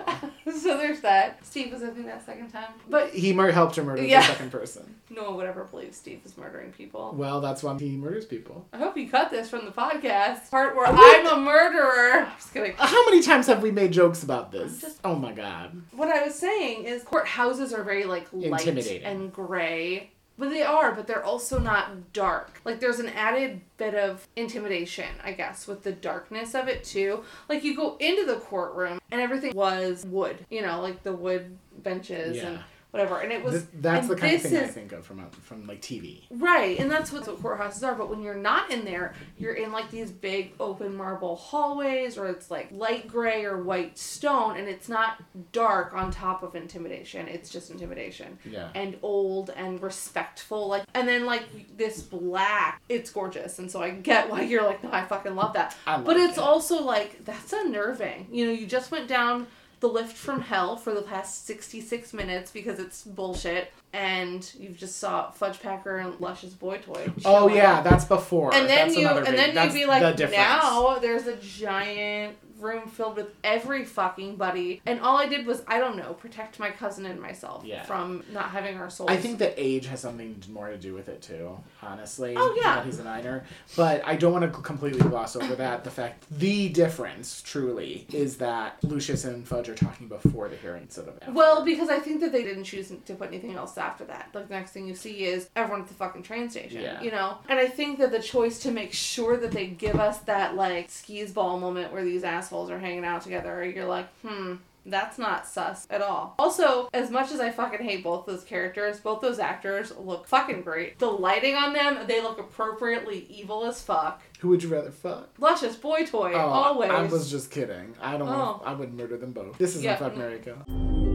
so 0.51 0.77
there's 0.77 1.01
that. 1.01 1.45
Steve 1.45 1.73
was 1.73 1.83
I 1.83 1.87
think 1.89 2.05
that 2.05 2.25
second 2.25 2.49
time, 2.49 2.71
but 2.89 3.09
he 3.09 3.33
mur- 3.33 3.51
helped 3.51 3.75
her 3.75 3.83
murder 3.83 4.03
Yeah. 4.03 4.21
the 4.21 4.27
second 4.27 4.51
person. 4.51 4.95
no 5.09 5.23
one 5.23 5.35
would 5.37 5.47
ever 5.47 5.65
believe 5.65 5.93
Steve 5.93 6.21
is 6.25 6.37
murdering 6.37 6.71
people. 6.71 7.13
Well, 7.15 7.41
that's 7.41 7.61
why 7.63 7.77
he 7.77 7.97
murders 7.97 8.25
people. 8.25 8.65
I 8.73 8.77
hope 8.77 8.95
you 8.97 9.09
cut 9.09 9.31
this 9.31 9.49
from 9.49 9.65
the 9.65 9.71
podcast 9.71 10.49
part 10.49 10.75
where 10.75 10.85
I'm 10.87 11.27
a 11.27 11.39
murderer. 11.41 12.25
I'm 12.25 12.31
just 12.37 12.53
kidding. 12.53 12.73
How 12.77 13.05
many 13.05 13.16
times 13.21 13.47
have 13.47 13.61
we 13.61 13.71
made 13.71 13.91
jokes 13.91 14.23
about 14.23 14.51
this? 14.51 14.81
Just- 14.81 14.99
oh 15.03 15.15
my 15.15 15.31
god. 15.31 15.81
What 15.91 16.09
I 16.09 16.23
was 16.23 16.35
saying 16.35 16.83
is 16.83 17.03
courthouses 17.03 17.77
are 17.77 17.83
very 17.83 18.03
like 18.05 18.27
light 18.31 18.65
and 19.03 19.31
gray. 19.33 20.11
But 20.39 20.51
they 20.51 20.61
are, 20.61 20.91
but 20.91 21.07
they're 21.07 21.23
also 21.23 21.57
not 21.57 22.13
dark. 22.13 22.61
Like 22.63 22.79
there's 22.79 22.99
an 22.99 23.09
added 23.09 23.59
bit 23.77 23.95
of 23.95 24.27
intimidation, 24.35 25.07
I 25.23 25.31
guess, 25.31 25.65
with 25.67 25.81
the 25.81 25.91
darkness 25.91 26.53
of 26.53 26.67
it 26.67 26.83
too. 26.83 27.23
Like 27.49 27.63
you 27.63 27.75
go 27.75 27.97
into 27.99 28.23
the 28.25 28.35
courtroom 28.35 28.99
and 29.09 29.19
everything 29.19 29.55
was 29.55 30.05
wood, 30.05 30.45
you 30.51 30.61
know, 30.61 30.79
like 30.81 31.01
the 31.01 31.13
wood 31.13 31.57
benches 31.81 32.37
and 32.43 32.57
Yeah. 32.57 32.61
Whatever. 32.91 33.19
And 33.19 33.31
it 33.31 33.43
was 33.43 33.53
Th- 33.53 33.65
that's 33.81 34.07
the 34.07 34.15
kind 34.15 34.35
of 34.35 34.41
thing 34.41 34.57
I 34.57 34.67
think 34.67 34.91
of 34.91 35.05
from 35.05 35.19
uh, 35.19 35.23
from 35.41 35.67
like 35.67 35.81
TV. 35.81 36.23
Right, 36.31 36.79
and 36.79 36.89
that's 36.89 37.11
what, 37.11 37.27
what 37.27 37.59
courthouses 37.59 37.85
are. 37.85 37.95
But 37.95 38.09
when 38.09 38.21
you're 38.21 38.33
not 38.35 38.71
in 38.71 38.85
there, 38.85 39.13
you're 39.37 39.53
in 39.53 39.71
like 39.71 39.91
these 39.91 40.11
big 40.11 40.53
open 40.59 40.95
marble 40.95 41.35
hallways, 41.35 42.17
or 42.17 42.27
it's 42.27 42.49
like 42.49 42.69
light 42.71 43.07
gray 43.07 43.45
or 43.45 43.61
white 43.61 43.97
stone, 43.97 44.57
and 44.57 44.67
it's 44.67 44.87
not 44.89 45.21
dark 45.51 45.93
on 45.93 46.11
top 46.11 46.43
of 46.43 46.55
intimidation. 46.55 47.27
It's 47.27 47.49
just 47.49 47.71
intimidation 47.71 48.39
Yeah. 48.49 48.69
and 48.75 48.97
old 49.03 49.49
and 49.51 49.81
respectful. 49.81 50.67
Like, 50.67 50.83
and 50.93 51.07
then 51.07 51.25
like 51.25 51.77
this 51.77 52.01
black, 52.01 52.81
it's 52.89 53.09
gorgeous, 53.11 53.59
and 53.59 53.69
so 53.69 53.81
I 53.81 53.91
get 53.91 54.29
why 54.29 54.41
you're 54.41 54.63
like, 54.63 54.83
no, 54.83 54.91
I 54.91 55.03
fucking 55.03 55.35
love 55.35 55.53
that. 55.53 55.75
I 55.85 55.97
But 55.97 56.17
like 56.17 56.29
it's 56.29 56.37
it. 56.37 56.43
also 56.43 56.81
like 56.83 57.23
that's 57.25 57.53
unnerving. 57.53 58.27
You 58.31 58.45
know, 58.47 58.51
you 58.51 58.65
just 58.65 58.91
went 58.91 59.07
down 59.07 59.47
the 59.79 59.87
lift 59.87 60.15
from 60.17 60.41
hell 60.41 60.75
for 60.75 60.93
the 60.93 61.01
past 61.03 61.45
66 61.45 62.13
minutes 62.13 62.51
because 62.51 62.79
it's 62.79 63.03
bullshit 63.03 63.71
and 63.93 64.51
you 64.59 64.69
just 64.69 64.97
saw 64.97 65.29
Fudge 65.31 65.59
Packer 65.61 65.97
and 65.97 66.19
Lush's 66.19 66.53
Boy 66.53 66.79
Toy. 66.79 67.11
Oh 67.25 67.47
yeah, 67.47 67.75
up. 67.79 67.83
that's 67.83 68.05
before. 68.05 68.53
And 68.53 68.67
then 68.67 68.87
That's 68.87 68.97
you 68.99 69.07
and 69.07 69.25
big- 69.25 69.35
then 69.35 69.65
you'd 69.67 69.73
be 69.73 69.85
like 69.85 70.15
difference. 70.17 70.37
now 70.37 70.97
there's 70.99 71.27
a 71.27 71.35
giant 71.37 72.35
room 72.59 72.87
filled 72.87 73.15
with 73.17 73.27
every 73.43 73.85
fucking 73.85 74.35
buddy 74.35 74.81
and 74.85 74.99
all 75.01 75.17
I 75.17 75.27
did 75.27 75.45
was 75.45 75.63
I 75.67 75.79
don't 75.79 75.97
know 75.97 76.13
protect 76.13 76.59
my 76.59 76.71
cousin 76.71 77.05
and 77.05 77.21
myself 77.21 77.63
Yeah. 77.65 77.83
from 77.83 78.23
not 78.31 78.49
having 78.49 78.77
our 78.77 78.89
souls. 78.89 79.09
I 79.09 79.17
think 79.17 79.39
that 79.39 79.53
age 79.57 79.87
has 79.87 79.99
something 79.99 80.41
more 80.49 80.69
to 80.69 80.77
do 80.77 80.93
with 80.93 81.09
it 81.09 81.21
too, 81.21 81.57
honestly. 81.81 82.33
Oh, 82.37 82.53
yeah. 82.57 82.75
That 82.75 82.85
he's 82.85 82.99
a 82.99 83.03
minor. 83.03 83.45
But 83.75 84.05
I 84.05 84.15
don't 84.15 84.31
want 84.33 84.51
to 84.51 84.61
completely 84.61 84.99
gloss 85.01 85.35
over 85.35 85.55
that. 85.55 85.83
The 85.83 85.91
fact, 85.91 86.25
the 86.31 86.69
difference, 86.69 87.41
truly, 87.41 88.07
is 88.11 88.37
that 88.37 88.83
Lucius 88.83 89.25
and 89.25 89.47
Fudge 89.47 89.69
are 89.69 89.75
talking 89.75 90.07
before 90.07 90.49
the 90.49 90.55
hearing 90.55 90.83
instead 90.83 91.07
of 91.07 91.15
after. 91.21 91.31
Well, 91.31 91.63
because 91.63 91.89
I 91.89 91.99
think 91.99 92.21
that 92.21 92.31
they 92.31 92.43
didn't 92.43 92.63
choose 92.63 92.91
to 93.05 93.13
put 93.15 93.27
anything 93.27 93.53
else 93.55 93.77
after 93.77 94.05
that. 94.05 94.29
Like 94.33 94.47
the 94.47 94.55
next 94.55 94.71
thing 94.71 94.87
you 94.87 94.95
see 94.95 95.25
is 95.25 95.49
everyone 95.55 95.81
at 95.81 95.87
the 95.87 95.93
fucking 95.93 96.23
train 96.23 96.49
station. 96.49 96.81
Yeah. 96.81 97.01
You 97.01 97.11
know? 97.11 97.37
And 97.49 97.59
I 97.59 97.67
think 97.67 97.99
that 97.99 98.11
the 98.11 98.21
choice 98.21 98.59
to 98.59 98.71
make 98.71 98.93
sure 98.93 99.37
that 99.37 99.51
they 99.51 99.67
give 99.67 99.99
us 99.99 100.19
that 100.19 100.55
like 100.55 100.89
skis 100.89 101.31
ball 101.31 101.59
moment 101.59 101.91
where 101.91 102.03
these 102.03 102.23
assholes 102.23 102.46
are 102.51 102.79
hanging 102.79 103.05
out 103.05 103.21
together, 103.21 103.63
you're 103.65 103.85
like, 103.85 104.07
hmm. 104.21 104.55
That's 104.89 105.17
not 105.17 105.45
sus 105.45 105.85
at 105.89 106.01
all. 106.01 106.35
Also, 106.39 106.87
as 106.93 107.11
much 107.11 107.33
as 107.33 107.41
I 107.41 107.51
fucking 107.51 107.85
hate 107.85 108.05
both 108.05 108.25
those 108.25 108.45
characters, 108.45 109.01
both 109.01 109.19
those 109.19 109.37
actors 109.37 109.91
look 109.97 110.27
fucking 110.27 110.61
great. 110.61 110.97
The 110.97 111.07
lighting 111.07 111.55
on 111.55 111.73
them, 111.73 112.07
they 112.07 112.21
look 112.21 112.39
appropriately 112.39 113.27
evil 113.29 113.65
as 113.65 113.81
fuck. 113.81 114.21
Who 114.39 114.47
would 114.47 114.63
you 114.63 114.69
rather 114.69 114.91
fuck? 114.91 115.29
Luscious 115.39 115.75
boy 115.75 116.05
toy, 116.05 116.31
Oh, 116.33 116.39
always. 116.39 116.89
I 116.89 117.03
was 117.03 117.29
just 117.29 117.51
kidding. 117.51 117.95
I 118.01 118.17
don't. 118.17 118.29
Oh. 118.29 118.61
I 118.65 118.73
would 118.73 118.93
murder 118.93 119.17
them 119.17 119.33
both. 119.33 119.57
This 119.57 119.71
isn't 119.71 119.83
Yeah. 119.83 119.97
fuck 119.97 120.15
Kill. 120.15 121.06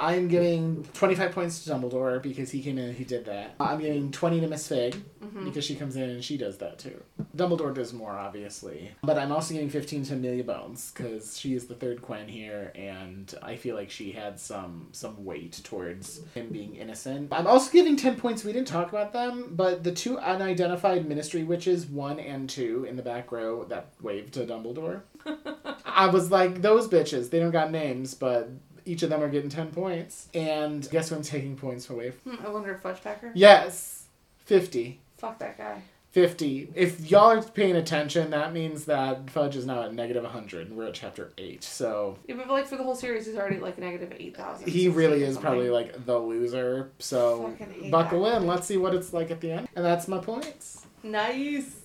I'm 0.00 0.28
giving 0.28 0.84
25 0.94 1.32
points 1.32 1.64
to 1.64 1.70
Dumbledore 1.70 2.22
because 2.22 2.50
he 2.50 2.62
came 2.62 2.78
in 2.78 2.86
and 2.86 2.96
he 2.96 3.04
did 3.04 3.26
that. 3.26 3.54
I'm 3.60 3.80
giving 3.80 4.10
20 4.10 4.40
to 4.40 4.48
Miss 4.48 4.66
Figg 4.68 4.96
Mm-hmm. 5.20 5.44
because 5.44 5.64
she 5.66 5.76
comes 5.76 5.96
in 5.96 6.02
and 6.08 6.24
she 6.24 6.38
does 6.38 6.56
that 6.58 6.78
too. 6.78 6.98
Dumbledore 7.36 7.74
does 7.74 7.92
more, 7.92 8.12
obviously. 8.12 8.90
But 9.02 9.18
I'm 9.18 9.30
also 9.30 9.52
giving 9.52 9.68
15 9.68 10.06
to 10.06 10.14
Amelia 10.14 10.42
Bones 10.42 10.90
because 10.92 11.38
she 11.38 11.54
is 11.54 11.66
the 11.66 11.74
third 11.74 12.00
Quinn 12.00 12.26
here 12.26 12.72
and 12.74 13.32
I 13.42 13.56
feel 13.56 13.76
like 13.76 13.90
she 13.90 14.12
had 14.12 14.40
some 14.40 14.88
some 14.92 15.22
weight 15.24 15.60
towards 15.62 16.22
him 16.34 16.48
being 16.48 16.74
innocent. 16.74 17.28
I'm 17.32 17.46
also 17.46 17.70
giving 17.70 17.96
10 17.96 18.16
points. 18.16 18.44
We 18.44 18.52
didn't 18.54 18.68
talk 18.68 18.88
about 18.88 19.12
them, 19.12 19.52
but 19.52 19.84
the 19.84 19.92
two 19.92 20.18
unidentified 20.18 21.06
ministry 21.06 21.44
witches, 21.44 21.86
one 21.86 22.18
and 22.18 22.48
two, 22.48 22.86
in 22.88 22.96
the 22.96 23.02
back 23.02 23.30
row 23.30 23.64
that 23.64 23.90
waved 24.00 24.34
to 24.34 24.46
Dumbledore. 24.46 25.02
I 25.84 26.06
was 26.06 26.30
like, 26.30 26.62
those 26.62 26.88
bitches, 26.88 27.28
they 27.30 27.38
don't 27.40 27.50
got 27.50 27.70
names, 27.70 28.14
but 28.14 28.48
each 28.84 29.02
of 29.02 29.10
them 29.10 29.22
are 29.22 29.28
getting 29.28 29.50
10 29.50 29.70
points. 29.70 30.28
And 30.34 30.88
guess 30.90 31.08
who 31.08 31.16
I'm 31.16 31.22
taking 31.22 31.56
points 31.56 31.88
away 31.90 32.10
from? 32.12 32.32
Hmm, 32.36 32.46
I 32.46 32.50
wonder 32.50 32.72
if 32.74 32.80
Fudge 32.80 33.02
Packer. 33.02 33.32
Yes, 33.34 34.04
50. 34.46 35.00
Fuck 35.18 35.38
that 35.38 35.58
guy. 35.58 35.82
50. 36.12 36.70
If 36.74 37.08
y'all 37.08 37.30
are 37.30 37.40
paying 37.42 37.76
attention, 37.76 38.30
that 38.30 38.52
means 38.52 38.86
that 38.86 39.30
Fudge 39.30 39.54
is 39.54 39.64
now 39.64 39.84
at 39.84 39.94
negative 39.94 40.24
100, 40.24 40.72
we're 40.74 40.86
at 40.88 40.94
chapter 40.94 41.30
8. 41.38 41.62
So 41.62 42.18
Yeah, 42.26 42.34
but 42.34 42.48
like 42.48 42.66
for 42.66 42.76
the 42.76 42.82
whole 42.82 42.96
series, 42.96 43.26
he's 43.26 43.36
already 43.36 43.58
like 43.60 43.78
negative 43.78 44.12
eight 44.18 44.36
thousand. 44.36 44.68
he 44.68 44.88
really 44.88 45.22
is 45.22 45.38
probably 45.38 45.70
like 45.70 46.04
the 46.06 46.18
loser. 46.18 46.90
So 46.98 47.54
buckle 47.90 48.26
in. 48.26 48.48
Let's 48.48 48.66
see 48.66 48.76
what 48.76 48.92
it's 48.92 49.12
like 49.12 49.30
at 49.30 49.40
the 49.40 49.52
end. 49.52 49.68
And 49.76 49.84
that's 49.84 50.08
my 50.08 50.18
points. 50.18 50.84
nice. 51.04 51.76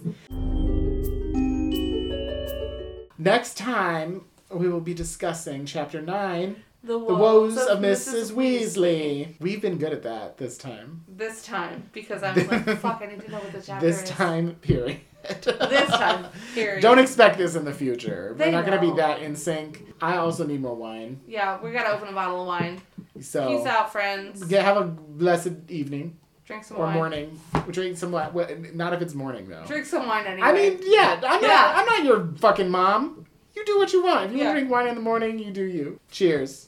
Next 3.17 3.58
time, 3.58 4.25
we 4.51 4.67
will 4.69 4.81
be 4.81 4.93
discussing 4.93 5.65
chapter 5.65 6.01
9 6.01 6.55
The 6.86 7.00
The 7.00 7.15
Woes 7.15 7.58
of 7.58 7.80
Mrs. 7.80 8.32
Weasley. 8.32 9.34
We've 9.39 9.62
been 9.62 9.78
good 9.78 9.91
at 9.91 10.04
that 10.04 10.38
this 10.38 10.58
time. 10.58 11.04
This 11.08 11.43
time, 11.43 11.89
because 11.93 12.21
I 12.21 12.34
was 12.34 12.48
like, 12.48 12.63
fuck, 12.80 13.02
I 13.02 13.08
need 13.08 13.21
to 13.21 13.32
know 13.32 13.39
what 13.39 13.52
the 13.52 13.62
chapter 13.62 13.86
This 13.88 14.04
is. 14.04 14.10
time, 14.10 14.56
period. 14.56 15.00
This 15.41 15.89
time, 15.89 16.28
period. 16.54 16.82
Don't 16.82 17.00
expect 17.00 17.39
this 17.39 17.56
in 17.56 17.65
the 17.65 17.74
future. 17.74 18.36
They 18.38 18.45
We're 18.45 18.52
not 18.52 18.65
going 18.67 18.80
to 18.80 18.88
be 18.91 18.95
that 18.98 19.24
in 19.24 19.36
sync. 19.36 19.84
I 20.00 20.17
also 20.17 20.45
need 20.45 20.62
more 20.62 20.76
wine. 20.76 21.19
Yeah, 21.28 21.60
we 21.60 21.71
gotta 21.71 21.89
open 21.91 22.10
a 22.10 22.12
bottle 22.13 22.41
of 22.41 22.48
wine. 22.48 22.80
So 23.19 23.58
Peace 23.58 23.65
out, 23.65 23.91
friends. 23.91 24.43
Yeah, 24.51 24.62
have 24.62 24.78
a 24.78 24.84
blessed 24.84 25.53
evening 25.70 26.18
Drink 26.45 26.64
some 26.66 26.78
wine 26.78 26.84
or 26.84 26.88
wine. 26.89 26.97
morning. 26.97 27.39
Drink 27.72 27.97
some 27.97 28.12
wine. 28.12 28.32
Well, 28.34 28.47
not 28.76 28.93
if 28.93 29.01
it's 29.01 29.16
morning 29.16 29.49
though. 29.49 29.64
Drink 29.66 29.88
some 29.88 30.07
wine 30.07 30.26
anyway. 30.28 30.47
I 30.47 30.53
mean, 30.53 30.80
yeah, 30.84 31.20
I'm 31.26 31.41
Yeah. 31.41 31.47
not. 31.47 31.76
I'm 31.78 31.86
not 31.88 32.03
your 32.03 32.32
fucking 32.38 32.70
mom. 32.70 33.26
You 33.55 33.66
do 33.66 33.80
what 33.80 33.91
you 33.93 34.03
want. 34.03 34.26
If 34.26 34.32
you 34.34 34.38
Yeah. 34.39 34.43
want 34.45 34.55
to 34.57 34.59
drink 34.59 34.72
wine 34.72 34.88
in 34.89 34.95
the 34.95 35.01
morning, 35.01 35.39
you 35.39 35.49
do 35.49 35.64
you. 35.64 35.99
Cheers. 36.12 36.68